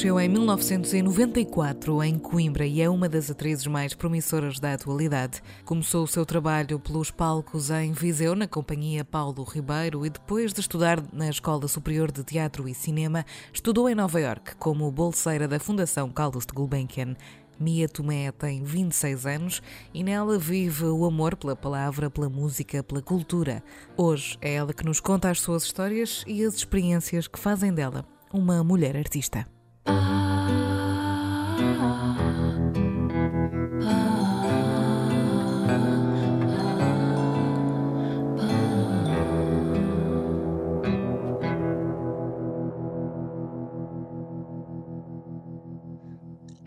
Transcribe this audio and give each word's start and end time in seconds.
nasceu 0.00 0.18
em 0.18 0.30
1994 0.30 2.02
em 2.02 2.18
Coimbra 2.18 2.64
e 2.64 2.80
é 2.80 2.88
uma 2.88 3.06
das 3.06 3.30
atrizes 3.30 3.66
mais 3.66 3.92
promissoras 3.92 4.58
da 4.58 4.72
atualidade. 4.72 5.42
Começou 5.62 6.04
o 6.04 6.08
seu 6.08 6.24
trabalho 6.24 6.80
pelos 6.80 7.10
palcos 7.10 7.68
em 7.68 7.92
Viseu, 7.92 8.34
na 8.34 8.48
companhia 8.48 9.04
Paulo 9.04 9.44
Ribeiro, 9.44 10.06
e 10.06 10.08
depois 10.08 10.54
de 10.54 10.60
estudar 10.60 11.04
na 11.12 11.28
Escola 11.28 11.68
Superior 11.68 12.10
de 12.10 12.24
Teatro 12.24 12.66
e 12.66 12.72
Cinema, 12.72 13.26
estudou 13.52 13.90
em 13.90 13.94
Nova 13.94 14.18
York 14.18 14.56
como 14.56 14.90
bolseira 14.90 15.46
da 15.46 15.60
Fundação 15.60 16.08
Carlos 16.08 16.46
de 16.46 16.54
Gulbenkian. 16.54 17.14
Mia 17.58 17.86
Tomé 17.86 18.32
tem 18.32 18.64
26 18.64 19.26
anos 19.26 19.62
e 19.92 20.02
nela 20.02 20.38
vive 20.38 20.86
o 20.86 21.04
amor 21.04 21.36
pela 21.36 21.54
palavra, 21.54 22.08
pela 22.08 22.30
música, 22.30 22.82
pela 22.82 23.02
cultura. 23.02 23.62
Hoje 23.98 24.38
é 24.40 24.54
ela 24.54 24.72
que 24.72 24.86
nos 24.86 24.98
conta 24.98 25.28
as 25.28 25.42
suas 25.42 25.64
histórias 25.64 26.24
e 26.26 26.42
as 26.42 26.54
experiências 26.54 27.28
que 27.28 27.38
fazem 27.38 27.70
dela 27.74 28.06
uma 28.32 28.64
mulher 28.64 28.96
artista. 28.96 29.46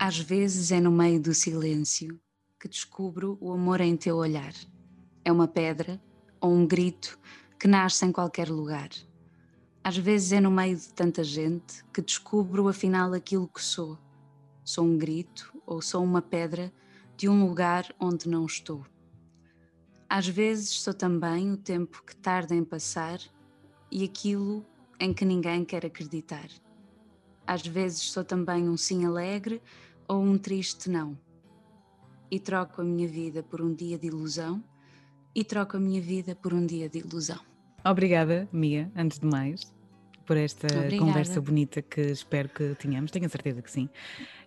Às 0.06 0.18
vezes 0.18 0.70
é 0.70 0.80
no 0.80 0.90
meio 0.90 1.18
do 1.18 1.32
silêncio 1.32 2.20
que 2.60 2.68
descubro 2.68 3.38
o 3.40 3.50
amor 3.50 3.80
em 3.80 3.96
teu 3.96 4.16
olhar. 4.16 4.52
É 5.24 5.32
uma 5.32 5.48
pedra 5.48 5.98
ou 6.40 6.52
um 6.52 6.66
grito 6.66 7.18
que 7.58 7.66
nasce 7.66 8.04
em 8.04 8.12
qualquer 8.12 8.50
lugar. 8.50 8.90
Às 9.86 9.98
vezes 9.98 10.32
é 10.32 10.40
no 10.40 10.50
meio 10.50 10.78
de 10.78 10.88
tanta 10.94 11.22
gente 11.22 11.84
que 11.92 12.00
descubro 12.00 12.68
afinal 12.68 13.12
aquilo 13.12 13.46
que 13.46 13.62
sou. 13.62 13.98
Sou 14.64 14.82
um 14.82 14.96
grito 14.96 15.52
ou 15.66 15.82
sou 15.82 16.02
uma 16.02 16.22
pedra 16.22 16.72
de 17.18 17.28
um 17.28 17.46
lugar 17.46 17.94
onde 18.00 18.26
não 18.26 18.46
estou. 18.46 18.82
Às 20.08 20.26
vezes 20.26 20.70
sou 20.70 20.94
também 20.94 21.52
o 21.52 21.58
tempo 21.58 22.02
que 22.02 22.16
tarda 22.16 22.54
em 22.54 22.64
passar 22.64 23.18
e 23.92 24.04
aquilo 24.04 24.64
em 24.98 25.12
que 25.12 25.22
ninguém 25.22 25.66
quer 25.66 25.84
acreditar. 25.84 26.48
Às 27.46 27.66
vezes 27.66 28.10
sou 28.10 28.24
também 28.24 28.66
um 28.66 28.78
sim 28.78 29.04
alegre 29.04 29.60
ou 30.08 30.22
um 30.22 30.38
triste 30.38 30.88
não. 30.88 31.14
E 32.30 32.40
troco 32.40 32.80
a 32.80 32.84
minha 32.84 33.06
vida 33.06 33.42
por 33.42 33.60
um 33.60 33.74
dia 33.74 33.98
de 33.98 34.06
ilusão 34.06 34.64
e 35.34 35.44
troco 35.44 35.76
a 35.76 35.80
minha 35.80 36.00
vida 36.00 36.34
por 36.34 36.54
um 36.54 36.64
dia 36.64 36.88
de 36.88 37.00
ilusão. 37.00 37.40
Obrigada, 37.84 38.48
Mia, 38.50 38.90
antes 38.96 39.18
de 39.18 39.26
mais 39.26 39.73
por 40.24 40.36
esta 40.36 40.66
obrigada. 40.66 40.98
conversa 40.98 41.40
bonita 41.40 41.82
que 41.82 42.00
espero 42.00 42.48
que 42.48 42.74
tenhamos, 42.76 43.10
tenho 43.10 43.26
a 43.26 43.28
certeza 43.28 43.62
que 43.62 43.70
sim. 43.70 43.88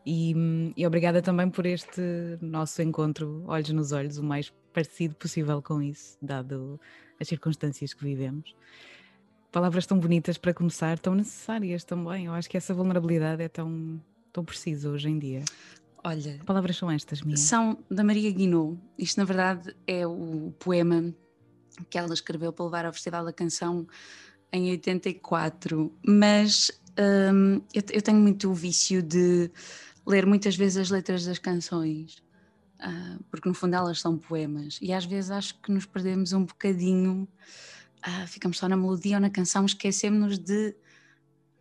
E, 0.06 0.34
e, 0.76 0.88
obrigada 0.88 1.22
também 1.22 1.50
por 1.50 1.66
este 1.66 2.02
nosso 2.42 2.82
encontro, 2.82 3.44
olhos 3.48 3.70
nos 3.72 3.92
olhos, 3.92 4.18
o 4.18 4.24
mais 4.24 4.54
parecido 4.74 5.16
possível 5.16 5.62
com 5.62 5.82
isso, 5.82 6.18
dado 6.22 6.80
as 7.20 7.28
circunstâncias 7.28 7.94
que 7.94 8.04
vivemos. 8.04 8.56
Palavras 9.52 9.86
tão 9.86 10.00
bonitas 10.00 10.38
para 10.38 10.54
começar, 10.54 11.00
tão 11.00 11.16
necessárias 11.16 11.84
também. 11.84 12.26
Eu 12.26 12.34
acho 12.34 12.50
que 12.50 12.58
essa 12.58 12.74
vulnerabilidade 12.74 13.42
é 13.42 13.50
tão, 13.50 14.02
tão 14.32 14.46
precisa 14.46 14.90
hoje 14.90 15.10
em 15.10 15.18
dia. 15.18 15.44
Olha, 16.04 16.38
que 16.38 16.46
palavras 16.46 16.78
são 16.78 16.92
estas, 16.92 17.22
minhas? 17.22 17.42
São 17.42 17.78
da 17.90 18.04
Maria 18.04 18.32
Guinot. 18.32 18.80
Isto, 18.98 19.18
na 19.18 19.26
verdade, 19.26 19.76
é 19.86 20.06
o 20.06 20.54
poema 20.60 21.14
que 21.90 21.98
ela 21.98 22.14
escreveu 22.14 22.54
para 22.54 22.66
levar 22.66 22.86
ao 22.86 22.94
Festival 22.94 23.26
da 23.26 23.34
Canção 23.34 23.88
em 24.52 24.72
84, 24.72 25.94
mas 26.06 26.72
hum, 27.34 27.62
eu, 27.74 27.84
eu, 27.92 28.02
tenho 28.02 28.20
muito 28.20 28.50
o 28.50 28.54
vício 28.54 29.02
de 29.02 29.52
ler 30.06 30.26
muitas 30.26 30.56
vezes 30.56 30.78
as 30.78 30.90
letras 30.90 31.26
das 31.26 31.38
canções, 31.38 32.24
uh, 32.80 33.24
porque 33.30 33.48
no 33.48 33.56
fundo 33.56 33.76
elas 33.76 34.00
são 34.00 34.18
poemas, 34.18 34.80
e 34.82 34.94
às 34.94 35.06
vezes 35.06 35.32
acho 35.32 35.60
que 35.62 35.72
nos 35.72 35.86
perdemos 35.86 36.34
um 36.34 36.46
bocadinho, 36.46 37.28
uh, 38.08 38.28
ficamos 38.28 38.58
só 38.58 38.68
na 38.68 38.78
melodia 38.78 39.18
ou 39.18 39.22
na 39.22 39.30
canção, 39.30 39.66
esquecemos-nos 39.66 40.40
de 40.40 40.76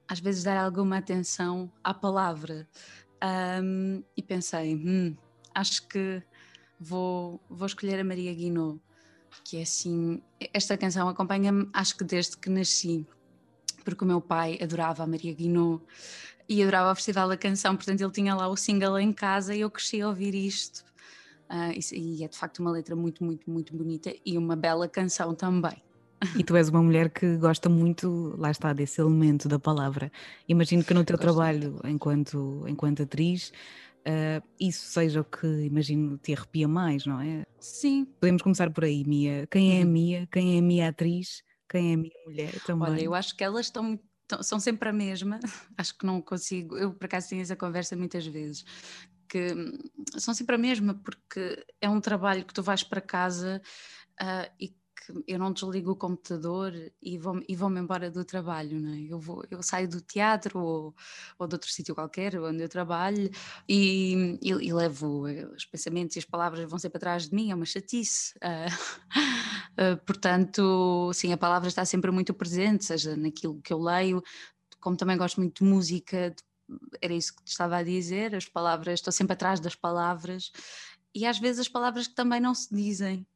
às 0.08 0.20
vezes 0.20 0.44
dar 0.44 0.56
alguma 0.56 0.98
atenção 0.98 1.70
à 1.82 1.92
palavra. 1.92 2.68
Um, 3.62 4.04
e 4.16 4.22
pensei, 4.22 4.76
hum, 4.76 5.16
acho 5.54 5.88
que 5.88 6.22
vou, 6.78 7.40
vou 7.48 7.66
escolher 7.66 7.98
a 7.98 8.04
Maria 8.04 8.32
Guinot 8.32 8.78
que 9.44 9.58
é 9.58 9.62
assim, 9.62 10.22
esta 10.52 10.76
canção 10.76 11.08
acompanha-me 11.08 11.68
acho 11.72 11.96
que 11.96 12.04
desde 12.04 12.36
que 12.36 12.50
nasci, 12.50 13.06
porque 13.84 14.04
o 14.04 14.06
meu 14.06 14.20
pai 14.20 14.58
adorava 14.60 15.02
a 15.02 15.06
Maria 15.06 15.32
Guinot 15.32 15.82
e 16.48 16.62
adorava 16.62 16.92
o 16.92 16.94
Festival 16.94 17.28
da 17.28 17.36
Canção, 17.36 17.76
portanto 17.76 18.00
ele 18.00 18.12
tinha 18.12 18.34
lá 18.34 18.48
o 18.48 18.56
single 18.56 18.98
em 18.98 19.12
casa 19.12 19.54
e 19.54 19.60
eu 19.60 19.70
cresci 19.70 20.00
a 20.00 20.08
ouvir 20.08 20.34
isto. 20.34 20.84
Uh, 21.48 21.72
e, 21.92 22.18
e 22.18 22.24
é 22.24 22.28
de 22.28 22.36
facto 22.36 22.58
uma 22.58 22.72
letra 22.72 22.96
muito, 22.96 23.22
muito, 23.22 23.48
muito 23.48 23.76
bonita 23.76 24.12
e 24.24 24.36
uma 24.36 24.56
bela 24.56 24.88
canção 24.88 25.34
também. 25.34 25.80
E 26.36 26.42
tu 26.42 26.56
és 26.56 26.68
uma 26.68 26.82
mulher 26.82 27.10
que 27.10 27.36
gosta 27.36 27.68
muito, 27.68 28.34
lá 28.38 28.50
está, 28.50 28.72
desse 28.72 29.00
elemento 29.00 29.48
da 29.48 29.58
palavra. 29.58 30.10
Imagino 30.48 30.82
que 30.82 30.94
no 30.94 31.04
teu 31.04 31.16
Gosto 31.16 31.34
trabalho 31.34 31.78
enquanto, 31.84 32.64
enquanto 32.66 33.02
atriz 33.02 33.52
uh, 34.06 34.46
isso 34.58 34.86
seja 34.86 35.20
o 35.20 35.24
que 35.24 35.46
imagino 35.46 36.16
te 36.18 36.32
arrepia 36.32 36.68
mais, 36.68 37.04
não 37.04 37.20
é? 37.20 37.44
Sim. 37.58 38.06
Podemos 38.20 38.42
começar 38.42 38.70
por 38.70 38.84
aí, 38.84 39.04
Mia. 39.04 39.46
Quem 39.50 39.78
é 39.78 39.82
a 39.82 39.84
uhum. 39.84 39.92
Mia? 39.92 40.28
Quem 40.30 40.56
é 40.56 40.58
a 40.58 40.62
Mia 40.62 40.88
atriz? 40.88 41.42
Quem 41.68 41.90
é 41.90 41.94
a 41.94 41.96
Mia 41.98 42.12
mulher 42.24 42.60
também? 42.64 42.90
Olha, 42.90 43.02
eu 43.02 43.14
acho 43.14 43.36
que 43.36 43.44
elas 43.44 43.66
estão 43.66 43.98
são 44.42 44.58
sempre 44.58 44.88
a 44.88 44.92
mesma, 44.92 45.38
acho 45.78 45.96
que 45.96 46.04
não 46.04 46.20
consigo, 46.20 46.76
eu 46.76 46.92
por 46.92 47.06
acaso 47.06 47.28
tenho 47.28 47.42
essa 47.42 47.54
conversa 47.54 47.96
muitas 47.96 48.26
vezes, 48.26 48.64
que 49.28 49.52
hum, 49.52 49.78
são 50.18 50.34
sempre 50.34 50.56
a 50.56 50.58
mesma, 50.58 50.94
porque 50.94 51.64
é 51.80 51.88
um 51.88 52.00
trabalho 52.00 52.44
que 52.44 52.52
tu 52.52 52.62
vais 52.62 52.82
para 52.82 53.00
casa 53.00 53.62
uh, 54.20 54.52
e 54.60 54.74
eu 55.26 55.38
não 55.38 55.52
desligo 55.52 55.92
o 55.92 55.96
computador 55.96 56.72
e 57.02 57.18
vou-me 57.18 57.44
e 57.48 57.54
vou 57.56 57.70
embora 57.70 58.10
do 58.10 58.24
trabalho, 58.24 58.80
não 58.80 58.92
é? 58.92 59.00
eu, 59.00 59.18
vou, 59.18 59.44
eu 59.50 59.62
saio 59.62 59.88
do 59.88 60.00
teatro 60.00 60.58
ou, 60.58 60.94
ou 61.38 61.46
de 61.46 61.54
outro 61.54 61.70
sítio 61.70 61.94
qualquer 61.94 62.38
onde 62.40 62.62
eu 62.62 62.68
trabalho 62.68 63.30
e, 63.68 64.38
e, 64.42 64.48
e, 64.48 64.72
levo 64.72 65.26
eh, 65.28 65.46
os 65.46 65.64
pensamentos 65.64 66.16
e 66.16 66.18
as 66.18 66.24
palavras 66.24 66.68
vão 66.68 66.78
sempre 66.78 66.98
atrás 66.98 67.28
de 67.28 67.34
mim, 67.34 67.50
é 67.50 67.54
uma 67.54 67.64
chatice. 67.64 68.34
Uh, 68.36 69.94
uh, 69.94 69.96
portanto, 70.06 71.10
sim, 71.14 71.32
a 71.32 71.36
palavra 71.36 71.68
está 71.68 71.84
sempre 71.84 72.10
muito 72.10 72.34
presente, 72.34 72.84
seja 72.84 73.16
naquilo 73.16 73.60
que 73.62 73.72
eu 73.72 73.80
leio, 73.80 74.22
como 74.80 74.96
também 74.96 75.16
gosto 75.16 75.40
muito 75.40 75.64
de 75.64 75.70
música, 75.70 76.34
era 77.00 77.14
isso 77.14 77.34
que 77.34 77.44
te 77.44 77.48
estava 77.48 77.76
a 77.76 77.82
dizer, 77.82 78.34
as 78.34 78.46
palavras, 78.46 78.94
estou 78.94 79.12
sempre 79.12 79.34
atrás 79.34 79.60
das 79.60 79.74
palavras 79.74 80.50
e 81.14 81.24
às 81.24 81.38
vezes 81.38 81.60
as 81.60 81.68
palavras 81.68 82.06
que 82.06 82.14
também 82.14 82.40
não 82.40 82.54
se 82.54 82.74
dizem 82.74 83.26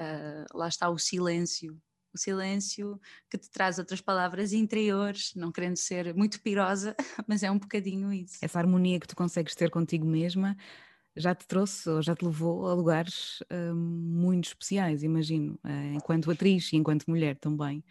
uh, 0.00 0.56
lá 0.58 0.68
está 0.68 0.88
o 0.88 0.98
silêncio. 0.98 1.80
O 2.14 2.18
silêncio 2.18 2.98
que 3.30 3.36
te 3.36 3.50
traz 3.50 3.78
outras 3.78 4.00
palavras 4.00 4.52
interiores, 4.52 5.34
não 5.34 5.52
querendo 5.52 5.76
ser 5.76 6.14
muito 6.14 6.40
pirosa, 6.40 6.96
mas 7.28 7.42
é 7.42 7.50
um 7.50 7.58
bocadinho 7.58 8.12
isso. 8.12 8.38
Essa 8.40 8.58
harmonia 8.58 8.98
que 8.98 9.06
tu 9.06 9.14
consegues 9.14 9.54
ter 9.54 9.70
contigo 9.70 10.06
mesma 10.06 10.56
já 11.16 11.34
te 11.34 11.46
trouxe 11.46 11.88
ou 11.88 12.02
já 12.02 12.14
te 12.14 12.24
levou 12.24 12.68
a 12.68 12.74
lugares 12.74 13.40
uh, 13.50 13.74
muito 13.74 14.48
especiais, 14.48 15.02
imagino, 15.02 15.58
uh, 15.64 15.94
enquanto 15.94 16.30
atriz 16.30 16.72
e 16.72 16.76
enquanto 16.76 17.04
mulher 17.06 17.36
também. 17.36 17.82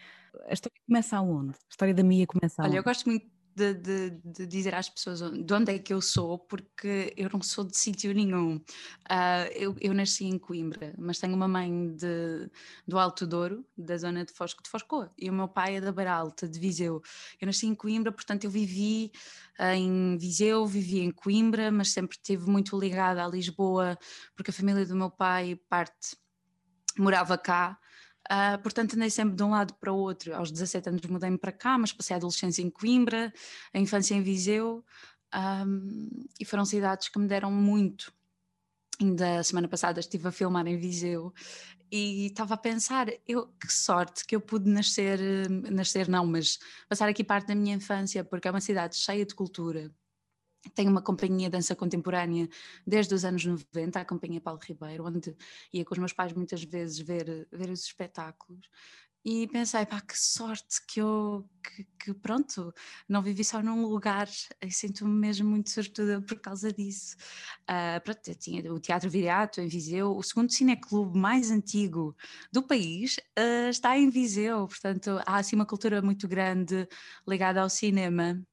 A 0.47 0.53
história 0.53 0.77
começa 0.87 1.17
aonde? 1.17 1.51
A 1.51 1.69
história 1.69 1.93
da 1.93 2.03
Mia 2.03 2.27
começa 2.27 2.61
aonde? 2.61 2.71
Olha, 2.73 2.79
eu 2.79 2.83
gosto 2.83 3.05
muito 3.09 3.34
de, 3.55 3.73
de, 3.73 4.09
de, 4.09 4.45
dizer 4.45 4.75
às 4.75 4.89
pessoas 4.89 5.19
de 5.21 5.53
onde 5.53 5.73
é 5.73 5.79
que 5.79 5.93
eu 5.93 6.01
sou, 6.01 6.37
porque 6.37 7.13
eu 7.15 7.29
não 7.31 7.41
sou 7.41 7.63
de 7.63 7.77
sítio 7.77 8.13
nenhum. 8.13 8.57
Uh, 8.57 9.47
eu, 9.53 9.75
eu, 9.79 9.93
nasci 9.93 10.25
em 10.25 10.37
Coimbra, 10.37 10.93
mas 10.97 11.19
tenho 11.19 11.33
uma 11.33 11.47
mãe 11.47 11.95
de, 11.95 12.49
do 12.85 12.99
Alto 12.99 13.25
Douro, 13.25 13.65
da 13.77 13.97
zona 13.97 14.25
de 14.25 14.33
Fosco 14.33 14.61
de 14.61 14.69
Foscoa, 14.69 15.09
e 15.17 15.29
o 15.29 15.33
meu 15.33 15.47
pai 15.47 15.77
é 15.77 15.81
da 15.81 15.91
Beira 15.93 16.13
Alta, 16.13 16.49
de 16.49 16.59
Viseu. 16.59 17.01
Eu 17.39 17.45
nasci 17.45 17.65
em 17.65 17.73
Coimbra, 17.73 18.11
portanto 18.11 18.43
eu 18.43 18.51
vivi 18.51 19.11
em 19.57 20.17
Viseu, 20.17 20.67
vivi 20.67 20.99
em 20.99 21.11
Coimbra, 21.11 21.71
mas 21.71 21.91
sempre 21.91 22.17
estive 22.17 22.49
muito 22.49 22.77
ligada 22.77 23.23
a 23.23 23.27
Lisboa, 23.27 23.97
porque 24.35 24.51
a 24.51 24.53
família 24.53 24.85
do 24.85 24.95
meu 24.97 25.09
pai 25.09 25.55
parte 25.69 26.17
morava 26.97 27.37
cá 27.37 27.79
Uh, 28.25 28.57
portanto, 28.61 28.95
andei 28.95 29.09
sempre 29.09 29.35
de 29.35 29.43
um 29.43 29.51
lado 29.51 29.73
para 29.75 29.93
o 29.93 29.97
outro. 29.97 30.35
Aos 30.35 30.51
17 30.51 30.89
anos 30.89 31.01
mudei-me 31.05 31.37
para 31.37 31.51
cá, 31.51 31.77
mas 31.77 31.93
passei 31.93 32.15
a 32.15 32.17
adolescência 32.17 32.61
em 32.61 32.69
Coimbra, 32.69 33.31
a 33.73 33.79
infância 33.79 34.15
em 34.15 34.21
Viseu, 34.21 34.83
um, 35.33 36.09
e 36.39 36.45
foram 36.45 36.65
cidades 36.65 37.09
que 37.09 37.19
me 37.19 37.27
deram 37.27 37.51
muito. 37.51 38.11
Ainda 38.99 39.43
semana 39.43 39.67
passada 39.67 39.99
estive 39.99 40.27
a 40.27 40.31
filmar 40.31 40.65
em 40.67 40.77
Viseu 40.77 41.33
e 41.91 42.27
estava 42.27 42.55
a 42.55 42.57
pensar, 42.57 43.07
eu, 43.27 43.47
que 43.47 43.71
sorte 43.71 44.25
que 44.25 44.35
eu 44.35 44.41
pude 44.41 44.69
nascer, 44.69 45.19
nascer 45.71 46.07
não, 46.07 46.25
mas 46.25 46.57
passar 46.89 47.07
aqui 47.07 47.23
parte 47.23 47.47
da 47.47 47.55
minha 47.55 47.75
infância, 47.75 48.23
porque 48.23 48.47
é 48.47 48.51
uma 48.51 48.61
cidade 48.61 48.95
cheia 48.95 49.25
de 49.25 49.35
cultura, 49.35 49.91
tenho 50.73 50.89
uma 50.91 51.01
companhia 51.01 51.47
de 51.47 51.51
dança 51.51 51.75
contemporânea 51.75 52.47
desde 52.85 53.13
os 53.13 53.25
anos 53.25 53.45
90, 53.45 53.99
a 53.99 54.05
Companhia 54.05 54.41
Paulo 54.41 54.59
Ribeiro, 54.61 55.05
onde 55.05 55.35
ia 55.73 55.85
com 55.85 55.93
os 55.93 55.99
meus 55.99 56.13
pais 56.13 56.33
muitas 56.33 56.63
vezes 56.63 56.99
ver, 56.99 57.47
ver 57.51 57.69
os 57.69 57.85
espetáculos. 57.85 58.69
e 59.23 59.47
pensei, 59.47 59.85
pá, 59.87 59.99
que 60.01 60.17
sorte 60.17 60.85
que 60.87 61.01
eu, 61.01 61.49
que, 61.63 61.87
que 61.99 62.13
pronto, 62.13 62.71
não 63.09 63.23
vivi 63.23 63.43
só 63.43 63.61
num 63.61 63.85
lugar, 63.87 64.29
e 64.61 64.71
sinto-me 64.71 65.11
mesmo 65.11 65.49
muito 65.49 65.71
sortuda 65.71 66.21
por 66.21 66.39
causa 66.39 66.71
disso. 66.71 67.15
Uh, 67.63 67.99
pronto, 68.03 68.27
eu 68.27 68.35
tinha 68.35 68.73
o 68.73 68.79
Teatro 68.79 69.09
Viriato 69.09 69.61
em 69.61 69.67
Viseu, 69.67 70.15
o 70.15 70.21
segundo 70.23 70.51
cineclube 70.51 71.17
mais 71.17 71.49
antigo 71.51 72.15
do 72.51 72.61
país 72.63 73.17
uh, 73.39 73.69
está 73.69 73.97
em 73.97 74.09
Viseu, 74.11 74.67
portanto 74.67 75.19
há 75.25 75.37
assim 75.37 75.55
uma 75.55 75.65
cultura 75.65 76.01
muito 76.01 76.27
grande 76.27 76.87
ligada 77.27 77.61
ao 77.61 77.69
cinema. 77.69 78.45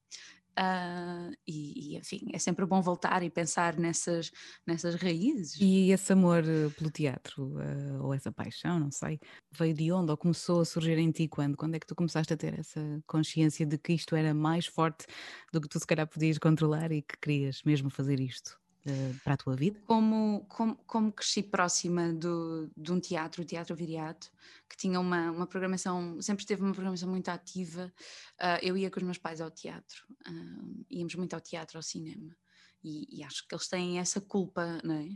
Uh, 0.58 1.32
e, 1.46 1.94
e, 1.94 1.96
enfim, 1.96 2.28
é 2.32 2.38
sempre 2.38 2.66
bom 2.66 2.82
voltar 2.82 3.22
e 3.22 3.30
pensar 3.30 3.78
nessas, 3.78 4.30
nessas 4.66 4.94
raízes. 4.96 5.56
E 5.60 5.90
esse 5.90 6.12
amor 6.12 6.44
eh, 6.44 6.68
pelo 6.76 6.90
teatro, 6.90 7.54
uh, 7.56 8.04
ou 8.04 8.12
essa 8.12 8.30
paixão, 8.30 8.78
não 8.78 8.90
sei, 8.90 9.18
veio 9.50 9.72
de 9.74 9.90
onde? 9.92 10.10
Ou 10.10 10.16
começou 10.16 10.60
a 10.60 10.64
surgir 10.64 10.98
em 10.98 11.10
ti 11.10 11.26
quando? 11.26 11.56
Quando 11.56 11.74
é 11.74 11.80
que 11.80 11.86
tu 11.86 11.94
começaste 11.94 12.34
a 12.34 12.36
ter 12.36 12.58
essa 12.58 12.80
consciência 13.06 13.64
de 13.64 13.78
que 13.78 13.94
isto 13.94 14.14
era 14.14 14.34
mais 14.34 14.66
forte 14.66 15.06
do 15.52 15.60
que 15.60 15.68
tu 15.68 15.78
se 15.78 15.86
calhar 15.86 16.06
podias 16.06 16.38
controlar 16.38 16.92
e 16.92 17.02
que 17.02 17.16
querias 17.18 17.62
mesmo 17.64 17.88
fazer 17.90 18.20
isto? 18.20 18.61
Uh, 18.86 19.20
para 19.24 19.34
a 19.34 19.36
tua 19.36 19.56
vida? 19.56 19.80
Como, 19.86 20.44
como, 20.48 20.76
como 20.86 21.12
cresci 21.12 21.42
próxima 21.42 22.12
do, 22.12 22.70
de 22.76 22.92
um 22.92 23.00
teatro, 23.00 23.42
o 23.42 23.44
Teatro 23.44 23.74
Viriato, 23.74 24.30
que 24.68 24.76
tinha 24.76 24.98
uma, 24.98 25.30
uma 25.30 25.46
programação, 25.46 26.20
sempre 26.20 26.46
teve 26.46 26.62
uma 26.62 26.72
programação 26.72 27.08
muito 27.08 27.28
ativa, 27.28 27.92
uh, 28.40 28.58
eu 28.62 28.76
ia 28.76 28.90
com 28.90 28.98
os 28.98 29.04
meus 29.04 29.18
pais 29.18 29.40
ao 29.40 29.50
teatro, 29.50 30.04
uh, 30.28 30.86
íamos 30.90 31.14
muito 31.14 31.34
ao 31.34 31.40
teatro, 31.40 31.78
ao 31.78 31.82
cinema. 31.82 32.36
E, 32.84 33.20
e, 33.20 33.22
acho 33.22 33.46
que 33.46 33.54
eles 33.54 33.68
têm 33.68 34.00
essa 34.00 34.20
culpa, 34.20 34.80
não 34.82 34.96
é? 34.96 35.08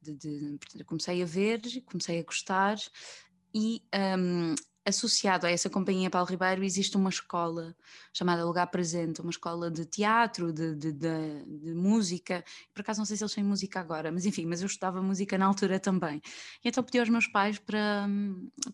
De, 0.00 0.14
de, 0.14 0.84
comecei 0.84 1.20
a 1.20 1.26
ver, 1.26 1.60
comecei 1.84 2.20
a 2.20 2.22
gostar 2.22 2.78
e 3.54 3.82
um, 4.16 4.54
associado 4.88 5.46
a 5.46 5.50
essa 5.50 5.70
companhia 5.70 6.10
Paulo 6.10 6.28
Ribeiro 6.28 6.64
existe 6.64 6.96
uma 6.96 7.10
escola 7.10 7.76
chamada 8.12 8.44
Lugar 8.44 8.66
Presente, 8.68 9.20
uma 9.20 9.30
escola 9.30 9.70
de 9.70 9.84
teatro, 9.84 10.52
de, 10.52 10.74
de, 10.74 10.92
de, 10.92 11.44
de, 11.44 11.74
música. 11.74 12.44
Por 12.74 12.80
acaso 12.80 13.00
não 13.00 13.06
sei 13.06 13.16
se 13.16 13.22
eles 13.22 13.34
têm 13.34 13.44
música 13.44 13.80
agora, 13.80 14.10
mas 14.10 14.26
enfim, 14.26 14.46
mas 14.46 14.60
eu 14.60 14.66
estudava 14.66 15.02
música 15.02 15.36
na 15.38 15.46
altura 15.46 15.78
também. 15.78 16.20
E 16.64 16.68
então 16.68 16.82
pedi 16.82 16.98
aos 16.98 17.08
meus 17.08 17.26
pais 17.26 17.58
para, 17.58 18.08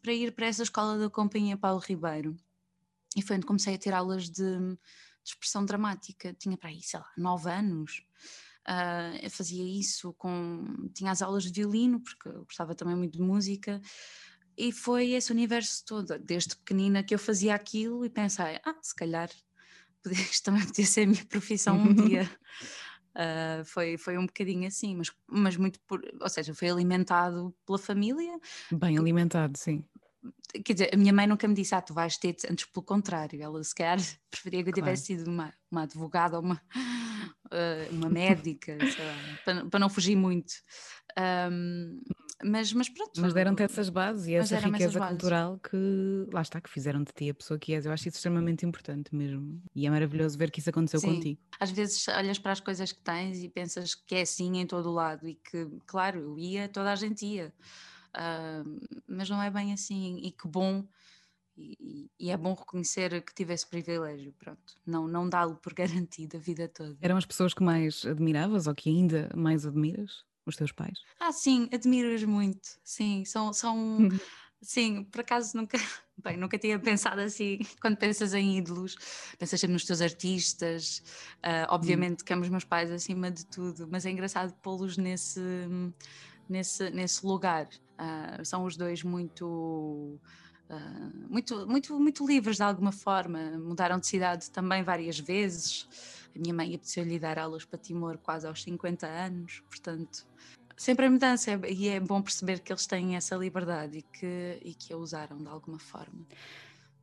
para 0.01 0.13
ir 0.13 0.33
para 0.33 0.47
essa 0.47 0.63
escola 0.63 0.99
da 0.99 1.11
companhia 1.11 1.57
Paulo 1.57 1.81
Ribeiro. 1.81 2.37
E 3.17 3.23
foi 3.23 3.37
onde 3.37 3.47
comecei 3.47 3.75
a 3.75 3.79
ter 3.79 3.93
aulas 3.93 4.29
de, 4.29 4.77
expressão 5.25 5.65
dramática. 5.65 6.35
Tinha 6.35 6.57
para 6.57 6.69
aí, 6.69 6.83
sei 6.83 7.01
lá, 7.01 7.11
nove 7.17 7.51
anos. 7.51 8.05
Uh, 8.67 9.31
fazia 9.31 9.63
isso 9.63 10.13
com. 10.15 10.89
Tinha 10.95 11.11
as 11.11 11.23
aulas 11.23 11.45
de 11.45 11.53
violino, 11.53 12.01
porque 12.01 12.29
eu 12.29 12.45
gostava 12.45 12.75
também 12.75 12.97
muito 12.97 13.13
de 13.13 13.23
música 13.23 13.81
e 14.57 14.73
foi 14.73 15.11
esse 15.11 15.33
universo 15.33 15.85
todo, 15.85 16.19
desde 16.19 16.57
pequenina 16.57 17.03
que 17.03 17.15
eu 17.15 17.19
fazia 17.19 17.55
aquilo 17.55 18.05
e 18.05 18.11
pensei, 18.11 18.59
ah, 18.65 18.77
se 18.83 18.95
calhar 18.95 19.29
isto 20.11 20.45
também 20.45 20.65
podia 20.65 20.87
ser 20.87 21.03
a 21.03 21.07
minha 21.07 21.25
profissão 21.25 21.77
um 21.77 21.95
dia. 21.95 22.31
Uh, 23.15 23.65
foi, 23.67 23.97
foi 23.97 24.19
um 24.19 24.27
bocadinho 24.27 24.67
assim, 24.67 24.97
mas, 24.97 25.11
mas 25.27 25.57
muito 25.57 25.81
por, 25.87 26.01
ou 26.21 26.29
seja, 26.29 26.55
foi 26.55 26.69
alimentado 26.69 27.55
pela 27.67 27.79
família. 27.79 28.39
Bem 28.71 28.99
alimentado, 28.99 29.57
sim. 29.59 29.85
Quer 30.65 30.73
dizer, 30.73 30.91
a 30.95 30.97
minha 30.97 31.13
mãe 31.13 31.27
nunca 31.27 31.47
me 31.47 31.55
disse, 31.55 31.75
ah, 31.75 31.83
tu 31.83 31.93
vais 31.93 32.17
ter, 32.17 32.37
antes 32.51 32.67
pelo 32.67 32.85
contrário, 32.85 33.43
ela 33.43 33.63
se 33.63 33.75
calhar 33.75 33.99
preferia 34.31 34.63
que 34.63 34.71
eu 34.71 34.75
tivesse 34.75 35.09
claro. 35.09 35.21
sido 35.21 35.31
uma, 35.31 35.53
uma 35.71 35.83
advogada 35.83 36.37
ou 36.37 36.43
uma, 36.43 36.61
uh, 37.47 37.95
uma 37.95 38.09
médica, 38.09 38.77
lá, 38.77 39.39
para, 39.45 39.67
para, 39.67 39.81
não 39.81 39.89
fugir 39.89 40.17
muito. 40.17 40.53
Um, 41.19 42.01
mas, 42.43 42.73
mas 42.73 42.89
pronto. 42.89 43.21
Mas 43.21 43.33
deram-te 43.33 43.63
essas 43.63 43.89
bases 43.89 44.27
e 44.27 44.35
essa 44.35 44.59
riqueza 44.59 44.99
cultural 45.09 45.59
que 45.59 46.27
lá 46.33 46.43
está, 46.43 46.61
que 46.61 46.69
fizeram 46.69 47.03
de 47.03 47.13
ti 47.13 47.31
a 47.31 47.35
pessoa 47.35 47.59
que 47.59 47.73
és. 47.75 47.87
Eu 47.87 47.93
acho 47.93 48.09
isso 48.09 48.17
extremamente 48.17 48.67
importante 48.67 49.15
mesmo. 49.15 49.63
E 49.75 49.87
é 49.87 49.91
maravilhoso 49.91 50.37
ver 50.37 50.51
que 50.51 50.61
isso 50.61 50.71
aconteceu 50.71 51.01
Sim. 51.01 51.15
contigo. 51.15 51.41
Às 51.61 51.71
vezes 51.71 52.07
olhas 52.09 52.39
para 52.39 52.53
as 52.53 52.61
coisas 52.61 52.93
que 52.93 53.01
tens 53.01 53.43
e 53.43 53.49
pensas 53.49 53.95
que 53.95 54.15
é 54.15 54.23
assim 54.23 54.59
em 54.59 54.67
todo 54.67 54.91
o 54.91 54.93
lado 54.93 55.29
e 55.29 55.35
que, 55.35 55.69
claro, 55.87 56.19
eu 56.19 56.39
ia, 56.39 56.69
toda 56.69 56.93
a 56.93 56.97
gente 56.97 57.25
ia. 57.25 57.53
Uh, 58.17 58.81
mas 59.07 59.29
não 59.29 59.43
é 59.43 59.51
bem 59.51 59.73
assim, 59.73 60.19
e 60.23 60.31
que 60.31 60.49
bom. 60.49 60.85
E, 61.57 62.11
e, 62.19 62.31
é 62.31 62.37
bom 62.37 62.53
reconhecer 62.53 63.23
que 63.23 63.33
tive 63.33 63.55
esse 63.55 63.65
privilégio, 63.65 64.33
pronto, 64.33 64.75
não, 64.85 65.07
não 65.07 65.29
dá-lo 65.29 65.55
por 65.55 65.73
garantido 65.75 66.37
a 66.37 66.41
vida 66.41 66.69
toda. 66.69 66.97
Eram 67.01 67.17
as 67.17 67.25
pessoas 67.25 67.55
que 67.55 67.63
mais 67.63 68.05
admiravas 68.05 68.67
ou 68.67 68.75
que 68.75 68.91
ainda 68.91 69.31
mais 69.37 69.65
admiras? 69.65 70.25
Os 70.47 70.57
teus 70.57 70.73
pais? 70.73 70.99
Ah, 71.19 71.33
sim, 71.33 71.69
admiro-os 71.73 72.25
muito. 72.25 72.79
Sim, 72.83 73.25
são. 73.25 73.53
são 73.53 73.77
uhum. 73.77 74.21
sim, 74.61 75.05
por 75.05 75.21
acaso 75.21 75.57
nunca. 75.57 75.79
Bem, 76.17 76.37
nunca 76.37 76.57
tinha 76.57 76.79
pensado 76.79 77.21
assim. 77.21 77.59
Quando 77.81 77.97
pensas 77.97 78.35
em 78.35 78.57
ídolos, 78.59 78.97
pensas 79.37 79.61
sempre 79.61 79.75
nos 79.75 79.85
teus 79.85 80.01
artistas. 80.01 81.03
Uh, 81.39 81.67
obviamente 81.71 82.23
hum. 82.23 82.25
que 82.25 82.33
amo 82.33 82.43
os 82.43 82.49
meus 82.49 82.65
pais 82.65 82.91
acima 82.91 83.31
de 83.31 83.45
tudo, 83.47 83.89
mas 83.91 84.07
é 84.07 84.11
engraçado 84.11 84.55
pô-los 84.63 84.97
nesse, 84.97 85.41
nesse, 86.49 86.89
nesse 86.91 87.27
lugar. 87.27 87.67
Uh, 87.67 88.45
são 88.45 88.65
os 88.65 88.77
dois 88.77 89.03
muito. 89.03 90.21
Uh, 90.77 91.33
muito, 91.33 91.67
muito, 91.67 91.99
muito 92.01 92.27
livres 92.27 92.57
de 92.57 92.63
alguma 92.63 92.93
forma. 92.93 93.39
Mudaram 93.59 93.99
de 93.99 94.07
cidade 94.07 94.51
também 94.51 94.83
várias 94.83 95.19
vezes. 95.19 95.89
A 96.35 96.39
minha 96.39 96.55
mãe 96.55 96.75
apeteceu-lhe 96.75 97.19
dar 97.19 97.39
aulas 97.39 97.65
para 97.65 97.79
Timor 97.79 98.19
quase 98.19 98.47
aos 98.47 98.63
50 98.63 99.07
anos, 99.07 99.63
portanto, 99.69 100.27
sempre 100.77 101.07
a 101.07 101.11
mudança 101.11 101.61
e 101.69 101.89
é 101.89 102.01
bom 102.01 102.21
perceber 102.21 102.61
que 102.61 102.73
eles 102.73 102.87
têm 102.87 103.17
essa 103.17 103.37
liberdade 103.37 103.99
e 103.99 104.03
que, 104.03 104.59
e 104.63 104.75
que 104.75 104.93
a 104.93 104.97
usaram 104.97 105.39
de 105.39 105.49
alguma 105.49 105.79
forma. 105.79 106.27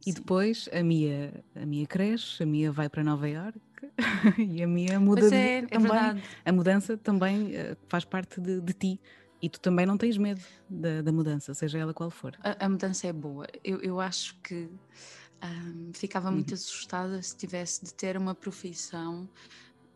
E 0.06 0.12
Sim. 0.12 0.14
depois 0.14 0.68
a 0.74 0.84
Mia, 0.84 1.44
a 1.56 1.66
Mia 1.66 1.86
cresce, 1.86 2.42
a 2.42 2.46
Mia 2.46 2.72
vai 2.72 2.90
para 2.90 3.04
Nova 3.04 3.30
York 3.30 3.60
e 4.38 4.64
a 4.64 4.68
Mia 4.68 5.00
muda 5.00 5.28
é, 5.28 5.30
de, 5.30 5.36
é 5.36 5.62
também. 5.68 5.92
Verdade. 5.92 6.24
A 6.44 6.52
mudança 6.52 6.98
também 6.98 7.52
uh, 7.52 7.78
faz 7.88 8.04
parte 8.04 8.42
de, 8.42 8.60
de, 8.60 8.74
ti. 8.74 9.00
E 9.42 9.50
tu 9.50 9.60
também 9.60 9.86
não 9.86 9.98
tens 9.98 10.18
medo 10.18 10.42
da, 10.70 11.02
da 11.02 11.12
mudança, 11.12 11.54
seja 11.54 11.80
ela 11.80 11.94
qual 11.94 12.12
for. 12.12 12.38
A, 12.44 12.66
a 12.66 12.70
mudança 12.70 13.08
é 13.08 13.14
boa. 13.14 13.48
Eu, 13.64 13.80
eu 13.82 14.00
acho 14.00 14.38
que 14.42 14.70
um, 15.44 15.92
ficava 15.94 16.32
muito 16.32 16.50
uhum. 16.50 16.56
assustada 16.56 17.22
se 17.22 17.36
tivesse 17.36 17.84
de 17.84 17.94
ter 17.94 18.18
uma 18.18 18.36
profissão. 18.36 19.28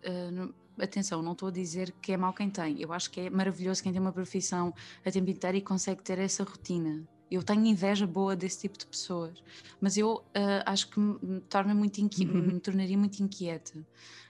Uh, 0.04 0.32
no, 0.32 0.56
atenção, 0.80 1.22
não 1.22 1.34
estou 1.34 1.50
a 1.50 1.52
dizer 1.52 1.94
que 2.02 2.12
é 2.12 2.18
mau 2.18 2.34
quem 2.34 2.50
tem. 2.50 2.82
Eu 2.82 2.92
acho 2.92 3.10
que 3.12 3.22
é 3.22 3.30
maravilhoso 3.30 3.82
quem 3.82 3.92
tem 3.92 4.02
uma 4.02 4.12
profissão 4.12 4.74
a 5.06 5.12
tempo 5.12 5.30
inteiro 5.30 5.58
e 5.58 5.62
consegue 5.62 6.02
ter 6.02 6.20
essa 6.20 6.44
rotina. 6.44 7.08
Eu 7.30 7.42
tenho 7.42 7.66
inveja 7.66 8.06
boa 8.06 8.36
desse 8.36 8.62
tipo 8.62 8.78
de 8.78 8.86
pessoas, 8.86 9.44
mas 9.82 9.98
eu 9.98 10.16
uh, 10.16 10.64
acho 10.66 10.90
que 10.90 11.00
me, 11.00 11.42
torna 11.50 11.74
muito 11.74 12.00
inqui 12.00 12.26
uhum. 12.26 12.42
me 12.42 12.60
tornaria 12.60 12.98
muito 12.98 13.20
inquieta. 13.20 13.74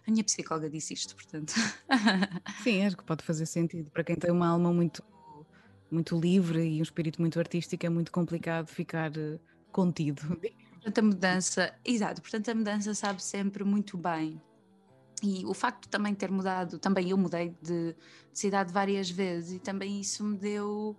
A 0.07 0.11
minha 0.11 0.23
psicóloga 0.23 0.69
disse 0.69 0.93
isto, 0.93 1.15
portanto. 1.15 1.53
Sim, 2.63 2.85
acho 2.85 2.95
que 2.95 3.03
pode 3.03 3.23
fazer 3.23 3.45
sentido. 3.45 3.91
Para 3.91 4.03
quem 4.03 4.15
tem 4.15 4.31
uma 4.31 4.47
alma 4.47 4.71
muito, 4.71 5.03
muito 5.91 6.17
livre 6.17 6.63
e 6.63 6.79
um 6.79 6.83
espírito 6.83 7.19
muito 7.19 7.37
artístico, 7.39 7.85
é 7.85 7.89
muito 7.89 8.11
complicado 8.11 8.67
ficar 8.67 9.11
uh, 9.11 9.39
contido. 9.71 10.21
Portanto, 10.85 10.99
a 10.99 11.01
mudança, 11.01 11.73
exato, 11.83 12.21
portanto, 12.21 12.49
a 12.49 12.53
mudança 12.53 12.93
sabe 12.93 13.23
sempre 13.23 13.63
muito 13.63 13.97
bem. 13.97 14.39
E 15.23 15.43
o 15.43 15.51
facto 15.51 15.85
de 15.85 15.89
também 15.89 16.13
ter 16.13 16.29
mudado, 16.29 16.77
também 16.77 17.09
eu 17.09 17.17
mudei 17.17 17.55
de, 17.59 17.93
de 17.93 17.95
cidade 18.31 18.71
várias 18.71 19.09
vezes 19.09 19.53
e 19.53 19.59
também 19.59 19.99
isso 19.99 20.23
me 20.23 20.37
deu 20.37 20.95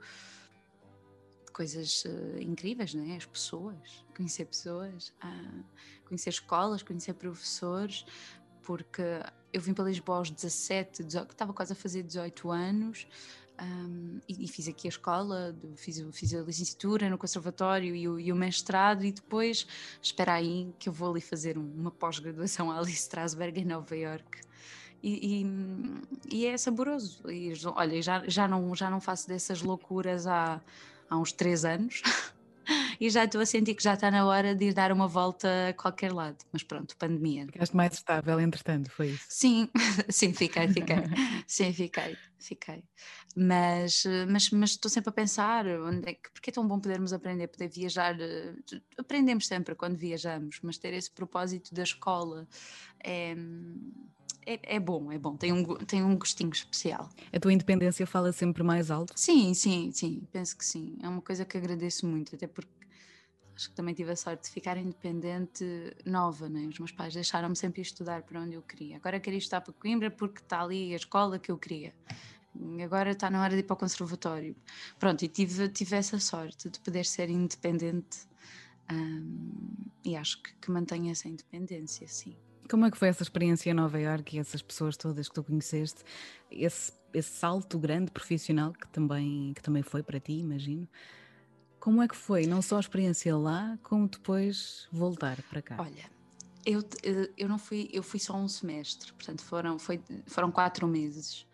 coisas 1.57 2.05
uh, 2.05 2.39
incríveis, 2.39 2.93
né? 2.93 3.17
As 3.17 3.25
pessoas, 3.25 4.05
conhecer 4.15 4.45
pessoas, 4.45 5.09
uh, 5.25 5.65
conhecer 6.05 6.29
escolas, 6.29 6.83
conhecer 6.83 7.15
professores, 7.15 8.05
porque 8.63 9.03
eu 9.55 9.61
vim 9.63 9.73
para 9.73 9.87
Lisboa 9.87 10.19
aos 10.19 10.31
17, 10.31 11.03
18, 11.03 11.31
estava 11.31 11.55
quase 11.55 11.73
a 11.73 11.77
fazer 11.77 12.03
18 12.03 12.51
anos, 12.51 13.09
um, 13.59 14.21
e, 14.29 14.45
e, 14.45 14.49
fiz 14.49 14.69
aqui 14.69 14.87
a 14.87 14.91
escola, 14.91 15.57
fiz, 15.77 16.05
fiz 16.13 16.35
a 16.35 16.43
licenciatura 16.43 17.09
no 17.09 17.17
conservatório 17.17 17.97
e 17.97 18.07
o, 18.07 18.21
e 18.21 18.31
o, 18.31 18.37
mestrado 18.37 19.03
e 19.03 19.11
depois 19.11 19.67
espera 20.03 20.35
aí 20.35 20.75
que 20.79 20.91
eu 20.91 20.93
vou 20.93 21.11
ali 21.11 21.23
fazer 21.23 21.57
uma 21.57 21.91
pós-graduação 21.91 22.71
a 22.71 22.79
Alice 22.79 23.01
Strasberg 23.01 23.59
em 23.59 23.65
Nova 23.65 23.97
York 23.97 24.41
e, 25.03 25.43
e, 26.31 26.37
e 26.37 26.47
é 26.47 26.55
saboroso. 26.59 27.31
E, 27.31 27.51
olha, 27.75 28.03
já, 28.03 28.29
já, 28.29 28.47
não, 28.47 28.75
já 28.75 28.91
não 28.91 29.01
faço 29.01 29.27
dessas 29.27 29.63
loucuras 29.63 30.27
há, 30.27 30.61
há 31.09 31.17
uns 31.17 31.33
três 31.33 31.65
anos 31.65 32.03
e 33.01 33.09
já 33.11 33.25
estou 33.25 33.41
a 33.41 33.47
sentir 33.47 33.75
que 33.75 33.83
já 33.83 33.95
está 33.95 34.11
na 34.11 34.25
hora 34.27 34.55
de 34.55 34.67
ir 34.67 34.75
dar 34.75 34.91
uma 34.93 35.07
volta 35.07 35.69
a 35.69 35.73
qualquer 35.75 36.13
lado. 36.13 36.39
Mas 36.53 36.63
pronto, 36.63 36.97
pandemia. 36.97 37.47
Ficaste 37.47 37.77
mais 37.77 37.93
estável, 37.95 38.41
entretanto, 38.41 38.91
foi 38.91 39.09
isso? 39.09 39.25
Sim, 39.29 39.69
sim, 40.09 40.33
fiquei, 40.33 40.69
fiquei. 40.69 40.97
sim, 41.47 41.73
fiquei, 41.73 42.17
fiquei. 42.39 42.83
Mas, 43.37 44.05
mas, 44.29 44.51
mas 44.51 44.71
estou 44.71 44.91
sempre 44.91 45.11
a 45.11 45.13
pensar 45.13 45.67
onde 45.67 46.09
é 46.09 46.15
que, 46.15 46.31
porque 46.33 46.51
é 46.51 46.53
tão 46.53 46.67
bom 46.67 46.81
podermos 46.81 47.13
aprender, 47.13 47.49
poder 47.49 47.69
viajar. 47.69 48.17
Aprendemos 48.99 49.47
sempre 49.47 49.75
quando 49.75 49.97
viajamos, 49.97 50.59
mas 50.63 50.79
ter 50.79 50.95
esse 50.95 51.11
propósito 51.11 51.75
da 51.75 51.83
escola 51.83 52.49
é 53.05 53.37
é, 54.47 54.77
é, 54.77 54.81
bom, 54.81 55.11
é 55.11 55.19
bom, 55.19 55.37
tem 55.37 55.53
um, 55.53 55.65
tem 55.79 56.05
um 56.05 56.17
gostinho 56.17 56.51
especial. 56.51 57.11
A 57.33 57.41
tua 57.41 57.53
independência 57.53 58.07
fala 58.07 58.33
sempre 58.33 58.63
mais 58.63 58.91
alto? 58.91 59.13
Sim, 59.17 59.53
sim, 59.55 59.91
sim, 59.93 60.23
penso 60.33 60.57
que 60.57 60.65
sim. 60.65 60.97
É 61.03 61.09
uma 61.09 61.21
coisa 61.21 61.45
que 61.45 61.59
agradeço 61.59 62.07
muito, 62.07 62.37
até 62.37 62.47
porque 62.47 62.71
acho 63.57 63.71
que 63.71 63.75
também 63.75 63.93
tive 63.93 64.13
a 64.13 64.17
sorte 64.17 64.45
de 64.45 64.51
ficar 64.51 64.77
independente 64.77 65.65
nova, 66.05 66.49
né? 66.49 66.67
os 66.67 66.79
meus 66.79 66.93
pais 66.93 67.13
deixaram-me 67.13 67.57
sempre 67.57 67.81
ir 67.81 67.83
estudar 67.83 68.23
para 68.23 68.41
onde 68.41 68.55
eu 68.55 68.63
queria. 68.63 68.97
Agora 68.97 69.19
queria 69.19 69.39
estudar 69.39 69.63
para 69.63 69.73
Coimbra 69.73 70.11
porque 70.11 70.41
está 70.41 70.63
ali 70.63 70.93
a 70.93 70.97
escola 70.97 71.39
que 71.39 71.51
eu 71.51 71.59
queria. 71.59 71.93
Agora 72.85 73.11
está 73.11 73.29
na 73.29 73.43
hora 73.43 73.55
de 73.55 73.61
ir 73.61 73.63
para 73.65 73.75
o 73.75 73.77
conservatório. 73.77 74.55
Pronto, 74.99 75.25
e 75.25 75.29
tive, 75.29 75.69
tive 75.69 75.97
essa 75.97 76.19
sorte 76.21 76.71
de 76.71 76.79
poder 76.81 77.05
ser 77.05 77.29
independente 77.29 78.27
um, 78.91 79.51
e 80.05 80.17
acho 80.17 80.41
que, 80.43 80.55
que 80.55 80.71
mantenho 80.71 81.11
essa 81.11 81.29
independência, 81.29 82.07
sim. 82.07 82.37
Como 82.69 82.85
é 82.85 82.91
que 82.91 82.97
foi 82.97 83.09
essa 83.09 83.23
experiência 83.23 83.71
em 83.71 83.75
Nova 83.75 84.01
Iorque 84.01 84.37
e 84.37 84.41
essas 84.41 84.61
pessoas 84.63 84.97
todas 84.97 85.29
que 85.29 85.35
tu 85.35 85.45
conheceste? 85.45 86.03
Esse, 86.51 86.93
esse 87.15 87.31
salto 87.31 87.79
grande 87.79 88.11
profissional 88.11 88.73
que 88.73 88.89
também, 88.89 89.53
que 89.55 89.63
também 89.63 89.83
foi 89.83 90.03
para 90.03 90.19
ti, 90.19 90.33
imagino. 90.33 90.89
Como 91.79 92.03
é 92.03 92.09
que 92.09 92.17
foi? 92.17 92.47
Não 92.47 92.61
só 92.61 92.77
a 92.77 92.81
experiência 92.81 93.37
lá, 93.37 93.79
como 93.83 94.09
depois 94.09 94.89
voltar 94.91 95.41
para 95.43 95.63
cá? 95.63 95.77
Olha, 95.79 96.11
eu, 96.65 96.83
eu 97.39 97.49
não 97.49 97.59
fui, 97.59 97.89
eu 97.93 98.03
fui 98.03 98.19
só 98.19 98.37
um 98.37 98.49
semestre, 98.49 99.13
portanto 99.13 99.43
foram, 99.45 99.79
foi, 99.79 100.03
foram 100.27 100.51
quatro 100.51 100.89
meses. 100.89 101.47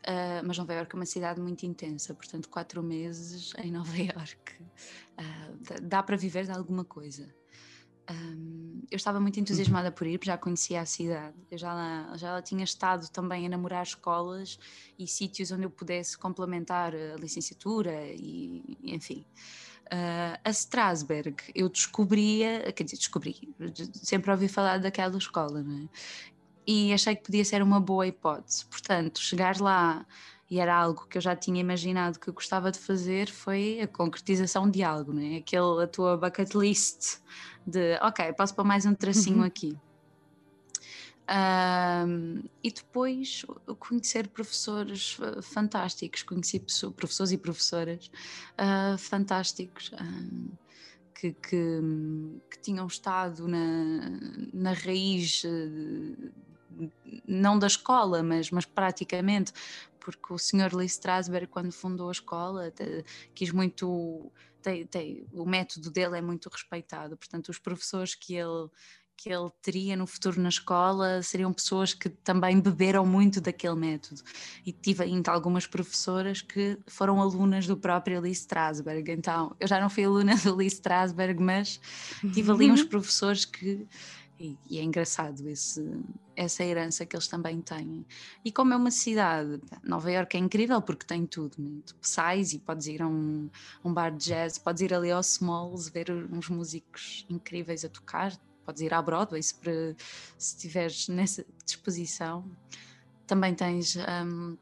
Uh, 0.00 0.40
mas 0.46 0.56
Nova 0.56 0.72
Iorque 0.72 0.94
é 0.94 0.98
uma 0.98 1.06
cidade 1.06 1.40
muito 1.40 1.64
intensa, 1.64 2.14
portanto 2.14 2.48
quatro 2.48 2.82
meses 2.82 3.52
em 3.58 3.70
Nova 3.70 3.92
Iorque 3.96 4.62
uh, 4.62 5.80
dá 5.82 6.02
para 6.02 6.16
viver 6.16 6.44
de 6.44 6.52
alguma 6.52 6.84
coisa. 6.84 7.34
Um, 8.08 8.82
eu 8.90 8.96
estava 8.96 9.20
muito 9.20 9.38
entusiasmada 9.38 9.92
por 9.92 10.06
ir, 10.06 10.18
porque 10.18 10.30
já 10.30 10.36
conhecia 10.36 10.80
a 10.80 10.86
cidade. 10.86 11.36
Eu 11.50 11.58
já 11.58 12.12
já 12.16 12.32
lá 12.32 12.42
tinha 12.42 12.64
estado 12.64 13.08
também 13.10 13.46
a 13.46 13.48
namorar 13.48 13.82
escolas 13.82 14.58
e 14.98 15.06
sítios 15.06 15.52
onde 15.52 15.64
eu 15.64 15.70
pudesse 15.70 16.18
complementar 16.18 16.94
a 16.94 17.16
licenciatura 17.16 17.92
e, 18.06 18.78
enfim. 18.82 19.24
Uh, 19.86 20.38
a 20.44 20.50
Strasberg 20.50 21.36
eu 21.54 21.68
descobria, 21.68 22.72
quer 22.72 22.84
dizer, 22.84 22.96
descobri, 22.96 23.36
sempre 23.92 24.30
ouvi 24.30 24.46
falar 24.46 24.78
daquela 24.78 25.18
escola, 25.18 25.62
não 25.62 25.84
é? 25.84 25.88
E 26.66 26.92
achei 26.92 27.16
que 27.16 27.22
podia 27.24 27.44
ser 27.44 27.62
uma 27.62 27.80
boa 27.80 28.06
hipótese. 28.06 28.64
Portanto, 28.66 29.18
chegar 29.18 29.60
lá 29.60 30.06
e 30.50 30.58
era 30.58 30.74
algo 30.76 31.06
que 31.06 31.16
eu 31.16 31.22
já 31.22 31.34
tinha 31.36 31.60
imaginado 31.60 32.18
que 32.18 32.28
eu 32.28 32.34
gostava 32.34 32.72
de 32.72 32.78
fazer 32.78 33.28
foi 33.30 33.80
a 33.80 33.86
concretização 33.86 34.68
de 34.68 34.82
algo, 34.82 35.12
não 35.12 35.22
é? 35.22 35.36
Aquele, 35.36 35.82
a 35.82 35.86
tua 35.86 36.16
bucket 36.16 36.54
list 36.54 37.18
de, 37.66 37.98
ok, 38.02 38.32
posso 38.32 38.54
pôr 38.54 38.64
mais 38.64 38.86
um 38.86 38.94
tracinho 38.94 39.38
uhum. 39.38 39.44
aqui. 39.44 39.76
Um, 41.30 42.42
e 42.62 42.72
depois 42.72 43.46
conhecer 43.78 44.26
professores 44.26 45.16
fantásticos, 45.42 46.24
conheci 46.24 46.58
professores 46.96 47.30
e 47.30 47.38
professoras 47.38 48.10
uh, 48.58 48.98
fantásticos 48.98 49.92
um, 49.92 50.48
que, 51.14 51.32
que, 51.34 51.80
que, 52.50 52.58
tinham 52.60 52.84
estado 52.86 53.46
na, 53.46 54.10
na 54.52 54.72
raiz, 54.72 55.44
não 57.28 57.58
da 57.58 57.68
escola, 57.68 58.24
mas, 58.24 58.50
mas 58.50 58.64
praticamente, 58.64 59.52
porque 60.00 60.32
o 60.32 60.38
senhor 60.38 60.74
Lee 60.74 60.86
Strasberg, 60.86 61.46
quando 61.46 61.70
fundou 61.70 62.08
a 62.08 62.12
escola, 62.12 62.72
quis 63.34 63.52
muito. 63.52 64.32
Tem, 64.62 64.86
tem, 64.86 65.26
o 65.32 65.44
método 65.44 65.90
dele 65.90 66.18
é 66.18 66.22
muito 66.22 66.48
respeitado, 66.48 67.16
portanto, 67.16 67.48
os 67.48 67.58
professores 67.58 68.14
que 68.14 68.34
ele, 68.34 68.68
que 69.16 69.28
ele 69.28 69.50
teria 69.60 69.96
no 69.96 70.06
futuro 70.06 70.40
na 70.40 70.48
escola 70.48 71.22
seriam 71.22 71.52
pessoas 71.52 71.92
que 71.92 72.08
também 72.08 72.58
beberam 72.58 73.04
muito 73.04 73.40
daquele 73.40 73.74
método. 73.74 74.22
E 74.64 74.72
tive 74.72 75.04
ainda 75.04 75.30
algumas 75.30 75.66
professoras 75.66 76.40
que 76.40 76.78
foram 76.86 77.20
alunas 77.20 77.66
do 77.66 77.76
próprio 77.76 78.20
Lee 78.20 78.32
Strasberg. 78.32 79.12
Então, 79.12 79.54
eu 79.60 79.68
já 79.68 79.78
não 79.78 79.90
fui 79.90 80.04
aluna 80.04 80.36
do 80.42 80.56
Lee 80.56 80.68
Strasberg, 80.68 81.42
mas 81.42 81.78
tive 82.32 82.50
ali 82.50 82.70
uns 82.70 82.82
professores 82.82 83.44
que 83.44 83.86
e, 84.40 84.58
e, 84.70 84.78
é 84.78 84.82
engraçado 84.82 85.46
esse, 85.50 85.86
essa 86.34 86.64
herança 86.64 87.04
que 87.04 87.14
eles 87.14 87.28
também 87.28 87.60
têm. 87.60 88.06
E 88.42 88.50
como 88.50 88.72
é 88.72 88.76
uma 88.76 88.90
cidade, 88.90 89.60
Nova 89.84 90.10
Iorque 90.10 90.38
é 90.38 90.40
incrível 90.40 90.80
porque 90.80 91.04
tem 91.04 91.26
tudo. 91.26 91.56
Né? 91.58 91.82
Tu 91.84 91.94
sais 92.00 92.54
e 92.54 92.58
podes 92.58 92.86
ir 92.86 93.02
a 93.02 93.06
um, 93.06 93.50
um 93.84 93.92
bar 93.92 94.10
de 94.10 94.24
jazz, 94.24 94.56
podes 94.56 94.80
ir 94.80 94.94
ali 94.94 95.10
ao 95.10 95.20
Smalls 95.20 95.90
ver 95.90 96.10
uns 96.10 96.48
músicos 96.48 97.26
incríveis 97.28 97.84
a 97.84 97.90
tocar, 97.90 98.34
podes 98.64 98.80
ir 98.80 98.94
à 98.94 99.02
Broadway 99.02 99.42
se, 99.42 99.54
para, 99.54 99.94
se 100.38 100.56
estiveres 100.56 101.08
nessa 101.08 101.44
disposição. 101.62 102.50
Também 103.26 103.54
tens 103.54 103.96
um, 103.96 104.56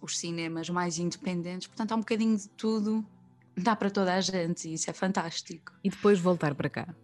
os 0.00 0.18
cinemas 0.18 0.70
mais 0.70 0.98
independentes, 0.98 1.68
portanto 1.68 1.92
há 1.92 1.96
um 1.96 2.00
bocadinho 2.00 2.38
de 2.38 2.48
tudo 2.48 3.06
dá 3.56 3.76
para 3.76 3.90
toda 3.90 4.14
a 4.14 4.20
gente 4.20 4.68
e 4.68 4.74
isso 4.74 4.90
é 4.90 4.92
fantástico. 4.92 5.72
E 5.82 5.90
depois 5.90 6.18
voltar 6.18 6.54
para 6.54 6.68
cá? 6.68 6.94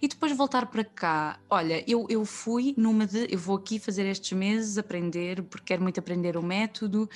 E 0.00 0.08
depois 0.08 0.36
voltar 0.36 0.66
para 0.66 0.84
cá, 0.84 1.38
olha, 1.48 1.82
eu, 1.90 2.06
eu 2.08 2.24
fui 2.24 2.74
numa 2.76 3.06
de, 3.06 3.32
eu 3.32 3.38
vou 3.38 3.56
aqui 3.56 3.78
fazer 3.78 4.04
estes 4.06 4.32
meses, 4.36 4.76
aprender, 4.76 5.42
porque 5.44 5.66
quero 5.66 5.82
muito 5.82 5.98
aprender 5.98 6.36
o 6.36 6.42
método 6.42 7.08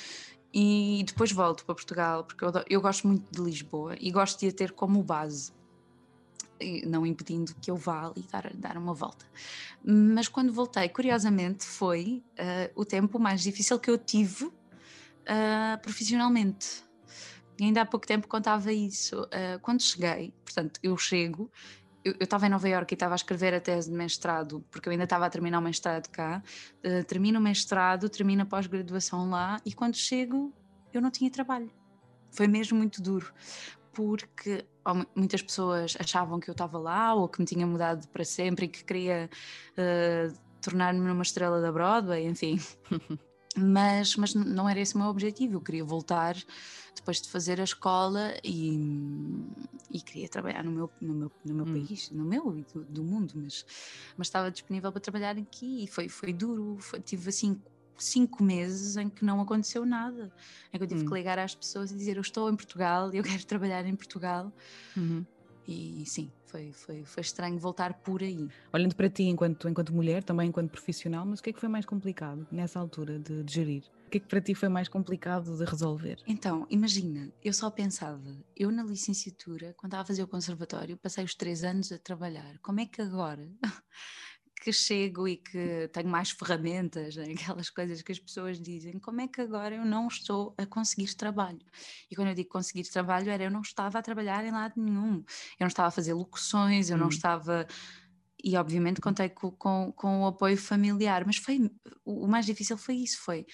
e 0.53 1.05
depois 1.07 1.31
volto 1.31 1.65
para 1.65 1.75
Portugal, 1.75 2.25
porque 2.25 2.45
eu, 2.45 2.53
eu 2.69 2.81
gosto 2.81 3.07
muito 3.07 3.31
de 3.31 3.43
Lisboa 3.43 3.95
e 4.01 4.11
gosto 4.11 4.41
de 4.41 4.49
a 4.49 4.53
ter 4.53 4.73
como 4.73 5.03
base. 5.03 5.53
Não 6.87 7.07
impedindo 7.07 7.55
que 7.61 7.71
eu 7.71 7.77
vá 7.77 8.07
ali 8.07 8.25
dar, 8.33 8.51
dar 8.55 8.77
uma 8.77 8.93
volta. 8.93 9.25
Mas 9.85 10.27
quando 10.27 10.53
voltei, 10.53 10.89
curiosamente, 10.89 11.65
foi 11.65 12.25
uh, 12.33 12.81
o 12.81 12.85
tempo 12.85 13.17
mais 13.21 13.43
difícil 13.43 13.79
que 13.79 13.89
eu 13.89 13.97
tive 13.97 14.47
uh, 14.47 14.53
profissionalmente 15.81 16.88
ainda 17.65 17.83
há 17.83 17.87
pouco 17.87 18.07
tempo 18.07 18.29
contava 18.29 18.73
isso. 18.73 19.23
Uh, 19.23 19.59
quando 19.61 19.83
cheguei, 19.83 20.33
portanto, 20.45 20.79
eu 20.83 20.97
chego, 20.97 21.51
eu 22.05 22.15
estava 22.21 22.47
em 22.47 22.51
Nova 22.51 22.69
Iorque 22.69 22.95
e 22.95 22.97
estava 22.97 23.15
a 23.15 23.17
escrever 23.17 23.55
a 23.55 23.61
tese 23.61 23.91
de 23.91 23.97
mestrado, 23.97 24.65
porque 24.71 24.89
eu 24.89 24.93
ainda 24.93 25.05
estava 25.05 25.27
a 25.27 25.31
terminar 25.31 25.59
o 25.59 25.63
mestrado 25.63 26.09
cá. 26.09 26.43
Uh, 26.85 27.05
termino 27.05 27.39
o 27.39 27.43
mestrado, 27.43 28.09
termino 28.09 28.43
a 28.43 28.47
pós-graduação 28.47 29.31
lá 29.31 29.61
e 29.65 29.73
quando 29.73 29.97
chego 29.97 30.53
eu 30.93 31.01
não 31.01 31.11
tinha 31.11 31.31
trabalho. 31.31 31.71
Foi 32.31 32.47
mesmo 32.47 32.79
muito 32.79 33.03
duro, 33.03 33.33
porque 33.93 34.65
muitas 35.15 35.43
pessoas 35.43 35.97
achavam 35.99 36.39
que 36.39 36.49
eu 36.49 36.53
estava 36.53 36.79
lá 36.79 37.15
ou 37.15 37.29
que 37.29 37.41
me 37.41 37.47
tinha 37.47 37.67
mudado 37.67 38.07
para 38.09 38.25
sempre 38.25 38.67
e 38.67 38.69
que 38.69 38.85
queria 38.85 39.29
uh, 39.73 40.39
tornar-me 40.61 41.01
numa 41.01 41.23
estrela 41.23 41.61
da 41.61 41.73
Broadway, 41.73 42.27
enfim. 42.27 42.59
mas, 43.59 44.17
mas 44.17 44.35
não 44.35 44.69
era 44.69 44.81
esse 44.81 44.95
o 44.95 44.99
meu 44.99 45.09
objetivo, 45.09 45.55
eu 45.55 45.61
queria 45.61 45.85
voltar 45.85 46.37
depois 46.95 47.21
de 47.21 47.29
fazer 47.29 47.61
a 47.61 47.65
escola 47.65 48.35
e, 48.45 48.79
e 49.91 50.01
queria 50.01 50.29
trabalhar 50.29 50.65
no 50.65 50.71
meu, 50.71 50.91
no 51.01 51.15
meu, 51.15 51.33
no 51.45 51.55
meu 51.55 51.67
hum. 51.67 51.73
país, 51.73 52.11
no 52.11 52.25
meu 52.25 52.57
e 52.57 52.65
do, 52.73 52.85
do, 52.85 53.05
mundo, 53.05 53.35
mas, 53.37 53.65
mas 54.17 54.27
estava 54.27 54.51
disponível 54.51 54.91
para 54.91 55.01
trabalhar 55.01 55.37
aqui 55.37 55.85
e 55.85 55.87
foi, 55.87 56.09
foi 56.09 56.33
duro, 56.33 56.77
foi, 56.81 57.01
tive 57.01 57.29
assim 57.29 57.61
cinco 57.99 58.43
meses 58.43 58.97
em 58.97 59.09
que 59.09 59.25
não 59.25 59.41
aconteceu 59.41 59.85
nada, 59.85 60.33
em 60.73 60.79
que 60.79 60.85
eu 60.85 60.89
tive 60.89 61.03
hum. 61.03 61.07
que 61.07 61.15
ligar 61.15 61.39
às 61.39 61.55
pessoas 61.55 61.91
e 61.91 61.97
dizer 61.97 62.17
eu 62.17 62.23
estou 62.23 62.51
em 62.51 62.57
Portugal, 62.57 63.13
eu 63.13 63.23
quero 63.23 63.45
trabalhar 63.45 63.85
em 63.87 63.97
Portugal. 63.97 64.53
Uhum. 64.97 65.25
E 65.69 66.03
sim, 66.07 66.33
foi, 66.47 66.73
foi, 66.73 67.05
foi 67.05 67.21
estranho 67.21 67.59
voltar 67.59 67.93
por 67.93 68.23
aí. 68.23 68.49
Olhando 68.73 68.97
para 68.97 69.11
ti 69.11 69.25
enquanto, 69.25 69.69
enquanto 69.69 69.93
mulher, 69.93 70.25
também 70.25 70.49
enquanto 70.49 70.71
profissional, 70.71 71.27
mas 71.27 71.41
o 71.41 71.43
que 71.43 71.51
é 71.51 71.53
que 71.53 71.61
foi 71.61 71.69
mais 71.69 71.85
complicado 71.85 72.49
nessa 72.51 72.81
altura 72.81 73.19
de, 73.19 73.45
de 73.45 73.53
gerir? 73.53 73.85
O 74.07 74.11
que 74.11 74.17
é 74.17 74.21
que 74.21 74.27
para 74.27 74.41
ti 74.41 74.55
foi 74.55 74.71
mais 74.71 74.89
complicado 74.89 75.55
de 75.59 75.65
resolver? 75.67 76.17
Então, 76.27 76.67
imagina, 76.71 77.31
eu 77.45 77.53
só 77.53 77.71
pensava, 77.71 78.35
eu 78.57 78.71
na 78.71 78.83
licenciatura, 78.83 79.75
quando 79.77 79.91
estava 79.91 80.05
a 80.05 80.07
fazer 80.07 80.23
o 80.23 80.27
conservatório, 80.29 80.97
passei 80.97 81.23
os 81.23 81.35
três 81.35 81.63
anos 81.63 81.93
a 81.93 81.99
trabalhar. 81.99 82.59
Como 82.63 82.81
é 82.81 82.87
que 82.87 83.03
agora 83.03 83.47
que 84.69 84.73
chego 84.73 85.27
e 85.27 85.39
que 85.39 85.89
tenho 85.95 86.09
mais 86.09 86.31
ferramentas, 86.31 87.17
né? 87.17 87.25
aquelas 87.33 87.71
coisas 87.71 88.03
que 88.03 88.13
as 88.13 88.19
pessoas 88.19 88.61
dizem, 88.61 88.99
como 88.99 89.23
é 89.23 89.27
que 89.27 89.41
agora 89.41 89.77
eu 89.77 89.85
não 89.85 90.09
estou 90.09 90.55
a 90.59 90.67
conseguir 90.67 91.15
trabalho? 91.15 91.65
E 92.11 92.15
quando 92.15 92.29
eu 92.29 92.35
digo 92.35 92.51
conseguir 92.51 92.85
trabalho, 92.85 93.31
era 93.31 93.45
eu 93.45 93.51
não 93.51 93.63
estava 93.63 93.99
a 93.99 94.03
trabalhar 94.03 94.45
em 94.45 94.51
lado 94.51 94.75
nenhum, 94.77 95.15
eu 95.15 95.61
não 95.61 95.69
estava 95.69 95.89
a 95.89 95.91
fazer 95.91 96.13
locuções, 96.13 96.91
eu 96.91 96.97
hum. 96.97 97.01
não 97.01 97.09
estava. 97.09 97.67
E 98.45 98.57
obviamente 98.59 99.01
contei 99.01 99.31
com, 99.31 99.51
com, 99.53 99.91
com 99.97 100.21
o 100.21 100.27
apoio 100.27 100.59
familiar, 100.59 101.25
mas 101.25 101.39
foi 101.39 101.71
o 102.05 102.27
mais 102.27 102.45
difícil 102.45 102.77
foi 102.77 102.97
isso: 102.97 103.19
foi 103.23 103.47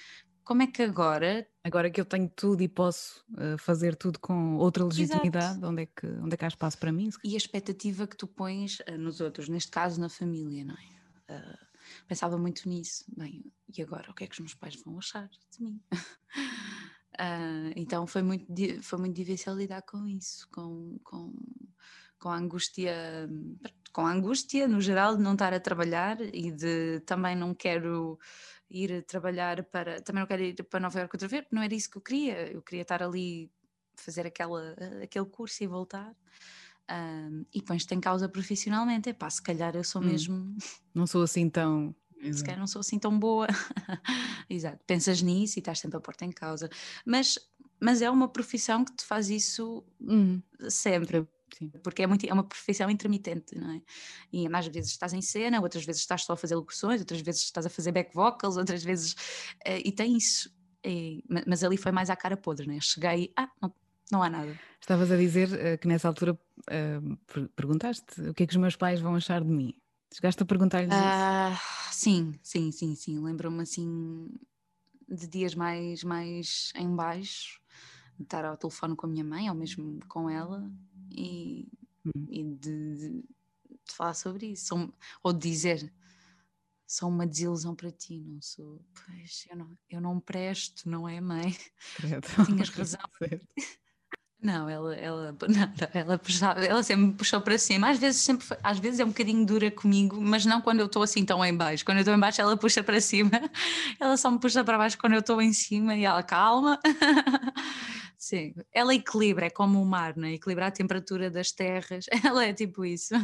como 0.42 0.62
é 0.62 0.66
que 0.66 0.82
agora. 0.82 1.46
Agora 1.62 1.88
que 1.88 2.00
eu 2.00 2.04
tenho 2.04 2.28
tudo 2.28 2.60
e 2.60 2.68
posso 2.68 3.24
uh, 3.34 3.56
fazer 3.56 3.94
tudo 3.94 4.18
com 4.18 4.56
outra 4.56 4.84
legitimidade, 4.84 5.64
onde 5.64 5.82
é, 5.82 5.86
que, 5.86 6.06
onde 6.06 6.34
é 6.34 6.36
que 6.36 6.44
há 6.44 6.48
espaço 6.48 6.76
para 6.76 6.90
mim? 6.90 7.08
E 7.24 7.34
a 7.34 7.36
expectativa 7.36 8.04
que 8.06 8.16
tu 8.16 8.26
pões 8.26 8.80
uh, 8.80 8.98
nos 8.98 9.20
outros, 9.20 9.48
neste 9.48 9.70
caso 9.70 10.00
na 10.00 10.08
família, 10.08 10.64
não 10.64 10.74
é? 10.74 10.93
Uh, 11.30 11.66
pensava 12.06 12.36
muito 12.38 12.68
nisso. 12.68 13.04
Bem, 13.16 13.44
e 13.76 13.82
agora 13.82 14.10
o 14.10 14.14
que 14.14 14.24
é 14.24 14.26
que 14.26 14.34
os 14.34 14.40
meus 14.40 14.54
pais 14.54 14.80
vão 14.82 14.98
achar 14.98 15.28
de 15.50 15.62
mim? 15.62 15.80
então 17.76 18.06
foi 18.06 18.22
muito, 18.22 18.46
foi 18.82 18.98
muito 18.98 19.16
difícil 19.16 19.54
lidar 19.54 19.82
com 19.82 20.06
isso, 20.06 20.48
com, 20.50 20.98
com, 21.02 21.32
com 22.18 22.28
a 22.28 22.36
angústia. 22.36 23.28
Com 23.92 24.06
a 24.06 24.10
angústia, 24.10 24.66
no 24.66 24.80
geral, 24.80 25.16
de 25.16 25.22
não 25.22 25.34
estar 25.34 25.54
a 25.54 25.60
trabalhar 25.60 26.20
e 26.20 26.50
de 26.50 27.00
também 27.06 27.36
não 27.36 27.54
quero 27.54 28.18
ir 28.68 29.04
trabalhar 29.04 29.62
para. 29.64 30.00
Também 30.02 30.20
não 30.20 30.26
quero 30.26 30.42
ir 30.42 30.62
para 30.64 30.80
Nova 30.80 30.98
Iorque 30.98 31.14
outra 31.14 31.28
vez, 31.28 31.42
porque 31.42 31.54
não 31.54 31.62
era 31.62 31.74
isso 31.74 31.90
que 31.90 31.98
eu 31.98 32.02
queria. 32.02 32.52
Eu 32.52 32.60
queria 32.60 32.82
estar 32.82 33.02
ali, 33.02 33.50
fazer 33.96 34.26
aquela, 34.26 34.74
aquele 35.02 35.26
curso 35.26 35.62
e 35.62 35.66
voltar. 35.66 36.14
Um, 36.90 37.46
e 37.52 37.62
pões-te 37.62 37.94
em 37.94 38.00
causa 38.00 38.28
profissionalmente. 38.28 39.08
Epá, 39.08 39.28
se 39.30 39.42
calhar 39.42 39.74
eu 39.74 39.84
sou 39.84 40.02
hum. 40.02 40.06
mesmo. 40.06 40.56
Não 40.94 41.06
sou 41.06 41.22
assim 41.22 41.48
tão. 41.48 41.94
Se 42.32 42.42
calhar 42.42 42.58
não 42.58 42.66
sou 42.66 42.80
assim 42.80 42.98
tão 42.98 43.18
boa. 43.18 43.46
Exato. 44.48 44.82
Pensas 44.86 45.20
nisso 45.20 45.58
e 45.58 45.60
estás 45.60 45.78
sempre 45.78 45.98
a 45.98 46.00
pôr-te 46.00 46.24
em 46.24 46.32
causa. 46.32 46.70
Mas, 47.04 47.38
mas 47.80 48.00
é 48.00 48.10
uma 48.10 48.28
profissão 48.28 48.84
que 48.84 48.94
te 48.96 49.04
faz 49.04 49.28
isso 49.28 49.84
hum. 50.00 50.40
sempre. 50.68 51.26
Sim. 51.56 51.70
Porque 51.82 52.02
é, 52.02 52.06
muito, 52.06 52.26
é 52.26 52.32
uma 52.32 52.42
profissão 52.42 52.90
intermitente, 52.90 53.56
não 53.56 53.70
é? 53.70 53.82
E 54.32 54.48
mais 54.48 54.66
vezes 54.66 54.90
estás 54.90 55.12
em 55.12 55.22
cena, 55.22 55.60
outras 55.60 55.84
vezes 55.84 56.02
estás 56.02 56.24
só 56.24 56.32
a 56.32 56.36
fazer 56.36 56.56
locuções, 56.56 57.00
outras 57.00 57.20
vezes 57.20 57.42
estás 57.42 57.64
a 57.64 57.70
fazer 57.70 57.92
back 57.92 58.12
vocals, 58.12 58.56
outras 58.56 58.82
vezes. 58.82 59.12
Uh, 59.66 59.80
e 59.84 59.92
tem 59.92 60.16
isso. 60.16 60.52
E, 60.84 61.24
mas 61.46 61.62
ali 61.62 61.76
foi 61.76 61.92
mais 61.92 62.10
à 62.10 62.16
cara 62.16 62.36
podre, 62.36 62.66
né? 62.66 62.78
Cheguei, 62.80 63.32
ah, 63.36 63.48
não, 63.62 63.72
não 64.10 64.22
há 64.22 64.30
nada. 64.30 64.58
Estavas 64.80 65.10
a 65.10 65.16
dizer 65.16 65.48
uh, 65.48 65.78
que 65.78 65.88
nessa 65.88 66.08
altura 66.08 66.32
uh, 66.34 67.48
perguntaste 67.56 68.20
o 68.20 68.34
que 68.34 68.42
é 68.42 68.46
que 68.46 68.52
os 68.52 68.60
meus 68.60 68.76
pais 68.76 69.00
vão 69.00 69.14
achar 69.14 69.42
de 69.42 69.50
mim. 69.50 69.74
Chegaste 70.12 70.42
a 70.42 70.46
perguntar-lhes 70.46 70.92
uh, 70.92 71.52
isso? 71.52 71.62
Sim, 71.92 72.38
sim, 72.42 72.70
sim, 72.70 72.94
sim. 72.94 73.18
Lembro-me 73.18 73.62
assim 73.62 74.28
de 75.08 75.26
dias 75.26 75.54
mais, 75.54 76.04
mais 76.04 76.72
em 76.76 76.94
baixo, 76.94 77.60
de 78.16 78.24
estar 78.24 78.44
ao 78.44 78.56
telefone 78.56 78.94
com 78.96 79.06
a 79.06 79.08
minha 79.08 79.24
mãe, 79.24 79.48
ou 79.48 79.54
mesmo 79.54 79.98
com 80.08 80.30
ela, 80.30 80.70
e, 81.10 81.68
hum. 82.04 82.26
e 82.28 82.44
de, 82.44 82.94
de, 82.96 83.08
de, 83.10 83.24
falar 83.92 84.14
sobre 84.14 84.46
isso, 84.46 84.74
ou, 84.76 84.94
ou 85.22 85.32
de 85.32 85.50
dizer 85.50 85.92
sou 86.86 87.08
uma 87.08 87.26
desilusão 87.26 87.74
para 87.74 87.90
ti, 87.90 88.20
não 88.20 88.40
sou. 88.40 88.80
Pois, 89.04 89.46
eu 89.50 89.56
não, 89.56 89.78
eu 89.90 90.00
não 90.00 90.20
presto, 90.20 90.88
não 90.88 91.08
é, 91.08 91.20
mãe? 91.20 91.56
Tinhas 92.46 92.68
razão. 92.70 93.00
Não, 94.44 94.68
ela, 94.68 94.94
ela, 94.94 95.32
não, 95.48 95.72
ela, 95.94 96.18
puxava, 96.18 96.62
ela 96.62 96.82
sempre 96.82 97.06
me 97.06 97.12
puxou 97.14 97.40
para 97.40 97.56
cima. 97.56 97.88
Às 97.88 97.98
vezes, 97.98 98.20
sempre, 98.20 98.46
às 98.62 98.78
vezes 98.78 99.00
é 99.00 99.04
um 99.04 99.08
bocadinho 99.08 99.46
dura 99.46 99.70
comigo, 99.70 100.20
mas 100.20 100.44
não 100.44 100.60
quando 100.60 100.80
eu 100.80 100.86
estou 100.86 101.02
assim 101.02 101.24
tão 101.24 101.42
em 101.42 101.56
baixo. 101.56 101.82
Quando 101.82 101.96
eu 101.96 102.02
estou 102.02 102.14
em 102.14 102.20
baixo, 102.20 102.42
ela 102.42 102.54
puxa 102.54 102.82
para 102.82 103.00
cima. 103.00 103.30
Ela 103.98 104.18
só 104.18 104.30
me 104.30 104.38
puxa 104.38 104.62
para 104.62 104.76
baixo 104.76 104.98
quando 104.98 105.14
eu 105.14 105.20
estou 105.20 105.40
em 105.40 105.52
cima 105.52 105.96
e 105.96 106.04
ela 106.04 106.22
calma. 106.22 106.78
Sim, 108.18 108.54
ela 108.72 108.94
equilibra, 108.94 109.46
é 109.46 109.50
como 109.50 109.80
o 109.80 109.86
mar, 109.86 110.14
né? 110.16 110.34
equilibra 110.34 110.66
a 110.66 110.70
temperatura 110.70 111.30
das 111.30 111.50
terras. 111.52 112.04
Ela 112.24 112.44
é 112.44 112.52
tipo 112.52 112.84
isso. 112.84 113.14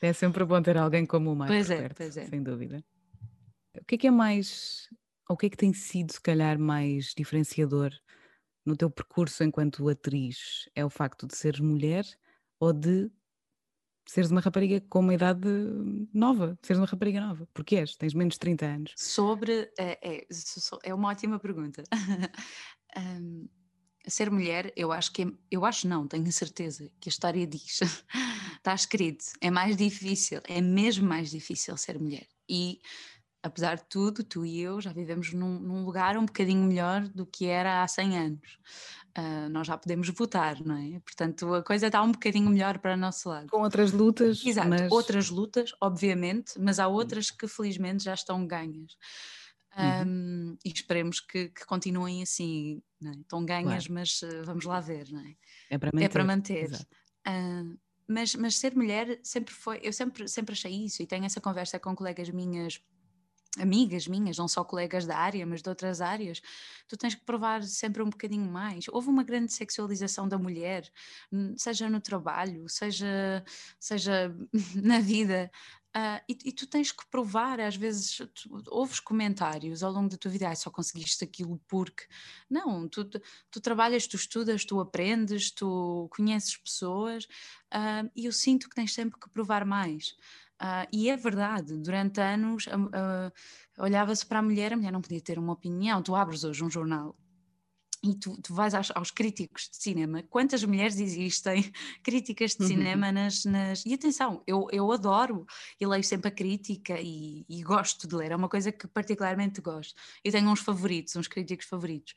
É 0.00 0.12
sempre 0.12 0.44
bom 0.44 0.60
ter 0.60 0.76
alguém 0.76 1.06
como 1.06 1.32
o 1.32 1.36
mar. 1.36 1.46
Pois 1.46 1.70
é, 1.70 1.76
perto, 1.76 1.96
pois 1.98 2.16
é. 2.16 2.26
Sem 2.26 2.42
dúvida. 2.42 2.82
O 3.80 3.84
que 3.84 3.94
é 3.94 3.98
que 3.98 4.06
é 4.08 4.10
mais, 4.10 4.88
ou 5.28 5.34
o 5.34 5.36
que 5.36 5.46
é 5.46 5.50
que 5.50 5.56
tem 5.56 5.72
sido, 5.72 6.12
se 6.12 6.20
calhar, 6.20 6.58
mais 6.58 7.12
diferenciador 7.16 7.92
no 8.68 8.76
teu 8.76 8.90
percurso 8.90 9.42
enquanto 9.42 9.88
atriz? 9.88 10.68
É 10.74 10.84
o 10.84 10.90
facto 10.90 11.26
de 11.26 11.36
seres 11.36 11.60
mulher 11.60 12.04
ou 12.60 12.72
de 12.72 13.10
seres 14.06 14.30
uma 14.30 14.40
rapariga 14.40 14.80
com 14.88 15.00
uma 15.00 15.14
idade 15.14 15.48
nova, 16.14 16.58
seres 16.62 16.80
uma 16.80 16.86
rapariga 16.86 17.20
nova, 17.20 17.46
porque 17.52 17.76
és, 17.76 17.94
tens 17.94 18.14
menos 18.14 18.34
de 18.34 18.40
30 18.40 18.66
anos. 18.66 18.94
Sobre, 18.96 19.70
é, 19.78 19.98
é, 20.02 20.26
é 20.84 20.94
uma 20.94 21.08
ótima 21.08 21.38
pergunta. 21.38 21.82
um, 22.96 23.48
ser 24.06 24.30
mulher, 24.30 24.72
eu 24.74 24.90
acho 24.90 25.12
que, 25.12 25.22
é, 25.22 25.26
eu 25.50 25.64
acho 25.64 25.86
não, 25.86 26.06
tenho 26.06 26.30
certeza 26.32 26.90
que 26.98 27.08
a 27.08 27.12
história 27.12 27.46
diz, 27.46 27.80
está 28.56 28.74
escrito, 28.74 29.26
é 29.40 29.50
mais 29.50 29.76
difícil, 29.76 30.40
é 30.44 30.60
mesmo 30.60 31.06
mais 31.06 31.30
difícil 31.30 31.76
ser 31.76 31.98
mulher. 31.98 32.26
E 32.48 32.80
apesar 33.42 33.76
de 33.76 33.84
tudo, 33.88 34.24
tu 34.24 34.44
e 34.44 34.60
eu 34.60 34.80
já 34.80 34.92
vivemos 34.92 35.32
num, 35.32 35.58
num 35.58 35.84
lugar 35.84 36.16
um 36.16 36.26
bocadinho 36.26 36.64
melhor 36.64 37.06
do 37.08 37.24
que 37.24 37.46
era 37.46 37.82
há 37.82 37.88
100 37.88 38.18
anos. 38.18 38.58
Uh, 39.16 39.48
nós 39.50 39.66
já 39.66 39.76
podemos 39.76 40.08
votar, 40.10 40.60
não 40.64 40.76
é? 40.76 41.00
Portanto, 41.00 41.54
a 41.54 41.62
coisa 41.62 41.86
está 41.86 42.02
um 42.02 42.12
bocadinho 42.12 42.50
melhor 42.50 42.78
para 42.78 42.94
o 42.94 42.96
nosso 42.96 43.28
lado. 43.28 43.48
Com 43.48 43.62
outras 43.62 43.92
lutas. 43.92 44.44
Exato, 44.44 44.68
mas... 44.68 44.92
outras 44.92 45.28
lutas, 45.30 45.72
obviamente, 45.80 46.52
mas 46.58 46.78
há 46.78 46.86
outras 46.86 47.30
que 47.30 47.48
felizmente 47.48 48.04
já 48.04 48.14
estão 48.14 48.46
ganhas. 48.46 48.96
Uhum. 49.76 50.08
Um, 50.08 50.58
e 50.64 50.72
esperemos 50.72 51.20
que, 51.20 51.48
que 51.48 51.64
continuem 51.66 52.22
assim, 52.22 52.82
é? 53.04 53.10
estão 53.10 53.44
ganhas, 53.44 53.86
claro. 53.86 53.94
mas 53.94 54.22
uh, 54.22 54.44
vamos 54.44 54.64
lá 54.64 54.80
ver, 54.80 55.08
não 55.10 55.20
é? 55.20 55.36
É 55.70 55.78
para 55.78 55.90
manter. 55.92 56.04
É 56.04 56.08
para 56.08 56.24
manter. 56.24 56.72
Uh, 57.26 57.78
mas, 58.08 58.34
mas 58.34 58.56
ser 58.56 58.74
mulher 58.74 59.20
sempre 59.22 59.52
foi, 59.52 59.80
eu 59.82 59.92
sempre, 59.92 60.26
sempre 60.26 60.52
achei 60.54 60.72
isso, 60.72 61.02
e 61.02 61.06
tenho 61.06 61.24
essa 61.24 61.40
conversa 61.40 61.78
com 61.78 61.94
colegas 61.94 62.30
minhas 62.30 62.82
amigas 63.56 64.06
minhas, 64.06 64.36
não 64.36 64.48
só 64.48 64.62
colegas 64.62 65.06
da 65.06 65.16
área, 65.16 65.46
mas 65.46 65.62
de 65.62 65.68
outras 65.68 66.00
áreas, 66.00 66.40
tu 66.86 66.96
tens 66.96 67.14
que 67.14 67.24
provar 67.24 67.62
sempre 67.62 68.02
um 68.02 68.10
bocadinho 68.10 68.50
mais. 68.50 68.86
Houve 68.88 69.08
uma 69.08 69.24
grande 69.24 69.52
sexualização 69.52 70.28
da 70.28 70.38
mulher, 70.38 70.90
seja 71.56 71.88
no 71.88 72.00
trabalho, 72.00 72.68
seja, 72.68 73.44
seja 73.78 74.34
na 74.82 75.00
vida. 75.00 75.50
Uh, 75.96 76.20
e, 76.28 76.38
e, 76.44 76.52
tu 76.52 76.66
tens 76.66 76.92
que 76.92 77.04
provar, 77.10 77.58
às 77.58 77.74
vezes 77.74 78.18
tu, 78.34 78.62
ouves 78.68 79.00
comentários 79.00 79.82
ao 79.82 79.90
longo 79.90 80.08
da 80.08 80.18
tua 80.18 80.30
vida, 80.30 80.48
ah, 80.48 80.54
só 80.54 80.70
conseguiste 80.70 81.24
aquilo 81.24 81.60
porque. 81.66 82.04
Não, 82.48 82.86
tu, 82.86 83.04
tu, 83.04 83.60
trabalhas, 83.60 84.06
tu 84.06 84.14
estudas, 84.14 84.64
tu 84.64 84.78
aprendes, 84.80 85.50
tu 85.50 86.08
conheces 86.14 86.56
pessoas 86.56 87.24
uh, 87.74 88.08
e 88.14 88.26
eu 88.26 88.32
sinto 88.32 88.68
que 88.68 88.74
tens 88.74 88.92
sempre 88.92 89.18
que 89.18 89.30
provar 89.30 89.64
mais. 89.64 90.14
Uh, 90.60 90.88
e 90.92 91.08
é 91.08 91.16
verdade, 91.16 91.76
durante 91.78 92.20
anos 92.20 92.66
uh, 92.66 93.32
olhava-se 93.78 94.26
para 94.26 94.40
a 94.40 94.42
mulher, 94.42 94.72
a 94.72 94.76
mulher 94.76 94.92
não 94.92 95.00
podia 95.00 95.20
ter 95.20 95.38
uma 95.38 95.52
opinião. 95.52 96.02
Tu 96.02 96.14
abres 96.14 96.42
hoje 96.42 96.64
um 96.64 96.70
jornal 96.70 97.16
e 98.02 98.14
tu, 98.14 98.40
tu 98.40 98.54
vais 98.54 98.74
aos, 98.74 98.90
aos, 98.94 99.10
críticos 99.10 99.68
de 99.70 99.76
cinema. 99.76 100.22
Quantas 100.24 100.62
mulheres 100.64 100.98
existem 101.00 101.70
críticas 102.02 102.54
de 102.54 102.66
cinema 102.66 103.10
nas, 103.10 103.44
nas. 103.44 103.84
E 103.84 103.92
atenção, 103.94 104.42
eu, 104.46 104.68
eu 104.70 104.90
adoro 104.92 105.46
e 105.80 105.86
leio 105.86 106.04
sempre 106.04 106.28
a 106.28 106.30
crítica 106.30 107.00
e, 107.00 107.44
e 107.48 107.62
gosto 107.62 108.06
de 108.06 108.14
ler, 108.14 108.32
é 108.32 108.36
uma 108.36 108.48
coisa 108.48 108.70
que 108.70 108.86
particularmente 108.86 109.60
gosto. 109.60 109.94
Eu 110.24 110.32
tenho 110.32 110.48
uns 110.48 110.60
favoritos, 110.60 111.16
uns 111.16 111.28
críticos 111.28 111.66
favoritos. 111.66 112.14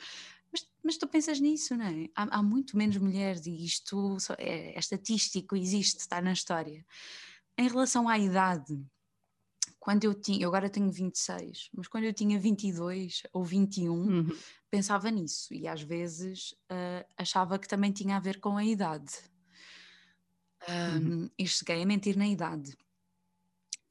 Mas, 0.51 0.67
mas, 0.84 0.97
tu 0.97 1.08
pensas 1.08 1.39
nisso, 1.39 1.75
não 1.75 1.86
é? 1.86 2.10
Há, 2.15 2.39
há 2.39 2.43
muito 2.43 2.77
menos 2.77 2.97
mulheres 2.97 3.45
e 3.45 3.65
isto 3.65 4.17
é, 4.38 4.75
é, 4.75 4.80
estatístico, 4.80 5.56
existe, 5.56 5.99
está 5.99 6.21
na 6.21 6.34
história. 6.34 6.86
Em 7.57 7.67
relação 7.67 8.07
à 8.07 8.17
idade, 8.17 8.83
quando 9.79 10.03
eu 10.03 10.13
tinha, 10.13 10.43
eu 10.43 10.49
agora 10.49 10.69
tenho 10.69 10.91
26, 10.91 11.69
mas 11.73 11.87
quando 11.87 12.03
eu 12.03 12.13
tinha 12.13 12.39
22 12.39 13.23
ou 13.33 13.43
21, 13.43 13.91
uhum. 13.91 14.37
pensava 14.69 15.09
nisso 15.09 15.53
e 15.53 15.67
às 15.67 15.81
vezes 15.81 16.51
uh, 16.71 17.05
achava 17.17 17.57
que 17.57 17.67
também 17.67 17.91
tinha 17.91 18.15
a 18.17 18.19
ver 18.19 18.39
com 18.39 18.57
a 18.57 18.63
idade. 18.63 19.13
Um, 20.69 20.97
uhum. 20.97 21.29
E 21.37 21.47
cheguei 21.47 21.81
a 21.81 21.85
mentir 21.85 22.15
na 22.15 22.27
idade. 22.27 22.77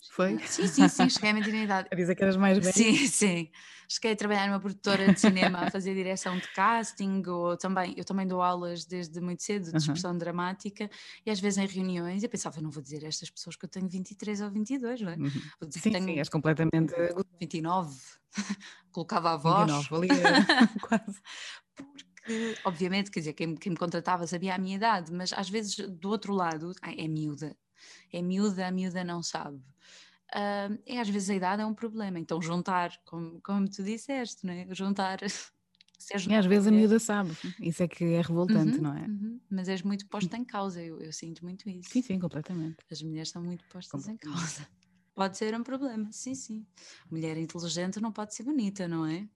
Foi? 0.09 0.39
Sim, 0.47 0.67
sim, 0.67 0.89
sim, 0.89 1.11
cheguei 1.11 1.31
a 1.31 1.35
mentir 1.35 1.53
na 1.53 1.63
idade. 1.63 1.89
A 1.91 1.95
dizer 1.95 2.15
que 2.15 2.23
eras 2.23 2.37
mais 2.37 2.59
velha. 2.59 2.73
Sim, 2.73 2.97
sim. 3.07 3.51
Cheguei 3.89 4.13
a 4.13 4.17
trabalhar 4.17 4.47
numa 4.47 4.61
produtora 4.61 5.13
de 5.13 5.19
cinema 5.19 5.67
a 5.67 5.71
fazer 5.71 5.95
direção 5.95 6.39
de 6.39 6.47
casting, 6.53 7.23
ou 7.27 7.57
também, 7.57 7.93
eu 7.97 8.05
também 8.05 8.27
dou 8.27 8.41
aulas 8.41 8.85
desde 8.85 9.21
muito 9.21 9.43
cedo 9.43 9.71
de 9.71 9.77
expressão 9.77 10.17
dramática, 10.17 10.89
e 11.27 11.31
às 11.31 11.41
vezes 11.41 11.59
em 11.59 11.67
reuniões 11.67 12.23
eu 12.23 12.29
pensava, 12.29 12.61
não 12.61 12.71
vou 12.71 12.83
dizer 12.83 13.05
a 13.05 13.09
estas 13.09 13.29
pessoas 13.31 13.57
que 13.57 13.65
eu 13.65 13.69
tenho 13.69 13.89
23 13.89 14.41
ou 14.43 14.51
22, 14.51 15.01
não 15.01 15.11
é? 15.11 15.17
Uhum. 15.17 15.31
Vou 15.61 15.69
dizer 15.69 15.81
sim, 15.81 15.91
que 15.91 15.99
tenho 15.99 16.09
sim, 16.09 16.19
és 16.19 16.29
completamente... 16.29 16.95
29. 17.41 17.99
Colocava 18.93 19.33
a 19.33 19.37
voz. 19.37 19.73
29, 19.73 19.95
ali 19.97 20.09
quase. 20.81 21.21
Porque, 21.75 22.57
obviamente, 22.65 23.11
quer 23.11 23.21
dizer, 23.21 23.33
quem, 23.33 23.57
quem 23.57 23.71
me 23.71 23.79
contratava 23.79 24.27
sabia 24.27 24.55
a 24.55 24.59
minha 24.59 24.77
idade, 24.77 25.13
mas 25.13 25.33
às 25.33 25.51
vezes 25.51 25.77
do 25.77 26.11
outro 26.11 26.33
lado, 26.33 26.73
ai, 26.81 26.95
é 26.97 27.09
miúda, 27.09 27.57
é 28.13 28.23
miúda, 28.23 28.67
a 28.67 28.71
miúda 28.71 29.05
não 29.05 29.23
sabe. 29.23 29.63
Uh, 30.33 30.79
e 30.87 30.97
às 30.97 31.09
vezes 31.09 31.31
a 31.31 31.35
idade 31.35 31.63
é 31.63 31.67
um 31.67 31.75
problema, 31.75 32.19
então 32.19 32.41
juntar, 32.41 32.93
como, 33.05 33.41
como 33.43 33.69
tu 33.69 33.83
disseste, 33.83 34.47
não 34.47 34.53
é? 34.53 34.67
juntar. 34.73 35.19
e 36.29 36.35
às 36.35 36.47
vezes 36.47 36.69
a 36.69 36.71
miúda 36.71 36.99
sabe, 37.01 37.37
isso 37.61 37.83
é 37.83 37.89
que 37.89 38.05
é 38.05 38.21
revoltante, 38.23 38.77
uhum, 38.77 38.83
não 38.83 38.97
é? 38.97 39.07
Uhum. 39.07 39.41
Mas 39.51 39.69
és 39.69 39.83
muito 39.83 40.07
posta 40.07 40.37
em 40.37 40.45
causa, 40.45 40.83
eu, 40.83 41.01
eu, 41.01 41.13
sinto 41.13 41.45
muito 41.45 41.69
isso. 41.69 41.91
Sim, 41.91 42.03
sim, 42.03 42.19
completamente. 42.19 42.77
As 42.91 43.03
mulheres 43.03 43.31
são 43.31 43.43
muito 43.43 43.65
postas 43.69 44.07
em 44.07 44.17
causa. 44.17 44.69
Pode 45.15 45.37
ser 45.37 45.55
um 45.59 45.65
problema, 45.65 46.09
sim, 46.13 46.35
sim. 46.35 46.65
Mulher 47.11 47.37
inteligente 47.37 48.01
não 48.01 48.13
pode 48.13 48.35
ser 48.35 48.45
bonita, 48.45 48.87
não 48.87 49.05
é? 49.05 49.29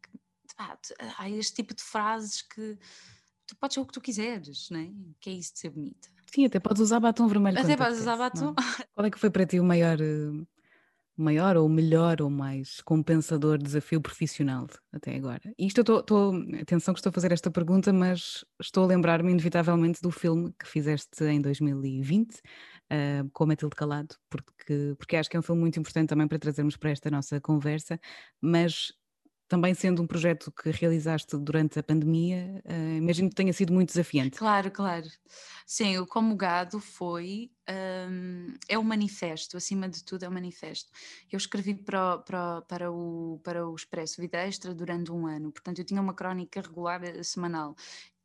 Ah, 0.56 0.78
há 1.18 1.28
este 1.28 1.54
tipo 1.54 1.74
de 1.74 1.82
frases 1.82 2.40
que 2.40 2.78
tu 3.46 3.56
podes 3.56 3.74
ser 3.74 3.80
o 3.80 3.86
que 3.86 3.92
tu 3.92 4.00
quiseres, 4.00 4.70
não 4.70 4.78
é? 4.78 4.90
Que 5.20 5.30
é 5.30 5.32
isso 5.32 5.52
de 5.54 5.58
ser 5.58 5.70
bonita. 5.70 6.13
Sim, 6.34 6.46
até 6.46 6.58
podes 6.58 6.82
usar 6.82 6.98
batom 6.98 7.28
vermelho. 7.28 7.56
Até 7.56 7.76
podes 7.76 8.00
usar 8.00 8.16
batom. 8.16 8.50
É? 8.50 8.54
Qual 8.92 9.06
é 9.06 9.10
que 9.10 9.20
foi 9.20 9.30
para 9.30 9.46
ti 9.46 9.60
o 9.60 9.64
maior, 9.64 10.00
eh, 10.00 10.32
maior 11.16 11.56
ou 11.56 11.68
melhor 11.68 12.20
ou 12.20 12.28
mais 12.28 12.80
compensador 12.80 13.56
desafio 13.56 14.00
profissional 14.00 14.66
até 14.92 15.14
agora? 15.14 15.54
E 15.56 15.64
isto 15.64 15.78
eu 15.78 16.00
estou, 16.00 16.34
atenção 16.60 16.92
que 16.92 16.98
estou 16.98 17.10
a 17.10 17.12
fazer 17.12 17.30
esta 17.30 17.52
pergunta, 17.52 17.92
mas 17.92 18.44
estou 18.60 18.82
a 18.82 18.86
lembrar-me 18.88 19.30
inevitavelmente 19.30 20.02
do 20.02 20.10
filme 20.10 20.52
que 20.58 20.66
fizeste 20.66 21.22
em 21.22 21.40
2020 21.40 22.32
uh, 22.32 22.40
eh, 22.90 23.24
com 23.32 23.46
Matilde 23.46 23.76
Calado, 23.76 24.16
porque, 24.28 24.96
porque 24.98 25.16
acho 25.16 25.30
que 25.30 25.36
é 25.36 25.38
um 25.38 25.42
filme 25.42 25.60
muito 25.60 25.78
importante 25.78 26.08
também 26.08 26.26
para 26.26 26.40
trazermos 26.40 26.76
para 26.76 26.90
esta 26.90 27.08
nossa 27.12 27.40
conversa, 27.40 27.96
mas 28.42 28.92
também 29.48 29.74
sendo 29.74 30.02
um 30.02 30.06
projeto 30.06 30.50
que 30.50 30.70
realizaste 30.70 31.36
durante 31.36 31.78
a 31.78 31.82
pandemia, 31.82 32.62
uh, 32.64 32.96
imagino 32.96 33.28
que 33.28 33.34
tenha 33.34 33.52
sido 33.52 33.72
muito 33.72 33.88
desafiante. 33.88 34.38
Claro, 34.38 34.70
claro. 34.70 35.06
Sim, 35.66 35.98
o 35.98 36.06
Como 36.06 36.34
Gado 36.36 36.80
foi, 36.80 37.50
um, 38.10 38.54
é 38.68 38.78
um 38.78 38.82
manifesto, 38.82 39.56
acima 39.56 39.88
de 39.88 40.02
tudo 40.04 40.24
é 40.24 40.28
um 40.28 40.32
manifesto. 40.32 40.90
Eu 41.30 41.36
escrevi 41.36 41.74
para, 41.74 42.18
para, 42.18 42.62
para, 42.62 42.92
o, 42.92 43.40
para 43.42 43.66
o 43.66 43.74
Expresso 43.74 44.20
Vida 44.20 44.38
Extra 44.38 44.74
durante 44.74 45.12
um 45.12 45.26
ano, 45.26 45.52
portanto 45.52 45.78
eu 45.78 45.84
tinha 45.84 46.00
uma 46.00 46.14
crónica 46.14 46.60
regular 46.60 47.02
eh, 47.04 47.22
semanal 47.22 47.76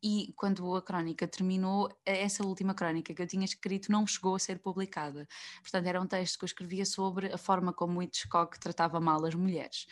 e 0.02 0.34
quando 0.36 0.76
a 0.76 0.82
crónica 0.82 1.28
terminou, 1.28 1.90
essa 2.06 2.46
última 2.46 2.74
crónica 2.74 3.14
que 3.14 3.22
eu 3.22 3.28
tinha 3.28 3.44
escrito 3.44 3.92
não 3.92 4.08
chegou 4.08 4.34
a 4.36 4.40
ser 4.40 4.60
publicada. 4.60 5.28
Portanto, 5.62 5.88
era 5.88 6.02
um 6.02 6.08
texto 6.08 6.40
que 6.40 6.46
eu 6.46 6.48
escrevia 6.48 6.86
sobre 6.86 7.28
a 7.34 7.38
forma 7.38 7.74
como 7.74 8.02
Hitchcock 8.02 8.58
tratava 8.60 9.00
mal 9.02 9.26
as 9.26 9.36
mulheres 9.36 9.88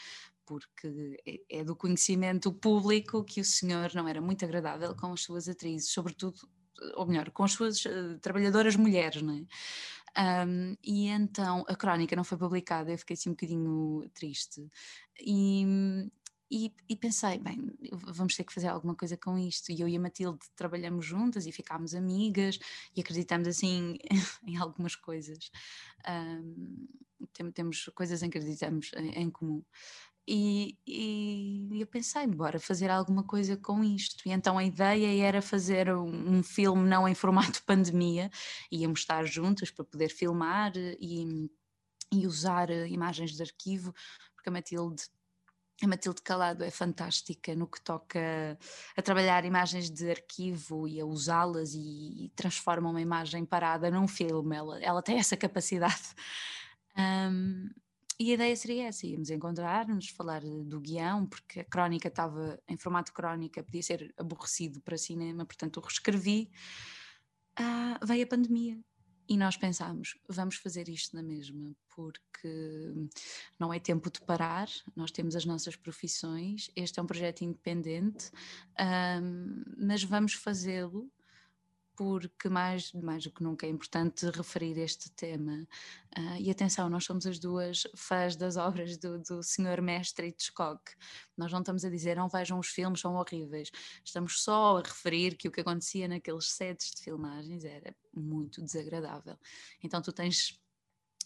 porque 0.47 1.21
é, 1.25 1.59
é 1.59 1.63
do 1.63 1.75
conhecimento 1.75 2.51
público 2.53 3.23
que 3.23 3.41
o 3.41 3.45
senhor 3.45 3.93
não 3.93 4.07
era 4.07 4.21
muito 4.21 4.45
agradável 4.45 4.95
com 4.95 5.11
as 5.11 5.21
suas 5.21 5.49
atrizes, 5.49 5.91
sobretudo, 5.91 6.39
ou 6.95 7.05
melhor, 7.05 7.29
com 7.31 7.43
as 7.43 7.51
suas 7.51 7.83
uh, 7.85 8.17
trabalhadoras 8.21 8.75
mulheres, 8.75 9.21
não 9.21 9.33
é? 9.35 9.45
Um, 10.47 10.75
e 10.83 11.07
então 11.07 11.63
a 11.67 11.75
crónica 11.75 12.15
não 12.15 12.23
foi 12.23 12.37
publicada, 12.37 12.91
eu 12.91 12.97
fiquei 12.97 13.13
assim 13.13 13.29
um 13.29 13.33
bocadinho 13.33 14.09
triste. 14.15 14.67
E, 15.19 15.63
e, 16.49 16.73
e, 16.87 16.95
pensei, 16.95 17.37
bem, 17.37 17.71
vamos 17.91 18.35
ter 18.35 18.45
que 18.45 18.53
fazer 18.53 18.67
alguma 18.67 18.95
coisa 18.95 19.17
com 19.17 19.37
isto. 19.37 19.69
E 19.71 19.81
eu 19.81 19.87
e 19.87 19.97
a 19.97 19.99
Matilde 19.99 20.39
trabalhamos 20.55 21.05
juntas 21.05 21.45
e 21.45 21.51
ficámos 21.51 21.93
amigas 21.93 22.57
e 22.95 23.01
acreditamos 23.01 23.47
assim 23.47 23.97
em 24.47 24.57
algumas 24.57 24.95
coisas. 24.95 25.51
Um, 26.07 26.87
temos 27.53 27.89
coisas 27.93 28.23
em 28.23 28.29
que 28.29 28.37
acreditamos 28.37 28.91
em, 28.95 29.09
em 29.09 29.29
comum. 29.29 29.61
E, 30.27 30.77
e, 30.85 31.79
eu 31.79 31.87
pensei, 31.87 32.27
bora 32.27 32.59
fazer 32.59 32.89
alguma 32.89 33.23
coisa 33.23 33.55
com 33.55 33.81
isto. 33.81 34.27
E 34.27 34.31
então 34.31 34.57
a 34.57 34.63
ideia 34.63 35.25
era 35.25 35.41
fazer 35.41 35.89
um, 35.89 36.37
um 36.37 36.43
filme 36.43 36.87
não 36.87 37.07
em 37.07 37.15
formato 37.15 37.63
pandemia, 37.65 38.29
íamos 38.69 38.99
estar 38.99 39.25
juntos 39.25 39.71
para 39.71 39.85
poder 39.85 40.09
filmar 40.09 40.73
e, 40.75 41.49
e 42.11 42.27
usar 42.27 42.69
imagens 42.69 43.31
de 43.31 43.41
arquivo, 43.41 43.93
porque 44.35 44.49
a 44.49 44.51
Matilde 44.51 45.03
a 45.83 45.87
Matilde 45.87 46.23
Calado 46.23 46.63
é 46.63 46.71
fantástica 46.71 47.53
no 47.53 47.67
que 47.67 47.79
toca 47.79 48.57
a 48.95 49.01
trabalhar 49.01 49.45
imagens 49.45 49.91
de 49.91 50.09
arquivo 50.09 50.87
e 50.87 50.99
a 50.99 51.05
usá-las 51.05 51.75
e, 51.75 52.25
e, 52.25 52.29
transforma 52.35 52.89
uma 52.89 52.99
imagem 52.99 53.45
parada 53.45 53.91
num 53.91 54.07
filme. 54.07 54.55
Ela, 54.55 54.79
ela 54.81 55.03
tem 55.03 55.19
essa 55.19 55.37
capacidade. 55.37 56.15
Um, 56.99 57.69
e 58.19 58.31
a 58.31 58.33
ideia 58.33 58.55
seria 58.55 58.87
essa: 58.87 59.05
íamos 59.05 59.29
encontrar-nos, 59.29 60.09
falar 60.09 60.41
do 60.41 60.79
guião, 60.79 61.25
porque 61.27 61.61
a 61.61 61.65
crónica 61.65 62.07
estava 62.07 62.59
em 62.67 62.77
formato 62.77 63.13
crónica, 63.13 63.63
podia 63.63 63.83
ser 63.83 64.13
aborrecido 64.17 64.81
para 64.81 64.97
cinema, 64.97 65.45
portanto, 65.45 65.79
eu 65.79 65.83
reescrevi. 65.83 66.49
Ah, 67.55 67.99
veio 68.03 68.23
a 68.23 68.27
pandemia 68.27 68.79
e 69.29 69.37
nós 69.37 69.57
pensámos: 69.57 70.15
vamos 70.27 70.55
fazer 70.55 70.89
isto 70.89 71.15
na 71.15 71.21
mesma, 71.21 71.75
porque 71.95 72.93
não 73.59 73.73
é 73.73 73.79
tempo 73.79 74.09
de 74.09 74.21
parar, 74.21 74.67
nós 74.95 75.11
temos 75.11 75.35
as 75.35 75.45
nossas 75.45 75.75
profissões, 75.75 76.71
este 76.75 76.99
é 76.99 77.03
um 77.03 77.07
projeto 77.07 77.43
independente, 77.43 78.31
um, 79.21 79.63
mas 79.77 80.03
vamos 80.03 80.33
fazê-lo 80.33 81.11
porque 81.97 82.47
mais, 82.47 82.93
mais 82.93 83.23
do 83.23 83.31
que 83.31 83.41
nunca 83.41 83.65
é 83.65 83.69
importante 83.69 84.29
referir 84.29 84.77
este 84.77 85.09
tema. 85.11 85.67
Uh, 86.15 86.39
e 86.39 86.51
atenção, 86.51 86.87
nós 86.89 87.03
somos 87.03 87.25
as 87.25 87.39
duas 87.39 87.83
fãs 87.95 88.35
das 88.35 88.55
obras 88.55 88.97
do, 88.97 89.19
do 89.19 89.41
Senhor 89.41 89.81
Mestre 89.81 90.27
Hitchcock. 90.27 90.79
Nós 91.35 91.51
não 91.51 91.59
estamos 91.59 91.83
a 91.83 91.89
dizer 91.89 92.15
não 92.15 92.29
vejam 92.29 92.59
os 92.59 92.67
filmes, 92.67 93.01
são 93.01 93.15
horríveis. 93.15 93.71
Estamos 94.05 94.43
só 94.43 94.77
a 94.77 94.81
referir 94.81 95.35
que 95.35 95.47
o 95.47 95.51
que 95.51 95.61
acontecia 95.61 96.07
naqueles 96.07 96.51
sets 96.51 96.91
de 96.91 97.01
filmagens 97.01 97.65
era 97.65 97.95
muito 98.13 98.61
desagradável. 98.61 99.37
Então 99.83 99.99
tu 99.99 100.13
tens 100.13 100.61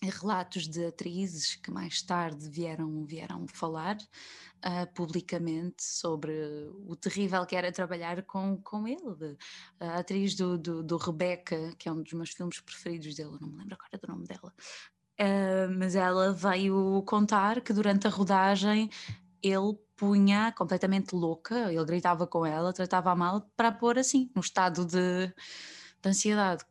relatos 0.09 0.67
de 0.67 0.85
atrizes 0.85 1.55
que 1.55 1.69
mais 1.69 2.01
tarde 2.01 2.49
vieram, 2.49 3.05
vieram 3.05 3.45
falar 3.47 3.97
uh, 3.97 4.93
publicamente 4.93 5.83
sobre 5.83 6.33
o 6.87 6.95
terrível 6.95 7.45
que 7.45 7.55
era 7.55 7.71
trabalhar 7.71 8.23
com, 8.23 8.57
com 8.57 8.87
ele. 8.87 9.37
A 9.79 9.99
atriz 9.99 10.35
do, 10.35 10.57
do, 10.57 10.83
do 10.83 10.97
Rebecca, 10.97 11.73
que 11.77 11.87
é 11.87 11.91
um 11.91 12.01
dos 12.01 12.13
meus 12.13 12.31
filmes 12.31 12.59
preferidos 12.59 13.15
dele, 13.15 13.37
não 13.39 13.49
me 13.49 13.57
lembro 13.57 13.75
agora 13.75 13.99
do 14.01 14.07
nome 14.07 14.25
dela, 14.25 14.53
uh, 15.19 15.77
mas 15.77 15.95
ela 15.95 16.33
veio 16.33 17.03
contar 17.03 17.61
que 17.61 17.73
durante 17.73 18.07
a 18.07 18.09
rodagem 18.09 18.89
ele 19.43 19.77
punha 19.95 20.51
completamente 20.51 21.13
louca, 21.13 21.71
ele 21.71 21.85
gritava 21.85 22.25
com 22.25 22.43
ela, 22.43 22.73
tratava 22.73 23.15
mal 23.15 23.41
para 23.55 23.71
pôr 23.71 23.99
assim, 23.99 24.31
no 24.35 24.41
estado 24.41 24.83
de, 24.83 25.27
de 25.27 26.09
ansiedade 26.09 26.65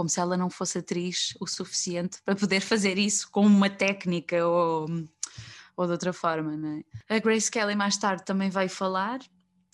como 0.00 0.08
se 0.08 0.18
ela 0.18 0.34
não 0.34 0.48
fosse 0.48 0.78
atriz 0.78 1.34
o 1.38 1.46
suficiente 1.46 2.22
para 2.24 2.34
poder 2.34 2.60
fazer 2.62 2.96
isso 2.96 3.30
com 3.30 3.44
uma 3.44 3.68
técnica 3.68 4.46
ou, 4.46 4.86
ou 5.76 5.84
de 5.84 5.92
outra 5.92 6.10
forma. 6.10 6.56
Não 6.56 6.82
é? 7.06 7.16
A 7.16 7.18
Grace 7.18 7.50
Kelly 7.50 7.76
mais 7.76 7.98
tarde 7.98 8.24
também 8.24 8.48
vai 8.48 8.66
falar 8.66 9.20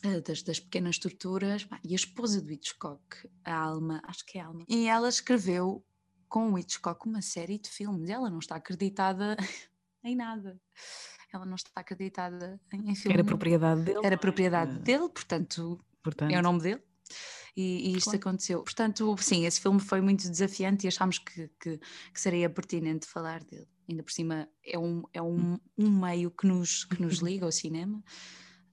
uh, 0.04 0.20
das, 0.22 0.42
das, 0.42 0.58
pequenas 0.58 0.98
torturas 0.98 1.64
e 1.84 1.92
a 1.92 1.94
esposa 1.94 2.42
do 2.42 2.50
Hitchcock, 2.50 3.00
a 3.44 3.54
Alma, 3.54 4.02
acho 4.04 4.26
que 4.26 4.36
é 4.36 4.40
a 4.40 4.46
Alma, 4.46 4.64
e 4.68 4.88
ela 4.88 5.08
escreveu 5.08 5.86
com 6.28 6.52
o 6.52 6.58
Hitchcock 6.58 7.06
uma 7.06 7.22
série 7.22 7.56
de 7.56 7.68
filmes. 7.68 8.10
Ela 8.10 8.28
não 8.28 8.40
está 8.40 8.56
acreditada 8.56 9.36
em 10.02 10.16
nada. 10.16 10.60
Ela 11.32 11.46
não 11.46 11.54
está 11.54 11.70
acreditada 11.76 12.60
em, 12.72 12.90
em 12.90 12.96
filme. 12.96 13.14
Era 13.14 13.22
propriedade 13.22 13.82
dele. 13.82 14.00
Era 14.02 14.18
propriedade 14.18 14.76
dele, 14.80 15.08
portanto, 15.08 15.78
portanto, 16.02 16.32
é 16.32 16.36
o 16.36 16.42
nome 16.42 16.62
dele 16.62 16.82
e, 17.56 17.88
e 17.88 17.96
isto 17.96 18.10
claro. 18.10 18.18
aconteceu. 18.18 18.62
Portanto, 18.62 19.16
sim, 19.18 19.46
esse 19.46 19.60
filme 19.60 19.80
foi 19.80 20.00
muito 20.00 20.28
desafiante 20.28 20.86
e 20.86 20.88
achámos 20.88 21.18
que, 21.18 21.48
que, 21.58 21.78
que 21.78 22.20
seria 22.20 22.50
pertinente 22.50 23.06
falar 23.06 23.42
dele. 23.42 23.66
Ainda 23.88 24.02
por 24.02 24.12
cima 24.12 24.48
é 24.64 24.78
um, 24.78 25.02
é 25.12 25.22
um, 25.22 25.54
hum. 25.54 25.58
um 25.78 25.90
meio 25.90 26.30
que 26.30 26.46
nos, 26.46 26.84
que 26.84 27.00
nos 27.00 27.18
liga 27.18 27.46
ao 27.46 27.52
cinema. 27.52 28.02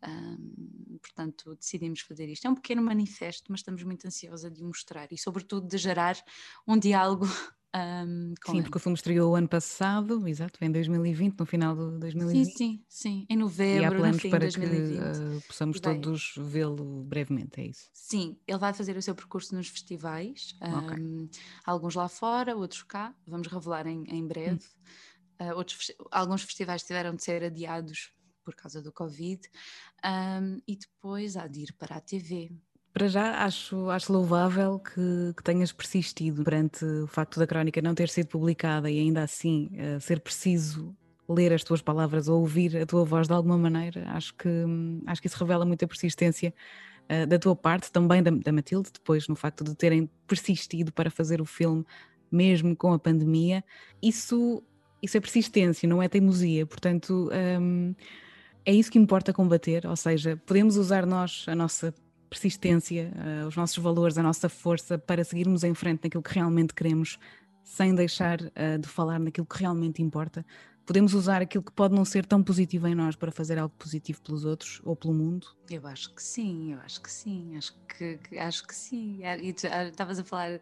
Um, 0.05 0.97
portanto, 1.01 1.55
decidimos 1.55 2.01
fazer 2.01 2.27
isto. 2.27 2.45
É 2.45 2.49
um 2.49 2.55
pequeno 2.55 2.81
manifesto, 2.81 3.45
mas 3.49 3.61
estamos 3.61 3.83
muito 3.83 4.05
ansiosa 4.05 4.51
de 4.51 4.61
o 4.61 4.65
mostrar 4.65 5.07
e, 5.11 5.17
sobretudo, 5.17 5.65
de 5.67 5.77
gerar 5.77 6.17
um 6.67 6.77
diálogo 6.77 7.25
um, 7.75 8.33
sim, 8.45 8.61
porque 8.61 8.77
o 8.77 8.79
filme 8.79 8.95
estreou 8.95 9.31
o 9.31 9.35
ano 9.35 9.47
passado, 9.47 10.27
exato, 10.27 10.63
em 10.63 10.71
2020, 10.71 11.39
no 11.39 11.45
final 11.45 11.75
de 11.75 11.99
2020. 11.99 12.45
Sim, 12.45 12.53
sim, 12.55 12.85
sim, 12.87 13.25
em 13.27 13.35
novembro, 13.35 13.81
e 13.81 13.85
há 13.85 13.89
planos 13.89 14.15
no 14.17 14.21
fim 14.21 14.29
para 14.29 14.47
de 14.47 14.57
2020. 14.59 14.99
que 14.99 15.37
uh, 15.37 15.41
possamos 15.47 15.79
todos 15.79 16.35
vê-lo 16.37 17.03
brevemente, 17.03 17.59
é 17.59 17.65
isso? 17.65 17.89
Sim, 17.91 18.37
ele 18.47 18.59
vai 18.59 18.73
fazer 18.73 18.95
o 18.95 19.01
seu 19.01 19.15
percurso 19.15 19.55
nos 19.55 19.67
festivais, 19.67 20.55
okay. 20.61 21.03
um, 21.03 21.27
alguns 21.65 21.95
lá 21.95 22.07
fora, 22.07 22.55
outros 22.55 22.83
cá, 22.83 23.15
vamos 23.25 23.47
revelar 23.47 23.87
em, 23.87 24.03
em 24.07 24.27
breve. 24.27 24.63
Hum. 25.39 25.47
Uh, 25.47 25.55
outros, 25.55 25.91
alguns 26.11 26.43
festivais 26.43 26.83
tiveram 26.83 27.15
de 27.15 27.23
ser 27.23 27.43
adiados 27.43 28.13
por 28.43 28.53
causa 28.53 28.83
do 28.83 28.91
Covid, 28.91 29.41
um, 30.05 30.61
e 30.67 30.77
depois 30.77 31.35
há 31.35 31.47
de 31.47 31.61
ir 31.61 31.73
para 31.73 31.95
a 31.95 32.01
TV. 32.01 32.51
Para 32.93 33.07
já 33.07 33.43
acho, 33.43 33.89
acho 33.89 34.13
louvável 34.13 34.77
que, 34.77 35.33
que, 35.35 35.43
tenhas 35.43 35.71
persistido 35.71 36.43
perante 36.43 36.85
o 36.85 37.07
facto 37.07 37.39
da 37.39 37.47
crónica 37.47 37.81
não 37.81 37.95
ter 37.95 38.07
sido 38.07 38.27
publicada 38.27 38.89
e 38.89 38.99
ainda 38.99 39.23
assim 39.23 39.71
uh, 39.73 39.99
ser 39.99 40.19
preciso 40.19 40.95
ler 41.27 41.51
as 41.51 41.63
tuas 41.63 41.81
palavras 41.81 42.27
ou 42.27 42.41
ouvir 42.41 42.77
a 42.77 42.85
tua 42.85 43.03
voz 43.03 43.27
de 43.27 43.33
alguma 43.33 43.57
maneira. 43.57 44.07
Acho 44.09 44.35
que, 44.35 44.47
acho 45.07 45.19
que 45.19 45.27
isso 45.27 45.39
revela 45.39 45.65
muita 45.65 45.87
persistência 45.87 46.53
uh, 47.09 47.25
da 47.25 47.39
tua 47.39 47.55
parte, 47.55 47.91
também 47.91 48.21
da, 48.21 48.29
da 48.29 48.51
Matilde, 48.51 48.91
depois 48.93 49.27
no 49.27 49.35
facto 49.35 49.63
de 49.63 49.73
terem 49.73 50.07
persistido 50.27 50.93
para 50.93 51.09
fazer 51.09 51.41
o 51.41 51.45
filme 51.45 51.83
mesmo 52.31 52.75
com 52.75 52.93
a 52.93 52.99
pandemia. 52.99 53.63
Isso, 54.03 54.61
isso 55.01 55.17
é 55.17 55.19
persistência, 55.19 55.89
não 55.89 56.01
é 56.01 56.07
teimosia. 56.07 56.63
Portanto. 56.67 57.31
Um, 57.59 57.95
é 58.65 58.73
isso 58.73 58.89
que 58.89 58.97
importa 58.97 59.33
combater, 59.33 59.85
ou 59.85 59.95
seja, 59.97 60.41
podemos 60.45 60.77
usar 60.77 61.05
nós 61.05 61.45
a 61.49 61.53
nossa 61.53 61.93
persistência, 62.33 63.11
uh, 63.15 63.47
os 63.47 63.55
nossos 63.55 63.77
valores, 63.77 64.17
a 64.17 64.23
nossa 64.23 64.49
força 64.49 64.97
para 64.97 65.23
seguirmos 65.23 65.63
em 65.63 65.73
frente 65.75 66.01
naquilo 66.03 66.23
que 66.23 66.33
realmente 66.33 66.73
queremos, 66.73 67.19
sem 67.63 67.93
deixar 67.93 68.41
uh, 68.41 68.79
de 68.79 68.87
falar 68.87 69.19
naquilo 69.19 69.45
que 69.45 69.59
realmente 69.59 70.01
importa. 70.01 70.43
Podemos 70.85 71.13
usar 71.13 71.41
aquilo 71.41 71.63
que 71.63 71.71
pode 71.71 71.95
não 71.95 72.03
ser 72.03 72.25
tão 72.25 72.43
positivo 72.43 72.87
em 72.87 72.95
nós 72.95 73.15
para 73.15 73.31
fazer 73.31 73.57
algo 73.57 73.73
positivo 73.77 74.21
pelos 74.21 74.43
outros 74.43 74.81
ou 74.83 74.95
pelo 74.95 75.13
mundo? 75.13 75.47
Eu 75.69 75.87
acho 75.87 76.13
que 76.13 76.21
sim, 76.21 76.73
eu 76.73 76.79
acho 76.81 77.01
que 77.01 77.09
sim, 77.09 77.55
acho 77.55 77.73
que, 77.87 78.17
que 78.17 78.37
acho 78.37 78.67
que 78.67 78.75
sim. 78.75 79.19
E 79.41 79.53
tu 79.53 79.67
ah, 79.67 79.85
estavas 79.85 80.19
a 80.19 80.23
falar 80.23 80.59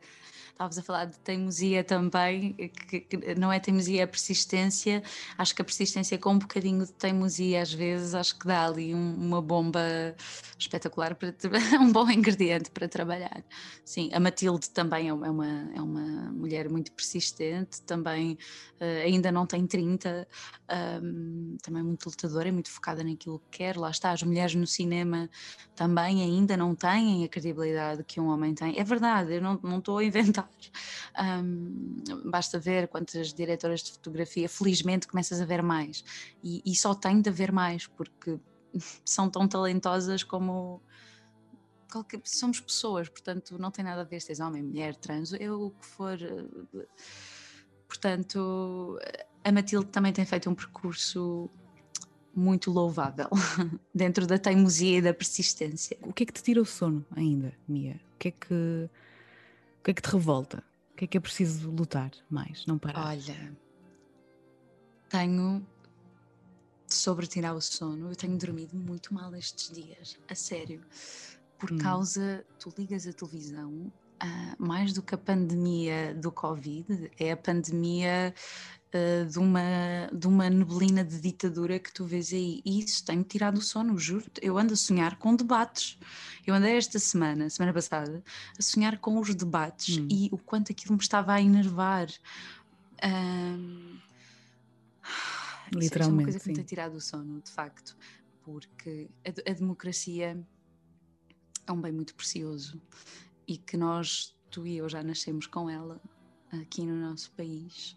Estavas 0.61 0.77
a 0.77 0.83
falar 0.83 1.05
de 1.05 1.17
teimosia 1.19 1.83
também, 1.83 2.53
que, 2.53 2.99
que, 2.99 3.35
não 3.35 3.51
é 3.51 3.59
teimosia, 3.59 4.03
é 4.03 4.05
persistência. 4.05 5.01
Acho 5.35 5.55
que 5.55 5.61
a 5.63 5.65
persistência 5.65 6.19
com 6.19 6.33
um 6.33 6.37
bocadinho 6.37 6.85
de 6.85 6.93
teimosia, 6.93 7.63
às 7.63 7.73
vezes, 7.73 8.13
acho 8.13 8.37
que 8.37 8.45
dá 8.45 8.67
ali 8.67 8.93
um, 8.93 9.15
uma 9.15 9.41
bomba 9.41 9.81
espetacular, 10.59 11.15
para, 11.15 11.33
um 11.81 11.91
bom 11.91 12.07
ingrediente 12.11 12.69
para 12.69 12.87
trabalhar. 12.87 13.43
Sim, 13.83 14.11
a 14.13 14.19
Matilde 14.19 14.69
também 14.69 15.09
é 15.09 15.13
uma, 15.13 15.71
é 15.75 15.81
uma 15.81 16.31
mulher 16.31 16.69
muito 16.69 16.91
persistente, 16.91 17.81
também 17.81 18.37
uh, 18.79 19.03
ainda 19.03 19.31
não 19.31 19.47
tem 19.47 19.65
30, 19.65 20.10
um, 21.01 21.57
também 21.61 21.83
muito 21.83 22.05
lutadora 22.05 22.47
e 22.47 22.51
muito 22.51 22.69
focada 22.69 23.03
naquilo 23.03 23.39
que 23.39 23.59
quer. 23.59 23.77
Lá 23.77 23.89
está, 23.89 24.11
as 24.11 24.23
mulheres 24.23 24.55
no 24.55 24.67
cinema 24.67 25.29
também 25.75 26.21
ainda 26.21 26.55
não 26.55 26.75
têm 26.75 27.23
a 27.23 27.27
credibilidade 27.27 28.03
que 28.03 28.19
um 28.19 28.27
homem 28.27 28.53
tem. 28.53 28.77
É 28.79 28.83
verdade, 28.83 29.35
eu 29.35 29.41
não, 29.41 29.59
não 29.63 29.79
estou 29.79 29.97
a 29.97 30.03
inventar. 30.03 30.49
Um, 31.43 31.95
basta 32.29 32.59
ver 32.59 32.87
quantas 32.87 33.33
diretoras 33.33 33.81
de 33.81 33.91
fotografia, 33.91 34.47
felizmente 34.47 35.07
começas 35.07 35.41
a 35.41 35.45
ver 35.45 35.61
mais. 35.61 36.03
E, 36.43 36.61
e 36.65 36.75
só 36.75 36.93
tem 36.93 37.21
de 37.21 37.29
haver 37.29 37.51
mais, 37.51 37.87
porque 37.87 38.39
são 39.05 39.29
tão 39.29 39.47
talentosas 39.47 40.23
como 40.23 40.81
qualquer, 41.91 42.21
somos 42.23 42.59
pessoas, 42.59 43.09
portanto 43.09 43.57
não 43.59 43.69
tem 43.69 43.83
nada 43.83 44.01
a 44.01 44.05
ver 44.05 44.21
se 44.21 44.31
és 44.31 44.39
homem, 44.39 44.63
mulher, 44.63 44.95
trans, 44.95 45.33
eu 45.33 45.61
o 45.61 45.71
que 45.71 45.85
for. 45.85 46.17
Eh, 46.21 46.87
portanto, 47.87 48.97
a 49.43 49.51
Matilde 49.51 49.87
também 49.87 50.13
tem 50.13 50.25
feito 50.25 50.49
um 50.49 50.55
percurso 50.55 51.49
muito 52.33 52.71
louvável 52.71 53.27
dentro 53.93 54.25
da 54.25 54.37
teimosia 54.37 54.99
e 54.99 55.01
da 55.01 55.13
persistência. 55.13 55.97
O 56.01 56.13
que 56.13 56.23
é 56.23 56.25
que 56.25 56.33
te 56.33 56.43
tira 56.43 56.61
o 56.61 56.65
sono 56.65 57.05
ainda, 57.15 57.53
Mia? 57.67 57.99
O 58.15 58.17
que 58.17 58.27
é 58.29 58.31
que, 58.31 58.89
o 59.79 59.83
que, 59.83 59.91
é 59.91 59.93
que 59.93 60.01
te 60.01 60.09
revolta? 60.09 60.63
O 60.93 60.97
que 60.97 61.05
é 61.05 61.07
que 61.07 61.17
é 61.17 61.21
preciso 61.21 61.69
lutar 61.69 62.11
mais, 62.29 62.65
não 62.65 62.77
parar? 62.77 63.07
Olha, 63.07 63.57
tenho 65.09 65.65
sobre 66.87 67.25
tirar 67.25 67.53
o 67.53 67.61
sono, 67.61 68.09
eu 68.09 68.15
tenho 68.15 68.37
dormido 68.37 68.75
muito 68.75 69.13
mal 69.13 69.33
estes 69.35 69.71
dias, 69.71 70.17
a 70.29 70.35
sério 70.35 70.81
por 71.61 71.71
hum. 71.71 71.77
causa, 71.77 72.43
tu 72.57 72.73
ligas 72.75 73.05
a 73.05 73.13
televisão, 73.13 73.71
uh, 73.71 74.55
mais 74.57 74.93
do 74.93 75.01
que 75.03 75.13
a 75.13 75.17
pandemia 75.17 76.13
do 76.15 76.31
Covid, 76.31 77.11
é 77.19 77.31
a 77.31 77.37
pandemia 77.37 78.33
uh, 78.93 79.25
de, 79.25 79.39
uma, 79.39 80.09
de 80.11 80.27
uma 80.27 80.49
neblina 80.49 81.03
de 81.03 81.19
ditadura 81.19 81.79
que 81.79 81.91
tu 81.91 82.05
vês 82.05 82.31
aí. 82.33 82.61
E 82.65 82.79
isso 82.79 83.03
tem-me 83.05 83.23
tirado 83.23 83.57
o 83.57 83.61
sono, 83.61 83.97
juro. 83.97 84.25
Eu 84.41 84.57
ando 84.57 84.73
a 84.73 84.77
sonhar 84.77 85.17
com 85.17 85.35
debates. 85.35 85.97
Eu 86.45 86.53
andei 86.55 86.77
esta 86.77 86.99
semana, 86.99 87.49
semana 87.49 87.73
passada, 87.73 88.23
a 88.57 88.61
sonhar 88.61 88.97
com 88.99 89.19
os 89.19 89.33
debates 89.35 89.97
hum. 89.97 90.07
e 90.09 90.29
o 90.31 90.37
quanto 90.37 90.71
aquilo 90.71 90.95
me 90.95 91.01
estava 91.01 91.33
a 91.33 91.41
enervar. 91.41 92.07
Um, 93.03 93.97
Literalmente. 95.73 95.85
Isso 95.85 96.03
é 96.03 96.07
uma 96.07 96.23
coisa 96.23 96.37
que 96.39 96.43
sim. 96.43 96.49
me 96.49 96.55
tem 96.55 96.65
tirado 96.65 96.95
o 96.95 97.01
sono, 97.01 97.41
de 97.41 97.51
facto, 97.51 97.95
porque 98.43 99.09
a, 99.25 99.51
a 99.51 99.53
democracia 99.53 100.37
é 101.65 101.71
um 101.71 101.79
bem 101.79 101.91
muito 101.91 102.13
precioso 102.13 102.81
e 103.47 103.57
que 103.57 103.77
nós, 103.77 104.35
tu 104.49 104.67
e 104.67 104.77
eu, 104.77 104.89
já 104.89 105.01
nascemos 105.01 105.47
com 105.47 105.69
ela 105.69 106.01
aqui 106.61 106.85
no 106.85 106.95
nosso 106.95 107.31
país, 107.31 107.95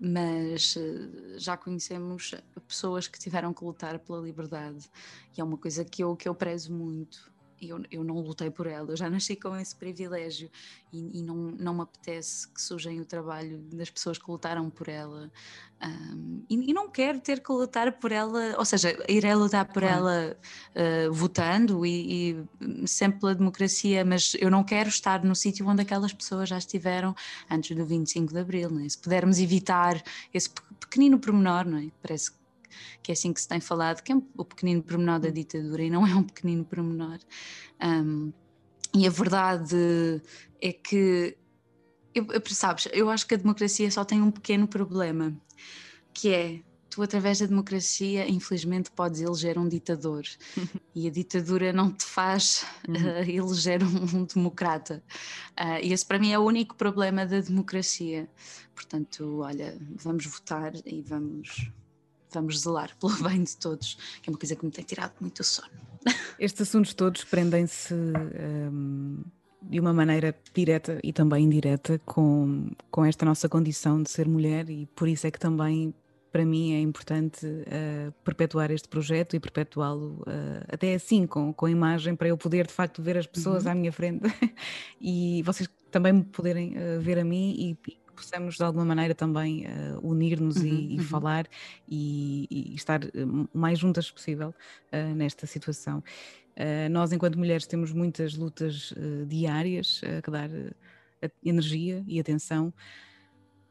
mas 0.00 0.76
eh, 0.78 1.38
já 1.38 1.56
conhecemos 1.56 2.34
pessoas 2.66 3.06
que 3.06 3.18
tiveram 3.18 3.52
que 3.52 3.62
lutar 3.62 3.98
pela 3.98 4.20
liberdade. 4.20 4.90
E 5.36 5.40
é 5.40 5.44
uma 5.44 5.58
coisa 5.58 5.84
que 5.84 6.02
eu, 6.02 6.16
que 6.16 6.28
eu 6.28 6.34
prezo 6.34 6.72
muito 6.72 7.30
eu, 7.60 7.82
eu 7.90 8.04
não 8.04 8.16
lutei 8.16 8.50
por 8.50 8.66
ela, 8.66 8.90
eu 8.90 8.96
já 8.96 9.08
nasci 9.10 9.36
com 9.36 9.56
esse 9.56 9.74
privilégio 9.74 10.50
e, 10.92 11.18
e 11.18 11.22
não, 11.22 11.34
não 11.36 11.74
me 11.74 11.82
apetece 11.82 12.48
que 12.48 12.60
sujem 12.60 13.00
o 13.00 13.04
trabalho 13.04 13.58
das 13.72 13.90
pessoas 13.90 14.18
que 14.18 14.30
lutaram 14.30 14.70
por 14.70 14.88
ela. 14.88 15.30
Um, 15.82 16.42
e, 16.48 16.70
e, 16.70 16.74
não 16.74 16.90
quero 16.90 17.20
ter 17.20 17.40
que 17.40 17.50
lutar 17.50 17.92
por 17.92 18.12
ela, 18.12 18.54
ou 18.58 18.64
seja, 18.66 18.94
irei 19.08 19.34
lutar 19.34 19.64
por 19.64 19.82
ela 19.82 20.36
uh, 20.74 21.12
votando 21.12 21.86
e, 21.86 22.36
e, 22.60 22.86
sempre 22.86 23.20
pela 23.20 23.34
democracia, 23.34 24.04
mas 24.04 24.36
eu 24.38 24.50
não 24.50 24.62
quero 24.62 24.90
estar 24.90 25.24
no 25.24 25.34
sítio 25.34 25.66
onde 25.66 25.80
aquelas 25.80 26.12
pessoas 26.12 26.50
já 26.50 26.58
estiveram 26.58 27.14
antes 27.50 27.74
do 27.74 27.86
25 27.86 28.32
de 28.32 28.38
Abril. 28.38 28.70
Né? 28.70 28.88
Se 28.88 28.98
pudermos 28.98 29.38
evitar 29.38 30.02
esse 30.34 30.50
pequenino 30.78 31.18
pormenor, 31.18 31.64
não 31.64 31.78
é? 31.78 31.86
parece 32.02 32.32
que 32.32 32.39
que 33.02 33.10
é 33.10 33.14
assim 33.14 33.32
que 33.32 33.40
se 33.40 33.48
tem 33.48 33.60
falado, 33.60 34.02
que 34.02 34.12
é 34.12 34.16
o 34.36 34.44
pequenino 34.44 34.82
pormenor 34.82 35.20
da 35.20 35.28
hum. 35.28 35.32
ditadura 35.32 35.82
e 35.82 35.90
não 35.90 36.06
é 36.06 36.14
um 36.14 36.22
pequenino 36.22 36.64
pormenor. 36.64 37.18
Um, 37.82 38.32
e 38.94 39.06
a 39.06 39.10
verdade 39.10 40.20
é 40.60 40.72
que, 40.72 41.36
eu, 42.14 42.26
sabes, 42.46 42.88
eu 42.92 43.08
acho 43.08 43.26
que 43.26 43.34
a 43.34 43.38
democracia 43.38 43.90
só 43.90 44.04
tem 44.04 44.20
um 44.20 44.30
pequeno 44.30 44.66
problema, 44.66 45.34
que 46.12 46.28
é 46.30 46.60
tu 46.90 47.02
através 47.02 47.38
da 47.38 47.46
democracia 47.46 48.28
infelizmente 48.28 48.90
podes 48.90 49.20
eleger 49.20 49.56
um 49.56 49.68
ditador 49.68 50.24
e 50.94 51.06
a 51.06 51.10
ditadura 51.10 51.72
não 51.72 51.92
te 51.92 52.04
faz 52.04 52.66
uh, 52.88 53.30
eleger 53.30 53.82
um, 53.82 54.18
um 54.18 54.24
democrata 54.24 55.02
uh, 55.52 55.78
e 55.80 55.92
esse 55.92 56.04
para 56.04 56.18
mim 56.18 56.32
é 56.32 56.38
o 56.38 56.42
único 56.42 56.74
problema 56.74 57.24
da 57.24 57.40
democracia 57.40 58.28
portanto 58.74 59.38
olha 59.38 59.78
vamos 59.94 60.26
votar 60.26 60.72
e 60.84 61.00
vamos 61.00 61.70
vamos 62.32 62.60
zelar 62.60 62.90
pelo 62.98 63.14
bem 63.22 63.42
de 63.42 63.56
todos, 63.56 63.94
que 64.22 64.28
é 64.28 64.32
uma 64.32 64.38
coisa 64.38 64.56
que 64.56 64.64
me 64.64 64.70
tem 64.70 64.84
tirado 64.84 65.12
muito 65.20 65.40
o 65.40 65.44
sono. 65.44 65.70
Estes 66.38 66.62
assuntos 66.62 66.94
todos 66.94 67.24
prendem-se 67.24 67.92
um, 67.94 69.22
de 69.62 69.78
uma 69.78 69.92
maneira 69.92 70.34
direta 70.54 70.98
e 71.04 71.12
também 71.12 71.44
indireta 71.44 72.00
com, 72.06 72.70
com 72.90 73.04
esta 73.04 73.26
nossa 73.26 73.48
condição 73.48 74.02
de 74.02 74.10
ser 74.10 74.26
mulher, 74.26 74.70
e 74.70 74.86
por 74.86 75.08
isso 75.08 75.26
é 75.26 75.30
que 75.30 75.38
também 75.38 75.94
para 76.32 76.44
mim 76.44 76.72
é 76.74 76.80
importante 76.80 77.44
uh, 77.44 78.12
perpetuar 78.24 78.70
este 78.70 78.88
projeto 78.88 79.34
e 79.34 79.40
perpetuá-lo 79.40 80.22
uh, 80.22 80.64
até 80.68 80.94
assim, 80.94 81.26
com, 81.26 81.52
com 81.52 81.66
a 81.66 81.70
imagem, 81.70 82.14
para 82.14 82.28
eu 82.28 82.36
poder 82.36 82.66
de 82.66 82.72
facto 82.72 83.02
ver 83.02 83.18
as 83.18 83.26
pessoas 83.26 83.64
uhum. 83.64 83.72
à 83.72 83.74
minha 83.74 83.92
frente 83.92 84.22
e 85.00 85.42
vocês 85.42 85.68
também 85.90 86.12
me 86.12 86.22
poderem 86.22 86.74
uh, 86.76 87.00
ver 87.00 87.18
a 87.18 87.24
mim 87.24 87.76
e, 87.86 87.98
possamos 88.20 88.56
de 88.56 88.62
alguma 88.62 88.84
maneira 88.84 89.14
também 89.14 89.64
uh, 89.66 90.06
unir-nos 90.06 90.56
uhum, 90.56 90.66
e, 90.66 90.94
e 90.94 90.98
uhum. 90.98 91.04
falar 91.04 91.46
e, 91.88 92.46
e, 92.50 92.74
estar 92.74 93.02
eh, 93.02 93.08
o 93.24 93.58
mais 93.58 93.78
juntas 93.78 94.10
possível 94.10 94.54
uh, 94.92 95.14
nesta 95.14 95.46
situação. 95.46 96.02
Uh, 96.56 96.90
nós, 96.90 97.12
enquanto 97.12 97.38
mulheres, 97.38 97.66
temos 97.66 97.92
muitas 97.92 98.36
lutas 98.36 98.92
diárias 99.26 100.02
a 100.18 100.20
que 100.20 100.30
dar 100.30 100.50
energia 101.42 102.04
e 102.06 102.20
atenção. 102.20 102.72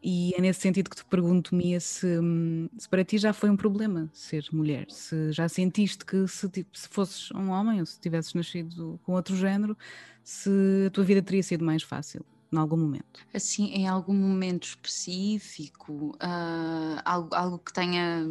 E 0.02 0.34
é 0.36 0.42
nesse 0.42 0.62
sentido 0.62 0.90
que 0.90 0.96
te 0.96 1.06
pergunto, 1.06 1.54
Mia, 1.54 1.80
se, 1.80 2.08
hum, 2.20 2.70
se, 2.78 2.88
para 2.88 3.04
ti 3.04 3.18
já 3.18 3.34
foi 3.34 3.50
um 3.50 3.58
problema 3.58 4.10
ser 4.14 4.46
mulher, 4.52 4.86
se 4.90 5.32
já 5.34 5.50
sentiste 5.50 6.06
que 6.06 6.26
se, 6.26 6.50
se 6.72 6.88
fosses 6.90 7.30
um 7.32 7.50
homem 7.50 7.82
ou 7.82 7.86
se 7.86 8.00
tivesses 8.00 8.34
nascido 8.34 9.00
com 9.04 9.12
outro 9.12 9.36
género, 9.36 9.78
se 10.24 10.50
a 10.88 10.90
tua 10.90 11.04
vida 11.04 11.22
teria 11.22 11.44
sido 11.44 11.66
mais 11.66 11.84
fácil 11.84 12.26
em 12.52 12.58
algum 12.58 12.78
momento? 12.78 13.26
Assim, 13.34 13.66
em 13.68 13.88
algum 13.88 14.14
momento 14.14 14.64
específico, 14.64 16.16
uh, 16.16 17.02
algo, 17.06 17.36
algo 17.36 17.60
que 17.60 17.72
tenha, 17.72 18.26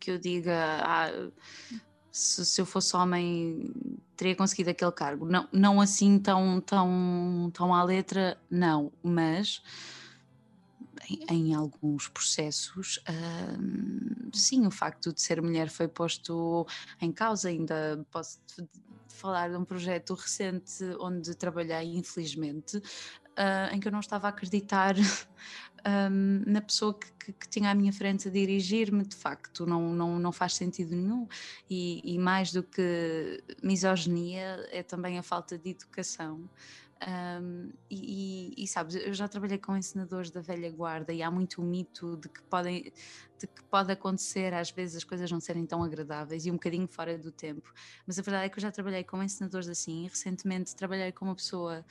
que 0.00 0.10
eu 0.10 0.18
diga, 0.18 0.80
ah, 0.82 1.30
se, 2.10 2.44
se, 2.44 2.60
eu 2.60 2.66
fosse 2.66 2.96
homem 2.96 3.72
teria 4.16 4.36
conseguido 4.36 4.70
aquele 4.70 4.92
cargo. 4.92 5.26
Não, 5.26 5.48
não 5.52 5.80
assim 5.80 6.18
tão, 6.18 6.60
tão, 6.60 7.50
tão 7.52 7.74
à 7.74 7.82
letra, 7.82 8.38
não, 8.50 8.92
mas 9.02 9.62
em, 11.08 11.24
em 11.30 11.54
alguns 11.54 12.08
processos, 12.08 12.98
uh, 13.08 14.30
sim, 14.32 14.66
o 14.66 14.70
facto 14.70 15.12
de 15.12 15.20
ser 15.20 15.40
mulher 15.40 15.68
foi 15.68 15.88
posto 15.88 16.66
em 17.00 17.12
causa, 17.12 17.48
ainda 17.48 18.04
posso 18.10 18.40
falar 19.14 19.50
de 19.50 19.56
um 19.56 19.64
projeto 19.64 20.14
recente 20.14 20.84
onde 21.00 21.34
trabalhei, 21.34 21.96
infelizmente, 21.96 22.76
uh, 22.78 23.72
em 23.72 23.80
que 23.80 23.88
eu 23.88 23.92
não 23.92 24.00
estava 24.00 24.26
a 24.26 24.30
acreditar 24.30 24.94
um, 25.86 26.42
na 26.46 26.60
pessoa 26.60 26.98
que, 26.98 27.12
que, 27.12 27.32
que, 27.32 27.48
tinha 27.48 27.70
à 27.70 27.74
minha 27.74 27.92
frente 27.92 28.28
a 28.28 28.30
dirigir-me, 28.30 29.04
de 29.04 29.16
facto, 29.16 29.66
não, 29.66 29.92
não, 29.92 30.18
não 30.18 30.32
faz 30.32 30.54
sentido 30.54 30.94
nenhum. 30.94 31.26
E, 31.68 32.00
e 32.04 32.18
mais 32.18 32.52
do 32.52 32.62
que 32.62 33.42
misoginia, 33.62 34.66
é 34.70 34.82
também 34.82 35.18
a 35.18 35.22
falta 35.22 35.58
de 35.58 35.70
educação. 35.70 36.48
Um, 37.06 37.70
e, 37.90 38.54
e, 38.56 38.66
sabes, 38.66 38.94
eu 38.94 39.12
já 39.12 39.28
trabalhei 39.28 39.58
com 39.58 39.76
ensinadores 39.76 40.30
da 40.30 40.40
velha 40.40 40.70
guarda 40.70 41.12
e 41.12 41.22
há 41.22 41.30
muito 41.30 41.60
o 41.60 41.64
mito 41.64 42.16
de 42.16 42.30
que, 42.30 42.42
podem, 42.44 42.84
de 43.38 43.46
que 43.46 43.62
pode 43.64 43.92
acontecer 43.92 44.54
às 44.54 44.70
vezes 44.70 44.96
as 44.96 45.04
coisas 45.04 45.30
não 45.30 45.38
serem 45.38 45.66
tão 45.66 45.82
agradáveis 45.82 46.46
e 46.46 46.50
um 46.50 46.54
bocadinho 46.54 46.88
fora 46.88 47.18
do 47.18 47.30
tempo. 47.30 47.70
Mas 48.06 48.18
a 48.18 48.22
verdade 48.22 48.46
é 48.46 48.48
que 48.48 48.58
eu 48.58 48.62
já 48.62 48.72
trabalhei 48.72 49.04
com 49.04 49.22
ensinadores 49.22 49.68
assim 49.68 50.04
recentemente 50.04 50.74
trabalhei 50.74 51.12
com 51.12 51.26
uma 51.26 51.34
pessoa 51.34 51.84